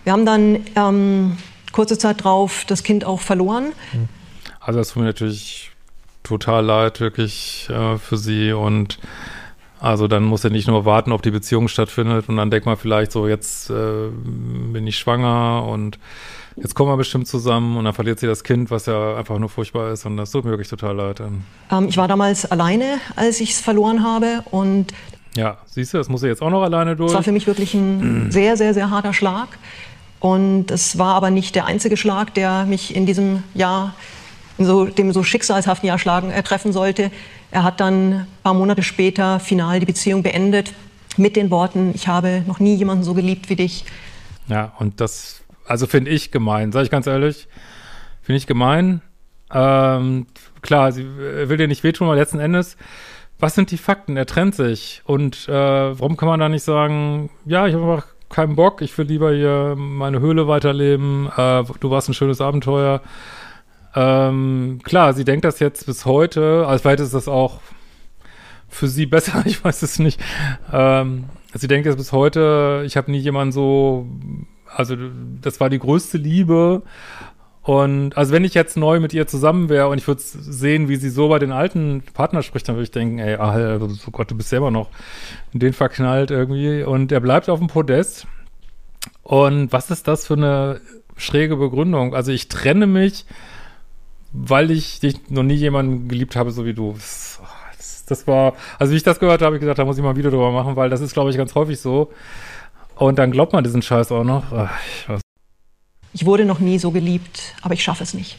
Wir 0.05 0.13
haben 0.13 0.27
dann 0.27 0.61
ähm, 0.77 1.37
kurze 1.73 1.99
Zeit 1.99 2.25
drauf 2.25 2.65
das 2.67 2.83
Kind 2.83 3.05
auch 3.05 3.21
verloren. 3.21 3.73
Also 4.61 4.79
das 4.79 4.91
tut 4.91 5.03
mir 5.03 5.09
natürlich 5.09 5.70
total 6.31 6.65
leid, 6.65 7.01
wirklich 7.01 7.69
äh, 7.71 7.99
für 7.99 8.17
sie 8.17 8.53
und 8.53 8.99
also 9.81 10.09
dann 10.09 10.25
muss 10.25 10.45
er 10.45 10.51
nicht 10.51 10.69
nur 10.69 10.85
warten, 10.85 11.11
ob 11.11 11.23
die 11.23 11.31
Beziehung 11.31 11.69
stattfindet 11.69 12.29
und 12.29 12.37
dann 12.37 12.51
denkt 12.51 12.67
man 12.67 12.77
vielleicht 12.77 13.13
so, 13.13 13.27
jetzt 13.27 13.71
äh, 13.71 14.09
bin 14.13 14.87
ich 14.87 14.99
schwanger 14.99 15.67
und 15.67 15.99
jetzt 16.57 16.75
kommen 16.75 16.91
wir 16.91 16.97
bestimmt 16.97 17.27
zusammen 17.27 17.77
und 17.77 17.85
dann 17.85 17.95
verliert 17.95 18.21
sie 18.21 18.27
das 18.27 18.45
Kind, 18.45 18.71
was 18.71 18.87
ja 18.87 19.17
einfach 19.17 19.39
nur 19.39 19.49
furchtbar 19.49 19.91
ist 19.91 20.07
und 20.07 20.17
das 20.17 20.31
tut 20.31 20.45
mir 20.45 20.51
wirklich 20.51 20.69
total 20.69 20.97
leid. 20.97 21.21
Ähm, 21.21 21.89
ich 21.89 21.97
war 21.97 22.09
damals 22.09 22.51
alleine, 22.51 22.99
als 23.17 23.41
ich 23.41 23.53
es 23.53 23.61
verloren 23.61 24.05
habe 24.05 24.45
und 24.51 24.93
ja, 25.35 25.59
siehst 25.67 25.95
du, 25.95 25.99
das 25.99 26.09
muss 26.09 26.23
er 26.23 26.29
jetzt 26.29 26.43
auch 26.43 26.51
noch 26.51 26.63
alleine 26.63 26.97
durch. 26.97 27.11
Das 27.11 27.17
war 27.17 27.23
für 27.23 27.33
mich 27.33 27.47
wirklich 27.47 27.75
ein 27.75 28.31
sehr, 28.31 28.57
sehr, 28.57 28.75
sehr 28.75 28.91
harter 28.91 29.13
Schlag. 29.13 29.49
Und 30.19 30.71
es 30.71 30.99
war 30.99 31.15
aber 31.15 31.31
nicht 31.31 31.55
der 31.55 31.65
einzige 31.65 31.97
Schlag, 31.97 32.35
der 32.35 32.67
mich 32.67 32.95
in 32.95 33.07
diesem 33.07 33.43
Jahr, 33.55 33.95
so, 34.65 34.87
dem 34.87 35.13
so 35.13 35.23
schicksalshaften 35.23 35.87
Jahr 35.87 35.99
schlagen, 35.99 36.31
äh, 36.31 36.43
treffen 36.43 36.73
sollte. 36.73 37.11
Er 37.51 37.65
hat 37.65 37.81
dann 37.81 38.13
ein 38.13 38.27
paar 38.43 38.55
Monate 38.55 38.83
später 38.83 39.41
final 39.41 39.81
die 39.81 39.87
Beziehung 39.87 40.23
beendet 40.23 40.73
mit 41.17 41.37
den 41.37 41.51
Worten, 41.51 41.93
ich 41.95 42.09
habe 42.09 42.45
noch 42.47 42.61
nie 42.61 42.75
jemanden 42.75 43.05
so 43.05 43.15
geliebt 43.15 43.51
wie 43.51 43.57
dich. 43.57 43.85
Ja, 44.47 44.73
und 44.79 45.01
das, 45.01 45.43
also 45.67 45.87
finde 45.87 46.11
ich 46.11 46.31
gemein, 46.31 46.73
sage 46.73 46.85
ich 46.85 46.91
ganz 46.91 47.07
ehrlich, 47.07 47.49
finde 48.23 48.39
ich 48.39 48.47
gemein. 48.47 49.03
Ähm, 49.53 50.27
klar, 50.63 50.93
sie 50.93 51.05
will 51.05 51.57
dir 51.57 51.69
nicht 51.69 51.83
wehtun, 51.83 52.07
aber 52.07 52.17
letzten 52.17 52.39
Endes, 52.39 52.77
was 53.39 53.55
sind 53.55 53.71
die 53.71 53.79
Fakten? 53.79 54.17
Er 54.17 54.27
trennt 54.27 54.55
sich. 54.55 55.03
Und 55.05 55.49
äh, 55.49 55.53
warum 55.53 56.17
kann 56.17 56.29
man 56.29 56.41
da 56.41 56.49
nicht 56.49 56.63
sagen, 56.63 57.31
ja, 57.45 57.67
ich 57.67 57.75
habe 57.75 57.85
einfach 57.85 58.07
keinen 58.29 58.55
Bock, 58.55 58.81
ich 58.83 58.97
will 58.97 59.07
lieber 59.07 59.33
hier 59.33 59.75
meine 59.77 60.21
Höhle 60.21 60.47
weiterleben, 60.47 61.29
äh, 61.37 61.65
du 61.81 61.91
warst 61.91 62.09
ein 62.09 62.15
schönes 62.15 62.41
Abenteuer. 62.41 63.01
Ähm, 63.95 64.81
klar, 64.85 65.13
sie 65.15 65.25
denkt 65.25 65.45
das 65.45 65.59
jetzt 65.59 65.87
bis 65.87 66.05
heute, 66.05 66.67
also 66.67 66.83
vielleicht 66.83 67.01
ist 67.01 67.15
das 67.15 67.29
auch 67.29 67.61
für 68.69 68.89
sie 68.89 69.07
besser, 69.07 69.43
ich 69.45 69.63
weiß 69.63 69.83
es 69.83 69.99
nicht. 69.99 70.21
Ähm, 70.73 71.25
sie 71.55 71.69
denkt 71.69 71.87
jetzt 71.87 71.97
bis 71.97 72.13
heute, 72.13 72.83
ich 72.87 72.97
habe 72.97 73.11
nie 73.11 73.19
jemanden 73.19 73.53
so, 73.53 74.07
also 74.75 74.97
das 75.41 75.61
war 75.61 75.71
die 75.71 75.79
größte 75.79 76.19
Liebe. 76.19 76.83
Und 77.63 78.17
also 78.17 78.33
wenn 78.33 78.45
ich 78.45 78.55
jetzt 78.55 78.77
neu 78.77 79.01
mit 79.01 79.13
ihr 79.13 79.27
zusammen 79.27 79.69
wäre 79.69 79.89
und 79.89 79.99
ich 79.99 80.07
würde 80.07 80.23
sehen, 80.23 80.89
wie 80.89 80.97
sie 80.97 81.11
so 81.11 81.29
bei 81.29 81.39
den 81.39 81.53
alten 81.53 82.03
Partner 82.15 82.43
spricht, 82.43 82.69
dann 82.69 82.77
würde 82.77 82.85
ich 82.85 82.91
denken, 82.91 83.19
ey, 83.19 83.37
oh 83.39 84.11
Gott, 84.13 84.31
du 84.31 84.37
bist 84.37 84.49
selber 84.49 84.71
noch 84.71 84.89
in 85.53 85.61
den 85.61 85.75
verknallt 85.75 86.31
irgendwie. 86.31 86.83
Und 86.83 87.13
er 87.13 87.21
bleibt 87.21 87.51
auf 87.51 87.59
dem 87.59 87.69
Podest. 87.69 88.27
Und 89.23 89.73
was 89.73 89.91
ist 89.91 90.09
das 90.09 90.27
für 90.27 90.35
eine 90.35 90.81
schräge 91.17 91.57
Begründung? 91.57 92.15
Also 92.15 92.33
ich 92.33 92.49
trenne 92.49 92.87
mich, 92.87 93.27
weil 94.33 94.71
ich 94.71 95.01
dich 95.01 95.31
noch 95.31 95.43
nie 95.43 95.55
jemanden 95.55 96.09
geliebt 96.09 96.37
habe, 96.37 96.51
so 96.51 96.65
wie 96.65 96.75
du. 96.75 96.93
Das, 96.93 98.05
das 98.07 98.27
war, 98.27 98.55
also 98.79 98.93
wie 98.93 98.97
ich 98.97 99.03
das 99.03 99.21
gehört 99.21 99.41
habe, 99.41 99.47
habe 99.47 99.57
ich 99.57 99.61
gesagt, 99.61 99.79
da 99.79 99.85
muss 99.85 99.97
ich 99.97 100.03
mal 100.03 100.11
ein 100.11 100.17
Video 100.17 100.31
drüber 100.31 100.51
machen, 100.51 100.77
weil 100.77 100.91
das 100.91 101.01
ist, 101.01 101.13
glaube 101.13 101.31
ich, 101.31 101.37
ganz 101.37 101.55
häufig 101.55 101.81
so. 101.81 102.11
Und 102.97 103.19
dann 103.19 103.31
glaubt 103.31 103.53
man 103.53 103.65
diesen 103.65 103.83
Scheiß 103.83 104.13
auch 104.13 104.25
noch. 104.25 104.53
Ach, 104.53 104.71
ich 105.09 105.21
ich 106.13 106.27
wurde 106.27 106.45
noch 106.45 106.59
nie 106.59 106.79
so 106.79 106.91
geliebt, 106.91 107.55
aber 107.63 107.75
ich 107.75 107.83
schaffe 107.83 108.03
es 108.03 108.15
nicht. 108.15 108.39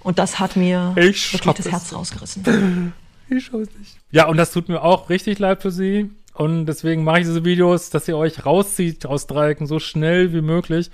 Und 0.00 0.18
das 0.18 0.38
hat 0.40 0.56
mir 0.56 0.94
ich 0.96 1.32
wirklich 1.32 1.54
das 1.54 1.70
Herz 1.70 1.92
rausgerissen. 1.92 2.92
Ich 3.30 3.44
schaffe 3.44 3.64
es 3.64 3.78
nicht. 3.78 3.98
Ja, 4.10 4.26
und 4.26 4.38
das 4.38 4.52
tut 4.52 4.70
mir 4.70 4.82
auch 4.82 5.10
richtig 5.10 5.38
leid 5.38 5.60
für 5.60 5.70
sie. 5.70 6.08
Und 6.32 6.64
deswegen 6.64 7.04
mache 7.04 7.20
ich 7.20 7.26
diese 7.26 7.44
Videos, 7.44 7.90
dass 7.90 8.08
ihr 8.08 8.16
euch 8.16 8.46
rauszieht 8.46 9.04
aus 9.04 9.26
Dreiecken 9.26 9.66
so 9.66 9.80
schnell 9.80 10.32
wie 10.32 10.40
möglich. 10.40 10.90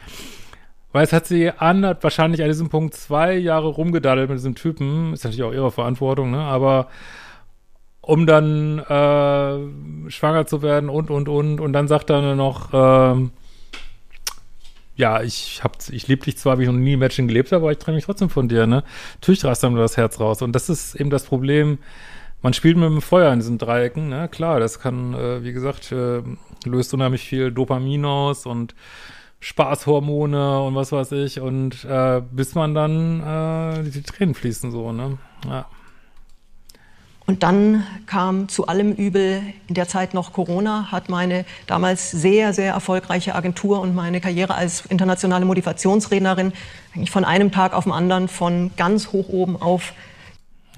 Weil 0.94 1.02
es 1.02 1.12
hat 1.12 1.26
sie 1.26 1.50
an, 1.50 1.84
hat 1.84 2.04
wahrscheinlich 2.04 2.40
an 2.40 2.46
diesem 2.46 2.68
Punkt 2.68 2.94
zwei 2.94 3.34
Jahre 3.34 3.66
rumgedaddelt 3.66 4.28
mit 4.28 4.38
diesem 4.38 4.54
Typen. 4.54 5.12
Ist 5.12 5.24
natürlich 5.24 5.42
auch 5.42 5.52
ihre 5.52 5.72
Verantwortung, 5.72 6.30
ne? 6.30 6.38
Aber 6.38 6.86
um 8.00 8.28
dann 8.28 8.78
äh, 8.78 10.08
schwanger 10.08 10.46
zu 10.46 10.62
werden 10.62 10.88
und, 10.88 11.10
und, 11.10 11.28
und. 11.28 11.60
Und 11.60 11.72
dann 11.72 11.88
sagt 11.88 12.10
er 12.10 12.36
noch, 12.36 12.72
äh, 12.72 13.28
ja, 14.94 15.20
ich 15.20 15.64
hab, 15.64 15.78
ich 15.90 16.06
liebe 16.06 16.26
dich 16.26 16.38
zwar, 16.38 16.60
wie 16.60 16.62
ich 16.62 16.68
noch 16.68 16.76
nie 16.76 16.92
im 16.92 17.00
Mädchen 17.00 17.26
gelebt 17.26 17.50
habe, 17.50 17.64
aber 17.64 17.72
ich 17.72 17.78
trenne 17.78 17.96
mich 17.96 18.04
trotzdem 18.04 18.30
von 18.30 18.48
dir, 18.48 18.68
ne? 18.68 18.84
Natürlich 19.14 19.44
reißt 19.44 19.64
dann 19.64 19.74
das 19.74 19.96
Herz 19.96 20.20
raus. 20.20 20.42
Und 20.42 20.52
das 20.52 20.68
ist 20.68 20.94
eben 20.94 21.10
das 21.10 21.24
Problem. 21.24 21.78
Man 22.40 22.52
spielt 22.52 22.76
mit 22.76 22.88
dem 22.88 23.02
Feuer 23.02 23.32
in 23.32 23.40
diesen 23.40 23.58
Dreiecken, 23.58 24.10
ne? 24.10 24.28
Klar, 24.28 24.60
das 24.60 24.78
kann, 24.78 25.12
äh, 25.14 25.42
wie 25.42 25.52
gesagt, 25.52 25.90
äh, 25.90 26.22
löst 26.64 26.94
unheimlich 26.94 27.22
viel 27.22 27.50
Dopamin 27.50 28.04
aus 28.04 28.46
und 28.46 28.76
Spaßhormone 29.44 30.62
und 30.62 30.74
was 30.74 30.90
weiß 30.90 31.12
ich. 31.12 31.38
Und 31.38 31.84
äh, 31.84 32.22
bis 32.30 32.54
man 32.54 32.74
dann 32.74 33.20
äh, 33.20 33.90
die 33.90 34.02
Tränen 34.02 34.34
fließen, 34.34 34.70
so, 34.70 34.90
ne? 34.90 35.18
Ja. 35.46 35.66
Und 37.26 37.42
dann 37.42 37.86
kam 38.06 38.48
zu 38.48 38.66
allem 38.66 38.92
Übel 38.92 39.42
in 39.66 39.74
der 39.74 39.86
Zeit 39.88 40.12
noch 40.14 40.32
Corona, 40.32 40.90
hat 40.90 41.08
meine 41.08 41.44
damals 41.66 42.10
sehr, 42.10 42.52
sehr 42.52 42.72
erfolgreiche 42.72 43.34
Agentur 43.34 43.80
und 43.80 43.94
meine 43.94 44.20
Karriere 44.20 44.54
als 44.54 44.84
internationale 44.86 45.44
Motivationsrednerin 45.44 46.52
eigentlich 46.94 47.10
von 47.10 47.24
einem 47.24 47.50
Tag 47.50 47.72
auf 47.74 47.84
den 47.84 47.92
anderen 47.92 48.28
von 48.28 48.70
ganz 48.76 49.12
hoch 49.12 49.28
oben 49.28 49.60
auf 49.60 49.92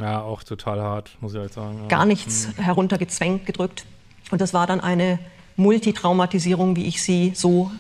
ja, 0.00 0.20
auch 0.20 0.42
total 0.42 0.80
hart, 0.82 1.16
muss 1.20 1.32
ich 1.32 1.40
euch 1.40 1.52
sagen. 1.52 1.78
Ja. 1.82 1.88
Gar 1.88 2.04
nichts 2.04 2.48
mhm. 2.48 2.62
heruntergezwängt, 2.62 3.46
gedrückt. 3.46 3.86
Und 4.30 4.42
das 4.42 4.52
war 4.52 4.66
dann 4.66 4.80
eine 4.80 5.18
Multitraumatisierung, 5.56 6.76
wie 6.76 6.84
ich 6.84 7.02
sie 7.02 7.32
so 7.34 7.70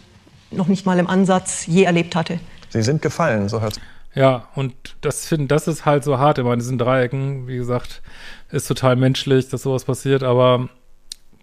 noch 0.56 0.68
nicht 0.68 0.86
mal 0.86 0.98
im 0.98 1.06
Ansatz 1.06 1.66
je 1.66 1.84
erlebt 1.84 2.14
hatte. 2.14 2.38
Sie 2.70 2.82
sind 2.82 3.02
gefallen, 3.02 3.48
so 3.48 3.60
hört 3.60 3.80
Ja, 4.14 4.48
und 4.54 4.74
das 5.00 5.26
finde, 5.26 5.46
das 5.46 5.68
ist 5.68 5.84
halt 5.84 6.04
so 6.04 6.18
hart 6.18 6.38
immer 6.38 6.52
in 6.52 6.58
diesen 6.58 6.78
Dreiecken. 6.78 7.46
Wie 7.46 7.56
gesagt, 7.56 8.02
ist 8.50 8.68
total 8.68 8.96
menschlich, 8.96 9.48
dass 9.48 9.62
sowas 9.62 9.84
passiert, 9.84 10.22
aber 10.22 10.68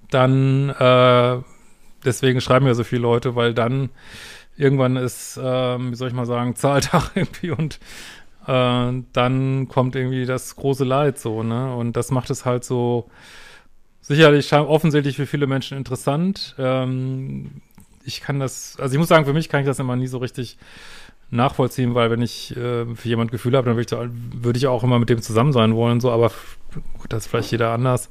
dann, 0.09 0.69
äh, 0.69 1.37
deswegen 2.05 2.41
schreiben 2.41 2.67
ja 2.67 2.73
so 2.73 2.83
viele 2.83 3.01
Leute, 3.01 3.35
weil 3.35 3.53
dann 3.53 3.89
irgendwann 4.57 4.95
ist, 4.95 5.37
äh, 5.37 5.41
wie 5.41 5.95
soll 5.95 6.09
ich 6.09 6.13
mal 6.13 6.25
sagen, 6.25 6.55
Zahltag 6.55 7.11
irgendwie 7.15 7.51
und 7.51 7.79
äh, 8.47 9.03
dann 9.13 9.67
kommt 9.67 9.95
irgendwie 9.95 10.25
das 10.25 10.55
große 10.55 10.83
Leid 10.83 11.17
so, 11.19 11.43
ne? 11.43 11.75
Und 11.75 11.97
das 11.97 12.11
macht 12.11 12.29
es 12.29 12.45
halt 12.45 12.63
so 12.63 13.09
sicherlich 14.01 14.53
offensichtlich 14.53 15.15
für 15.15 15.25
viele 15.25 15.47
Menschen 15.47 15.77
interessant. 15.77 16.55
Ähm, 16.59 17.61
ich 18.05 18.21
kann 18.21 18.39
das, 18.39 18.77
also 18.79 18.93
ich 18.93 18.99
muss 18.99 19.07
sagen, 19.07 19.25
für 19.25 19.33
mich 19.33 19.49
kann 19.49 19.61
ich 19.61 19.65
das 19.65 19.79
immer 19.79 19.95
nie 19.95 20.07
so 20.07 20.17
richtig 20.17 20.57
nachvollziehen, 21.29 21.95
weil 21.95 22.11
wenn 22.11 22.21
ich 22.21 22.55
äh, 22.55 22.85
für 22.95 23.07
jemand 23.07 23.31
Gefühle 23.31 23.57
habe, 23.57 23.67
dann 23.67 23.77
würde 23.77 24.09
ich, 24.09 24.43
würd 24.43 24.57
ich 24.57 24.67
auch 24.67 24.83
immer 24.83 24.99
mit 24.99 25.09
dem 25.09 25.21
zusammen 25.21 25.53
sein 25.53 25.75
wollen, 25.75 25.99
so, 25.99 26.11
aber 26.11 26.31
gut, 26.99 27.11
das 27.11 27.23
ist 27.23 27.29
vielleicht 27.29 27.51
jeder 27.51 27.71
anders. 27.71 28.09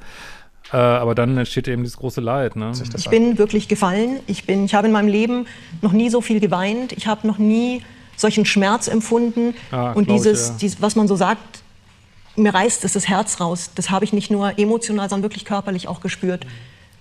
Äh, 0.72 0.76
aber 0.76 1.14
dann 1.14 1.36
entsteht 1.36 1.68
eben 1.68 1.82
dieses 1.82 1.98
große 1.98 2.20
Leid. 2.20 2.56
Ne? 2.56 2.72
Ich 2.96 3.10
bin 3.10 3.36
wirklich 3.36 3.68
gefallen. 3.68 4.20
Ich, 4.26 4.46
bin, 4.46 4.64
ich 4.64 4.74
habe 4.74 4.86
in 4.86 4.92
meinem 4.92 5.08
Leben 5.08 5.46
noch 5.82 5.92
nie 5.92 6.08
so 6.08 6.20
viel 6.20 6.40
geweint. 6.40 6.92
Ich 6.92 7.06
habe 7.06 7.26
noch 7.26 7.38
nie 7.38 7.82
solchen 8.16 8.44
Schmerz 8.44 8.88
empfunden. 8.88 9.54
Ah, 9.70 9.92
und 9.92 10.08
dieses, 10.08 10.42
ich, 10.42 10.48
ja. 10.48 10.56
dieses, 10.60 10.82
was 10.82 10.96
man 10.96 11.08
so 11.08 11.16
sagt, 11.16 11.62
mir 12.36 12.54
reißt 12.54 12.84
es 12.84 12.94
das 12.94 13.08
Herz 13.08 13.40
raus. 13.40 13.70
Das 13.74 13.90
habe 13.90 14.04
ich 14.04 14.12
nicht 14.12 14.30
nur 14.30 14.58
emotional, 14.58 15.10
sondern 15.10 15.24
wirklich 15.24 15.44
körperlich 15.44 15.88
auch 15.88 16.00
gespürt. 16.00 16.46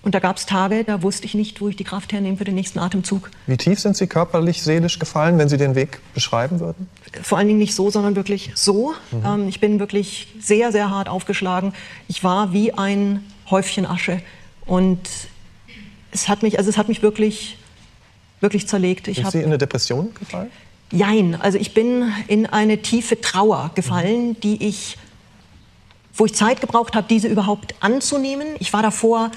Und 0.04 0.16
da 0.16 0.20
gab 0.20 0.38
es 0.38 0.48
Tage, 0.48 0.84
da 0.84 1.04
wusste 1.04 1.26
ich 1.26 1.36
nicht, 1.36 1.62
wo 1.62 1.68
ich 1.68 1.76
die 1.76 1.84
Kraft 1.84 2.12
hernehme 2.12 2.38
für 2.38 2.44
den 2.44 2.56
nächsten 2.56 2.80
Atemzug. 2.80 3.30
Wie 3.46 3.58
tief 3.58 3.80
sind 3.80 3.96
Sie 3.96 4.08
körperlich, 4.08 4.64
seelisch 4.64 4.98
gefallen, 4.98 5.38
wenn 5.38 5.48
Sie 5.48 5.58
den 5.58 5.76
Weg 5.76 6.00
beschreiben 6.16 6.60
würden? 6.60 6.90
Vor 7.22 7.38
allen 7.38 7.48
Dingen 7.48 7.60
nicht 7.60 7.76
so, 7.76 7.92
sondern 7.92 8.16
wirklich 8.16 8.52
so. 8.56 8.94
Mhm. 9.12 9.26
Ähm, 9.26 9.48
ich 9.48 9.60
bin 9.60 9.80
wirklich 9.80 10.28
sehr, 10.40 10.72
sehr 10.72 10.90
hart 10.90 11.08
aufgeschlagen. 11.08 11.74
Ich 12.08 12.24
war 12.24 12.52
wie 12.52 12.74
ein 12.74 13.24
Häufchen 13.52 13.86
Asche. 13.86 14.22
Und 14.66 15.08
es 16.12 16.28
hat 16.28 16.42
mich, 16.42 16.58
also 16.58 16.70
es 16.70 16.78
hat 16.78 16.88
mich 16.88 17.04
wirklich, 17.04 17.60
wirklich 18.40 18.68
zerlegt. 18.68 19.08
Ich 19.08 19.18
sind 19.18 19.32
Sie 19.32 19.40
in 19.40 19.46
eine 19.46 19.60
Depression 19.60 20.16
gefallen? 20.16 20.50
Jein. 20.92 21.40
Also 21.40 21.60
ich 21.60 21.76
bin 21.76 22.12
in 22.28 22.48
eine 22.48 22.82
tiefe 22.82 23.22
Trauer 23.22 23.70
gefallen, 23.76 24.30
mhm. 24.30 24.40
die 24.40 24.68
ich 24.68 24.98
wo 26.14 26.26
ich 26.26 26.36
Zeit 26.36 26.62
gebraucht 26.62 26.96
habe, 26.96 27.08
diese 27.10 27.28
überhaupt 27.28 27.74
anzunehmen. 27.80 28.48
Ich 28.60 28.74
war 28.74 28.84
davor 28.84 29.32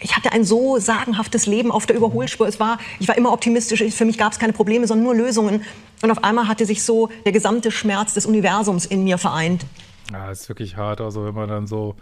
ich 0.00 0.16
hatte 0.16 0.32
ein 0.32 0.44
so 0.44 0.78
sagenhaftes 0.78 1.46
Leben 1.46 1.70
auf 1.70 1.86
der 1.86 1.96
Überholspur. 1.96 2.46
Es 2.46 2.60
war, 2.60 2.78
ich 3.00 3.08
war 3.08 3.16
immer 3.16 3.32
optimistisch. 3.32 3.82
Für 3.94 4.04
mich 4.04 4.18
gab 4.18 4.32
es 4.32 4.38
keine 4.38 4.52
Probleme, 4.52 4.86
sondern 4.86 5.04
nur 5.04 5.14
Lösungen. 5.14 5.64
Und 6.02 6.10
auf 6.10 6.22
einmal 6.22 6.48
hatte 6.48 6.66
sich 6.66 6.82
so 6.82 7.08
der 7.24 7.32
gesamte 7.32 7.70
Schmerz 7.70 8.14
des 8.14 8.26
Universums 8.26 8.86
in 8.86 9.04
mir 9.04 9.18
vereint. 9.18 9.66
Ja, 10.12 10.30
ist 10.30 10.48
wirklich 10.48 10.76
hart. 10.76 11.00
Also 11.00 11.24
wenn 11.24 11.34
man 11.34 11.48
dann 11.48 11.66
so 11.66 11.96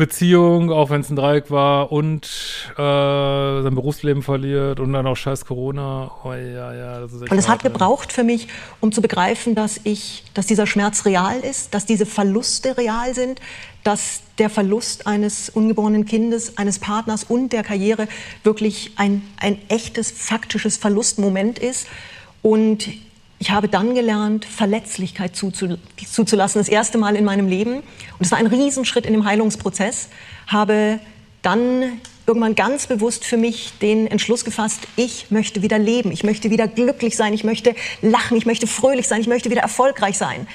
Beziehung, 0.00 0.72
auch 0.72 0.88
wenn 0.88 1.02
es 1.02 1.10
ein 1.10 1.16
Dreieck 1.16 1.50
war, 1.50 1.92
und 1.92 2.24
äh, 2.72 2.76
sein 2.78 3.74
Berufsleben 3.74 4.22
verliert 4.22 4.80
und 4.80 4.94
dann 4.94 5.06
auch 5.06 5.14
scheiß 5.14 5.44
Corona. 5.44 6.10
Oh, 6.24 6.32
ja, 6.32 6.74
ja, 6.74 7.00
das 7.00 7.12
und 7.12 7.32
es 7.32 7.50
hat 7.50 7.62
gebraucht 7.62 8.10
für 8.10 8.24
mich, 8.24 8.48
um 8.80 8.92
zu 8.92 9.02
begreifen, 9.02 9.54
dass 9.54 9.78
ich, 9.84 10.24
dass 10.32 10.46
dieser 10.46 10.66
Schmerz 10.66 11.04
real 11.04 11.38
ist, 11.40 11.74
dass 11.74 11.84
diese 11.84 12.06
Verluste 12.06 12.78
real 12.78 13.14
sind, 13.14 13.40
dass 13.84 14.22
der 14.38 14.48
Verlust 14.48 15.06
eines 15.06 15.50
ungeborenen 15.50 16.06
Kindes, 16.06 16.56
eines 16.56 16.78
Partners 16.78 17.24
und 17.24 17.52
der 17.52 17.62
Karriere 17.62 18.08
wirklich 18.42 18.92
ein, 18.96 19.20
ein 19.38 19.58
echtes, 19.68 20.10
faktisches 20.10 20.78
Verlustmoment 20.78 21.58
ist. 21.58 21.86
Und 22.40 22.88
ich 23.40 23.50
habe 23.50 23.68
dann 23.68 23.94
gelernt, 23.94 24.44
Verletzlichkeit 24.44 25.34
zuzulassen, 25.34 26.60
das 26.60 26.68
erste 26.68 26.98
Mal 26.98 27.16
in 27.16 27.24
meinem 27.24 27.48
Leben. 27.48 27.76
Und 27.76 27.84
es 28.20 28.30
war 28.30 28.38
ein 28.38 28.46
Riesenschritt 28.46 29.06
in 29.06 29.14
dem 29.14 29.24
Heilungsprozess. 29.24 30.10
Habe 30.46 31.00
dann 31.40 32.00
irgendwann 32.26 32.54
ganz 32.54 32.86
bewusst 32.86 33.24
für 33.24 33.38
mich 33.38 33.72
den 33.80 34.06
Entschluss 34.06 34.44
gefasst, 34.44 34.80
ich 34.96 35.30
möchte 35.30 35.62
wieder 35.62 35.78
leben, 35.78 36.12
ich 36.12 36.22
möchte 36.22 36.50
wieder 36.50 36.68
glücklich 36.68 37.16
sein, 37.16 37.32
ich 37.32 37.42
möchte 37.42 37.74
lachen, 38.02 38.36
ich 38.36 38.44
möchte 38.44 38.66
fröhlich 38.66 39.08
sein, 39.08 39.22
ich 39.22 39.26
möchte 39.26 39.50
wieder 39.50 39.62
erfolgreich 39.62 40.18
sein. 40.18 40.46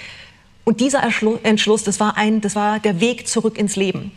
Und 0.64 0.80
dieser 0.80 1.02
Entschluss, 1.44 1.84
das 1.84 2.00
war, 2.00 2.18
ein, 2.18 2.40
das 2.40 2.56
war 2.56 2.80
der 2.80 3.02
Weg 3.02 3.28
zurück 3.28 3.58
ins 3.58 3.76
Leben. 3.76 4.12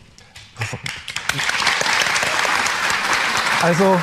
Also 3.62 3.98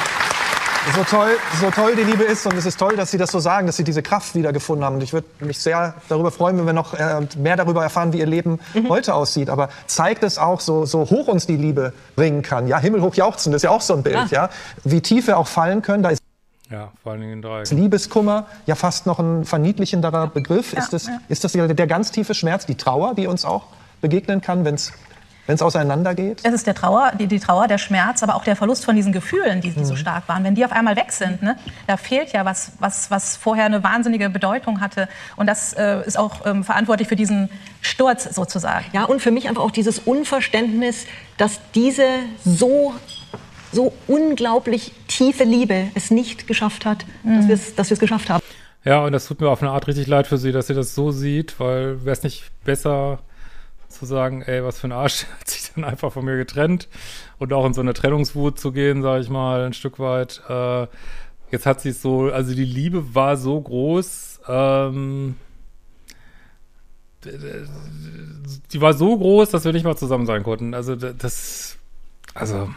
so 0.93 1.03
toll, 1.03 1.29
so 1.59 1.71
toll 1.71 1.95
die 1.95 2.03
Liebe 2.03 2.23
ist 2.23 2.45
und 2.45 2.55
es 2.57 2.65
ist 2.65 2.77
toll, 2.77 2.95
dass 2.95 3.11
Sie 3.11 3.17
das 3.17 3.31
so 3.31 3.39
sagen, 3.39 3.67
dass 3.67 3.77
Sie 3.77 3.83
diese 3.83 4.03
Kraft 4.03 4.35
wiedergefunden 4.35 4.85
haben. 4.85 4.95
Und 4.95 5.03
ich 5.03 5.13
würde 5.13 5.27
mich 5.39 5.59
sehr 5.59 5.95
darüber 6.09 6.31
freuen, 6.31 6.57
wenn 6.57 6.65
wir 6.65 6.73
noch 6.73 6.93
äh, 6.93 7.27
mehr 7.37 7.55
darüber 7.55 7.83
erfahren, 7.83 8.13
wie 8.13 8.19
Ihr 8.19 8.25
Leben 8.25 8.59
mhm. 8.73 8.89
heute 8.89 9.13
aussieht. 9.15 9.49
Aber 9.49 9.69
zeigt 9.87 10.23
es 10.23 10.37
auch, 10.37 10.59
so, 10.59 10.85
so 10.85 11.09
hoch 11.09 11.27
uns 11.27 11.47
die 11.47 11.57
Liebe 11.57 11.93
bringen 12.15 12.41
kann. 12.41 12.67
Ja, 12.67 12.79
himmelhoch 12.79 13.15
jauchzen, 13.15 13.51
das 13.51 13.59
ist 13.59 13.63
ja 13.63 13.71
auch 13.71 13.81
so 13.81 13.93
ein 13.93 14.03
Bild. 14.03 14.31
Ja. 14.31 14.43
ja. 14.43 14.49
Wie 14.83 15.01
tief 15.01 15.27
wir 15.27 15.37
auch 15.37 15.47
fallen 15.47 15.81
können, 15.81 16.03
da 16.03 16.09
ist 16.09 16.21
ja, 16.69 16.91
vor 17.03 17.11
allen 17.11 17.21
Dingen 17.21 17.41
drei. 17.41 17.63
Liebeskummer, 17.69 18.47
ja 18.65 18.73
fast 18.73 19.05
noch 19.05 19.19
ein 19.19 19.45
verniedlichenderer 19.45 20.27
Begriff. 20.27 20.73
Ja, 20.73 20.79
ist, 20.79 20.93
das, 20.93 21.07
ja. 21.07 21.19
ist 21.29 21.43
das 21.43 21.51
der 21.51 21.87
ganz 21.87 22.11
tiefe 22.11 22.33
Schmerz, 22.33 22.65
die 22.65 22.75
Trauer, 22.75 23.13
die 23.13 23.27
uns 23.27 23.45
auch 23.45 23.67
begegnen 24.01 24.41
kann, 24.41 24.65
wenn 24.65 24.75
es 24.75 24.91
wenn 25.47 25.55
es 25.55 25.62
auseinandergeht? 25.62 26.41
Es 26.43 26.53
ist 26.53 26.67
der 26.67 26.75
Trauer, 26.75 27.12
die, 27.19 27.27
die, 27.27 27.39
Trauer, 27.39 27.67
der 27.67 27.77
Schmerz, 27.77 28.23
aber 28.23 28.36
auch 28.36 28.43
der 28.43 28.55
Verlust 28.55 28.86
von 28.86 28.95
diesen 28.95 29.12
Gefühlen, 29.12 29.62
die, 29.62 29.71
die 29.71 29.79
mhm. 29.79 29.86
so 29.86 29.95
stark 29.95 30.27
waren. 30.27 30.43
Wenn 30.43 30.55
die 30.55 30.65
auf 30.65 30.71
einmal 30.71 30.95
weg 30.95 31.12
sind, 31.12 31.41
ne, 31.43 31.55
da 31.88 31.97
fehlt 31.97 32.34
ja 32.34 32.45
was, 32.45 32.73
was, 32.79 33.12
was 33.12 33.38
vorher 33.38 33.65
eine 33.65 33.84
wahnsinnige 33.84 34.29
Bedeutung 34.29 34.81
hatte. 34.81 35.08
Und 35.36 35.47
das 35.47 35.73
äh, 35.73 36.05
ist 36.05 36.17
auch 36.17 36.45
ähm, 36.45 36.63
verantwortlich 36.63 37.08
für 37.08 37.15
diesen 37.15 37.49
Sturz 37.81 38.23
sozusagen. 38.23 38.86
Ja, 38.93 39.05
und 39.05 39.21
für 39.21 39.31
mich 39.31 39.47
einfach 39.47 39.63
auch 39.63 39.71
dieses 39.71 39.99
Unverständnis, 39.99 41.05
dass 41.38 41.60
diese 41.73 42.05
so 42.43 42.93
so 43.71 43.91
unglaublich 44.08 44.93
tiefe 45.08 45.43
Liebe 45.43 45.88
es 45.95 46.10
nicht 46.10 46.47
geschafft 46.47 46.86
hat, 46.86 47.05
mhm. 47.23 47.49
dass 47.49 47.89
wir 47.89 47.93
es 47.93 47.99
geschafft 47.99 48.29
haben. 48.29 48.41
Ja, 48.86 49.03
und 49.03 49.12
das 49.12 49.25
tut 49.25 49.41
mir 49.41 49.49
auf 49.49 49.62
eine 49.62 49.71
Art 49.71 49.88
richtig 49.88 50.08
leid 50.08 50.27
für 50.27 50.38
sie, 50.38 50.51
dass 50.51 50.67
sie 50.67 50.73
das 50.73 50.95
so 50.95 51.12
sieht, 51.12 51.60
weil 51.60 52.05
wäre 52.05 52.13
es 52.13 52.23
nicht 52.23 52.45
besser 52.63 53.19
zu 53.95 54.05
sagen, 54.05 54.41
ey, 54.41 54.63
was 54.63 54.79
für 54.79 54.88
ein 54.88 54.91
Arsch, 54.91 55.25
hat 55.39 55.49
sich 55.49 55.71
dann 55.73 55.84
einfach 55.84 56.12
von 56.12 56.25
mir 56.25 56.38
getrennt 56.38 56.88
und 57.39 57.53
auch 57.53 57.65
in 57.65 57.73
so 57.73 57.81
eine 57.81 57.93
Trennungswut 57.93 58.60
zu 58.60 58.71
gehen, 58.71 59.01
sage 59.01 59.21
ich 59.21 59.29
mal, 59.29 59.65
ein 59.65 59.73
Stück 59.73 59.99
weit. 59.99 60.41
Äh, 60.49 60.88
jetzt 61.51 61.65
hat 61.65 61.81
sie 61.81 61.89
es 61.89 62.01
so, 62.01 62.31
also 62.31 62.53
die 62.53 62.65
Liebe 62.65 63.15
war 63.15 63.38
so 63.38 63.60
groß, 63.60 64.41
ähm, 64.47 65.36
die 68.71 68.81
war 68.81 68.93
so 68.93 69.17
groß, 69.17 69.49
dass 69.49 69.65
wir 69.65 69.73
nicht 69.73 69.86
mal 69.86 69.97
zusammen 69.97 70.25
sein 70.25 70.43
konnten. 70.43 70.73
Also 70.73 70.95
das, 70.95 71.77
also 72.34 72.69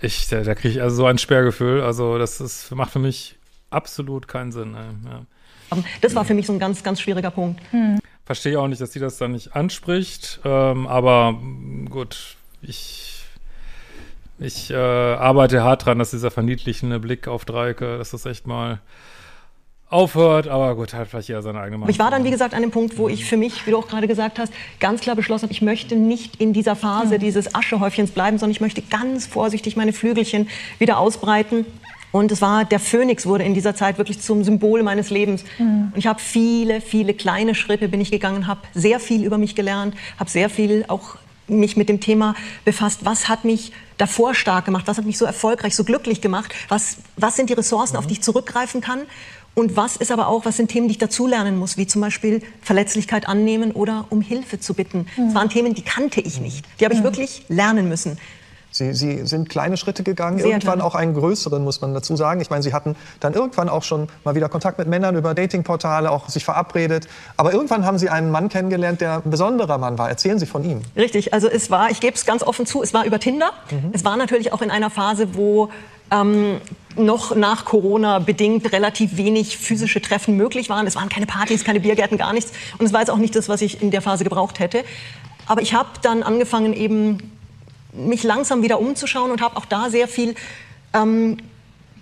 ich, 0.00 0.28
da, 0.28 0.42
da 0.42 0.54
kriege 0.54 0.74
ich 0.74 0.82
also 0.82 0.96
so 0.96 1.06
ein 1.06 1.18
Sperrgefühl. 1.18 1.82
Also 1.82 2.18
das 2.18 2.40
ist, 2.40 2.70
macht 2.74 2.92
für 2.92 2.98
mich 2.98 3.36
absolut 3.70 4.28
keinen 4.28 4.52
Sinn. 4.52 4.74
Ja. 5.04 5.78
Das 6.00 6.14
war 6.14 6.24
für 6.24 6.34
mich 6.34 6.46
so 6.46 6.52
ein 6.52 6.58
ganz, 6.58 6.82
ganz 6.82 7.00
schwieriger 7.00 7.30
Punkt. 7.30 7.60
Hm. 7.70 7.98
Verstehe 8.32 8.58
auch 8.58 8.66
nicht, 8.66 8.80
dass 8.80 8.92
sie 8.92 8.98
das 8.98 9.18
dann 9.18 9.32
nicht 9.32 9.54
anspricht. 9.54 10.40
Ähm, 10.42 10.86
aber 10.86 11.38
gut, 11.90 12.36
ich, 12.62 13.24
ich 14.38 14.70
äh, 14.70 14.74
arbeite 14.74 15.62
hart 15.62 15.84
dran, 15.84 15.98
dass 15.98 16.12
dieser 16.12 16.30
verniedlichende 16.30 16.98
Blick 16.98 17.28
auf 17.28 17.44
Dreiecke, 17.44 17.98
dass 17.98 18.12
das 18.12 18.24
echt 18.24 18.46
mal 18.46 18.80
aufhört, 19.90 20.48
aber 20.48 20.74
gut, 20.74 20.94
hat 20.94 21.08
vielleicht 21.08 21.28
ja 21.28 21.42
seine 21.42 21.60
eigene 21.60 21.76
Meinung. 21.76 21.90
Ich 21.90 21.98
war 21.98 22.10
dann, 22.10 22.24
wie 22.24 22.30
gesagt, 22.30 22.54
an 22.54 22.62
dem 22.62 22.70
Punkt, 22.70 22.96
wo 22.96 23.10
ich 23.10 23.26
für 23.26 23.36
mich, 23.36 23.66
wie 23.66 23.72
du 23.72 23.76
auch 23.76 23.86
gerade 23.86 24.08
gesagt 24.08 24.38
hast, 24.38 24.50
ganz 24.80 25.02
klar 25.02 25.14
beschlossen 25.14 25.42
habe, 25.42 25.52
ich 25.52 25.60
möchte 25.60 25.94
nicht 25.94 26.40
in 26.40 26.54
dieser 26.54 26.74
Phase 26.74 27.18
dieses 27.18 27.54
Aschehäufchens 27.54 28.12
bleiben, 28.12 28.38
sondern 28.38 28.52
ich 28.52 28.62
möchte 28.62 28.80
ganz 28.80 29.26
vorsichtig 29.26 29.76
meine 29.76 29.92
Flügelchen 29.92 30.48
wieder 30.78 30.96
ausbreiten. 30.96 31.66
Und 32.12 32.30
es 32.30 32.40
war, 32.40 32.64
der 32.64 32.78
Phönix 32.78 33.26
wurde 33.26 33.42
in 33.44 33.54
dieser 33.54 33.74
Zeit 33.74 33.98
wirklich 33.98 34.20
zum 34.20 34.44
Symbol 34.44 34.82
meines 34.82 35.10
Lebens. 35.10 35.44
Mhm. 35.58 35.92
Und 35.92 35.98
ich 35.98 36.06
habe 36.06 36.20
viele, 36.20 36.80
viele 36.80 37.14
kleine 37.14 37.54
Schritte 37.54 37.88
bin 37.88 38.00
ich 38.00 38.10
gegangen, 38.10 38.46
habe 38.46 38.60
sehr 38.74 39.00
viel 39.00 39.24
über 39.24 39.38
mich 39.38 39.54
gelernt, 39.54 39.94
habe 40.18 40.30
sehr 40.30 40.50
viel 40.50 40.84
auch 40.88 41.16
mich 41.48 41.76
mit 41.76 41.88
dem 41.88 42.00
Thema 42.00 42.34
befasst, 42.64 43.00
was 43.04 43.28
hat 43.28 43.44
mich 43.44 43.72
davor 43.98 44.34
stark 44.34 44.64
gemacht, 44.64 44.86
was 44.86 44.98
hat 44.98 45.04
mich 45.04 45.18
so 45.18 45.24
erfolgreich, 45.24 45.74
so 45.74 45.84
glücklich 45.84 46.20
gemacht, 46.20 46.54
was, 46.68 46.98
was 47.16 47.36
sind 47.36 47.50
die 47.50 47.54
Ressourcen, 47.54 47.94
mhm. 47.94 47.98
auf 47.98 48.06
die 48.06 48.14
ich 48.14 48.22
zurückgreifen 48.22 48.80
kann 48.80 49.00
und 49.54 49.76
was 49.76 49.96
ist 49.96 50.10
aber 50.10 50.28
auch, 50.28 50.44
was 50.44 50.56
sind 50.56 50.68
Themen, 50.68 50.88
die 50.88 50.92
ich 50.92 50.98
dazulernen 50.98 51.58
muss, 51.58 51.76
wie 51.76 51.86
zum 51.86 52.00
Beispiel 52.00 52.42
Verletzlichkeit 52.62 53.28
annehmen 53.28 53.72
oder 53.72 54.06
um 54.08 54.22
Hilfe 54.22 54.60
zu 54.60 54.74
bitten. 54.74 55.06
Mhm. 55.16 55.26
Das 55.26 55.34
waren 55.34 55.48
Themen, 55.50 55.74
die 55.74 55.82
kannte 55.82 56.20
ich 56.20 56.40
nicht. 56.40 56.64
Die 56.80 56.84
habe 56.84 56.94
ich 56.94 57.00
mhm. 57.00 57.04
wirklich 57.04 57.44
lernen 57.48 57.88
müssen. 57.88 58.18
Sie, 58.72 58.94
Sie, 58.94 59.26
sind 59.26 59.50
kleine 59.50 59.76
Schritte 59.76 60.02
gegangen, 60.02 60.38
Sehr 60.38 60.46
irgendwann 60.48 60.78
klar. 60.78 60.86
auch 60.86 60.94
einen 60.94 61.14
größeren, 61.14 61.62
muss 61.62 61.80
man 61.82 61.92
dazu 61.92 62.16
sagen. 62.16 62.40
Ich 62.40 62.48
meine, 62.48 62.62
Sie 62.62 62.72
hatten 62.72 62.96
dann 63.20 63.34
irgendwann 63.34 63.68
auch 63.68 63.82
schon 63.82 64.08
mal 64.24 64.34
wieder 64.34 64.48
Kontakt 64.48 64.78
mit 64.78 64.88
Männern 64.88 65.14
über 65.14 65.34
Datingportale, 65.34 66.10
auch 66.10 66.28
sich 66.28 66.44
verabredet. 66.44 67.06
Aber 67.36 67.52
irgendwann 67.52 67.84
haben 67.84 67.98
Sie 67.98 68.08
einen 68.08 68.30
Mann 68.30 68.48
kennengelernt, 68.48 69.02
der 69.02 69.22
ein 69.24 69.30
besonderer 69.30 69.76
Mann 69.76 69.98
war. 69.98 70.08
Erzählen 70.08 70.38
Sie 70.38 70.46
von 70.46 70.64
ihm. 70.64 70.80
Richtig, 70.96 71.34
also 71.34 71.48
es 71.48 71.70
war, 71.70 71.90
ich 71.90 72.00
gebe 72.00 72.14
es 72.14 72.24
ganz 72.24 72.42
offen 72.42 72.64
zu, 72.64 72.82
es 72.82 72.94
war 72.94 73.04
über 73.04 73.20
Tinder. 73.20 73.52
Mhm. 73.70 73.90
Es 73.92 74.04
war 74.04 74.16
natürlich 74.16 74.52
auch 74.52 74.62
in 74.62 74.70
einer 74.70 74.88
Phase, 74.88 75.34
wo 75.34 75.68
ähm, 76.10 76.58
noch 76.96 77.34
nach 77.34 77.64
Corona 77.64 78.18
bedingt 78.18 78.72
relativ 78.72 79.16
wenig 79.16 79.56
physische 79.58 80.00
Treffen 80.00 80.36
möglich 80.36 80.68
waren. 80.68 80.86
Es 80.86 80.96
waren 80.96 81.08
keine 81.08 81.26
Partys, 81.26 81.64
keine 81.64 81.80
Biergärten, 81.80 82.18
gar 82.18 82.32
nichts. 82.32 82.52
Und 82.78 82.86
es 82.86 82.92
war 82.92 83.00
jetzt 83.00 83.10
auch 83.10 83.18
nicht 83.18 83.34
das, 83.34 83.48
was 83.48 83.62
ich 83.62 83.82
in 83.82 83.90
der 83.90 84.02
Phase 84.02 84.24
gebraucht 84.24 84.58
hätte. 84.58 84.84
Aber 85.46 85.62
ich 85.62 85.74
habe 85.74 85.88
dann 86.02 86.22
angefangen, 86.22 86.72
eben 86.72 87.18
mich 87.92 88.22
langsam 88.22 88.62
wieder 88.62 88.80
umzuschauen 88.80 89.30
und 89.30 89.40
habe 89.40 89.56
auch 89.56 89.66
da 89.66 89.90
sehr 89.90 90.08
viel 90.08 90.34
ähm, 90.92 91.36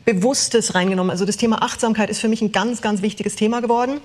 Bewusstes 0.05 0.75
reingenommen. 0.75 1.11
Also 1.11 1.25
das 1.25 1.37
Thema 1.37 1.63
Achtsamkeit 1.63 2.11
ist 2.11 2.21
für 2.21 2.29
mich 2.29 2.43
ein 2.43 2.53
ganz, 2.53 2.81
ganz 2.83 3.03
wichtiges 3.03 3.37
Thema 3.37 3.61
geworden 3.61 4.01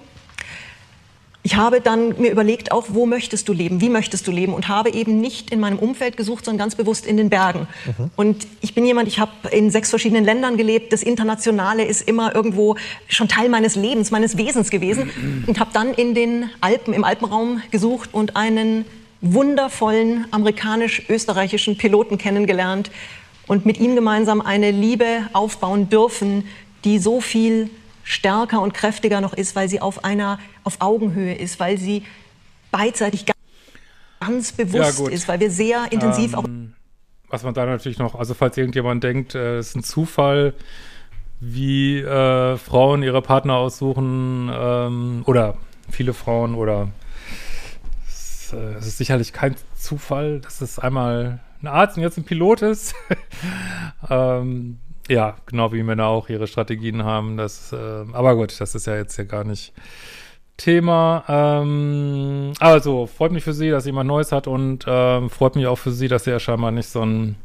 ich 1.45 1.55
habe 1.55 1.79
dann 1.79 2.19
mir 2.19 2.31
überlegt, 2.31 2.71
auch 2.71 2.87
wo 2.89 3.05
möchtest 3.05 3.47
du 3.47 3.53
leben, 3.53 3.79
wie 3.79 3.89
möchtest 3.89 4.25
du 4.25 4.31
leben 4.31 4.51
und 4.51 4.67
habe 4.67 4.89
eben 4.89 5.21
nicht 5.21 5.51
in 5.51 5.59
meinem 5.59 5.77
Umfeld 5.77 6.17
gesucht, 6.17 6.43
sondern 6.43 6.57
ganz 6.57 6.73
bewusst 6.73 7.05
in 7.05 7.17
den 7.17 7.29
Bergen. 7.29 7.67
Mhm. 7.85 8.09
Und 8.15 8.47
ich 8.61 8.73
bin 8.73 8.83
jemand, 8.83 9.07
ich 9.07 9.19
habe 9.19 9.31
in 9.51 9.69
sechs 9.69 9.91
verschiedenen 9.91 10.25
Ländern 10.25 10.57
gelebt. 10.57 10.91
Das 10.91 11.03
Internationale 11.03 11.85
ist 11.85 12.09
immer 12.09 12.33
irgendwo 12.33 12.77
schon 13.07 13.27
Teil 13.27 13.49
meines 13.49 13.75
Lebens, 13.75 14.09
meines 14.09 14.37
Wesens 14.37 14.71
gewesen 14.71 15.11
und 15.45 15.59
habe 15.59 15.69
dann 15.71 15.93
in 15.93 16.15
den 16.15 16.49
Alpen, 16.61 16.95
im 16.95 17.03
Alpenraum 17.03 17.61
gesucht 17.69 18.09
und 18.11 18.35
einen 18.35 18.85
wundervollen 19.33 20.25
amerikanisch-österreichischen 20.31 21.77
Piloten 21.77 22.17
kennengelernt 22.17 22.91
und 23.47 23.65
mit 23.65 23.79
ihm 23.79 23.95
gemeinsam 23.95 24.41
eine 24.41 24.71
Liebe 24.71 25.21
aufbauen 25.33 25.89
dürfen, 25.89 26.47
die 26.83 26.99
so 26.99 27.21
viel 27.21 27.69
stärker 28.03 28.61
und 28.61 28.73
kräftiger 28.73 29.21
noch 29.21 29.33
ist, 29.33 29.55
weil 29.55 29.67
sie 29.69 29.81
auf 29.81 30.03
einer 30.03 30.39
auf 30.63 30.77
Augenhöhe 30.79 31.33
ist, 31.33 31.59
weil 31.59 31.77
sie 31.77 32.03
beidseitig 32.71 33.25
ganz 34.19 34.51
bewusst 34.51 34.99
ja, 34.99 35.09
ist, 35.09 35.27
weil 35.27 35.39
wir 35.39 35.51
sehr 35.51 35.91
intensiv 35.91 36.33
ähm, 36.33 36.39
auch 36.39 36.45
was 37.29 37.43
man 37.43 37.53
da 37.53 37.65
natürlich 37.65 37.97
noch, 37.97 38.15
also 38.15 38.33
falls 38.33 38.55
irgendjemand 38.57 39.03
denkt, 39.03 39.35
äh, 39.35 39.57
es 39.57 39.69
ist 39.69 39.75
ein 39.75 39.83
Zufall, 39.83 40.53
wie 41.39 41.99
äh, 41.99 42.57
Frauen 42.57 43.03
ihre 43.03 43.21
Partner 43.21 43.55
aussuchen 43.55 44.49
ähm, 44.53 45.23
oder 45.25 45.57
viele 45.89 46.13
Frauen 46.13 46.55
oder 46.55 46.89
es, 48.45 48.53
äh, 48.53 48.73
es, 48.77 48.87
ist 48.87 48.97
sicherlich 48.97 49.33
kein 49.33 49.55
Zufall, 49.77 50.39
dass 50.39 50.61
es 50.61 50.79
einmal 50.79 51.39
ein 51.61 51.67
Arzt 51.67 51.97
und 51.97 52.03
jetzt 52.03 52.17
ein 52.17 52.23
Pilot 52.23 52.61
ist. 52.61 52.95
ähm, 54.09 54.79
ja, 55.07 55.35
genau 55.45 55.71
wie 55.71 55.83
Männer 55.83 56.07
auch 56.07 56.29
ihre 56.29 56.47
Strategien 56.47 57.03
haben. 57.03 57.37
Das, 57.37 57.71
äh, 57.73 58.05
aber 58.13 58.35
gut, 58.35 58.59
das 58.59 58.75
ist 58.75 58.87
ja 58.87 58.95
jetzt 58.95 59.17
ja 59.17 59.23
gar 59.23 59.43
nicht 59.43 59.73
Thema. 60.57 61.23
Ähm, 61.27 62.53
also, 62.59 63.07
freut 63.07 63.31
mich 63.31 63.43
für 63.43 63.53
sie, 63.53 63.69
dass 63.69 63.85
jemand 63.85 64.07
Neues 64.07 64.31
hat 64.31 64.47
und 64.47 64.85
ähm, 64.87 65.29
freut 65.29 65.55
mich 65.55 65.67
auch 65.67 65.77
für 65.77 65.91
sie, 65.91 66.07
dass 66.07 66.23
sie 66.23 66.31
ja 66.31 66.39
scheinbar 66.39 66.71
nicht 66.71 66.89
so 66.89 67.01
ein 67.01 67.35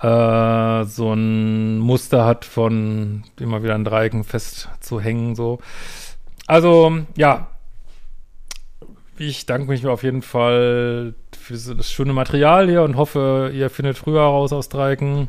äh, 0.00 0.84
so 0.84 1.12
ein 1.12 1.78
Muster 1.78 2.24
hat 2.26 2.44
von 2.44 3.24
immer 3.40 3.62
wieder 3.62 3.74
an 3.74 3.84
Dreiecken 3.84 4.24
festzuhängen, 4.24 5.34
so. 5.34 5.60
Also, 6.46 6.98
ja. 7.16 7.48
Ich 9.16 9.46
danke 9.46 9.68
mich 9.68 9.86
auf 9.86 10.02
jeden 10.02 10.22
Fall 10.22 11.14
für 11.38 11.54
das 11.74 11.90
schöne 11.90 12.12
Material 12.12 12.68
hier 12.68 12.82
und 12.82 12.96
hoffe, 12.96 13.52
ihr 13.54 13.70
findet 13.70 13.96
früher 13.96 14.22
raus 14.22 14.52
aus 14.52 14.68
Dreiecken 14.68 15.28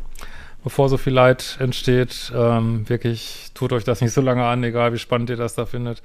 bevor 0.66 0.90
so 0.90 0.98
viel 0.98 1.14
Leid 1.14 1.58
entsteht. 1.60 2.34
Ähm, 2.36 2.90
wirklich, 2.90 3.52
tut 3.54 3.72
euch 3.72 3.84
das 3.84 4.02
nicht 4.02 4.14
so 4.14 4.20
lange 4.20 4.44
an, 4.44 4.64
egal 4.64 4.94
wie 4.94 4.98
spannend 4.98 5.30
ihr 5.30 5.38
das 5.38 5.54
da 5.54 5.68
findet. 5.68 6.02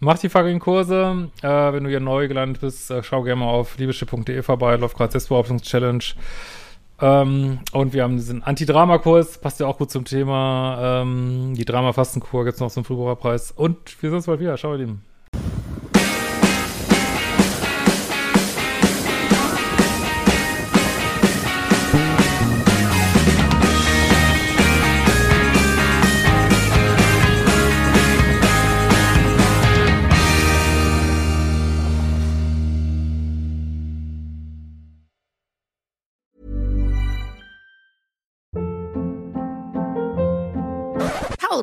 Macht 0.00 0.22
die 0.22 0.30
fucking 0.30 0.58
Kurse. 0.58 1.28
Äh, 1.42 1.48
wenn 1.48 1.84
du 1.84 1.90
hier 1.90 2.00
neu 2.00 2.26
gelandet 2.26 2.62
bist, 2.62 2.90
äh, 2.90 3.02
schau 3.02 3.22
gerne 3.22 3.42
mal 3.42 3.50
auf 3.50 3.76
liebeschiff.de 3.76 4.42
vorbei, 4.42 4.74
läuft 4.76 4.96
gerade 4.96 5.12
Selbstbehauptungs-Challenge. 5.12 6.04
Ähm, 7.02 7.58
und 7.72 7.92
wir 7.92 8.02
haben 8.02 8.16
diesen 8.16 8.42
Anti-Drama-Kurs, 8.42 9.36
passt 9.38 9.60
ja 9.60 9.66
auch 9.66 9.76
gut 9.76 9.90
zum 9.90 10.06
Thema. 10.06 11.02
Ähm, 11.02 11.52
die 11.54 11.66
Drama-Fastenkur 11.66 12.44
gibt 12.44 12.54
es 12.54 12.60
noch 12.60 12.70
zum 12.70 12.86
Frühbucherpreis. 12.86 13.50
Und 13.50 14.02
wir 14.02 14.08
sehen 14.08 14.16
uns 14.16 14.26
bald 14.26 14.40
wieder. 14.40 14.56
Ciao, 14.56 14.72
ihr 14.72 14.78
Lieben. 14.78 15.09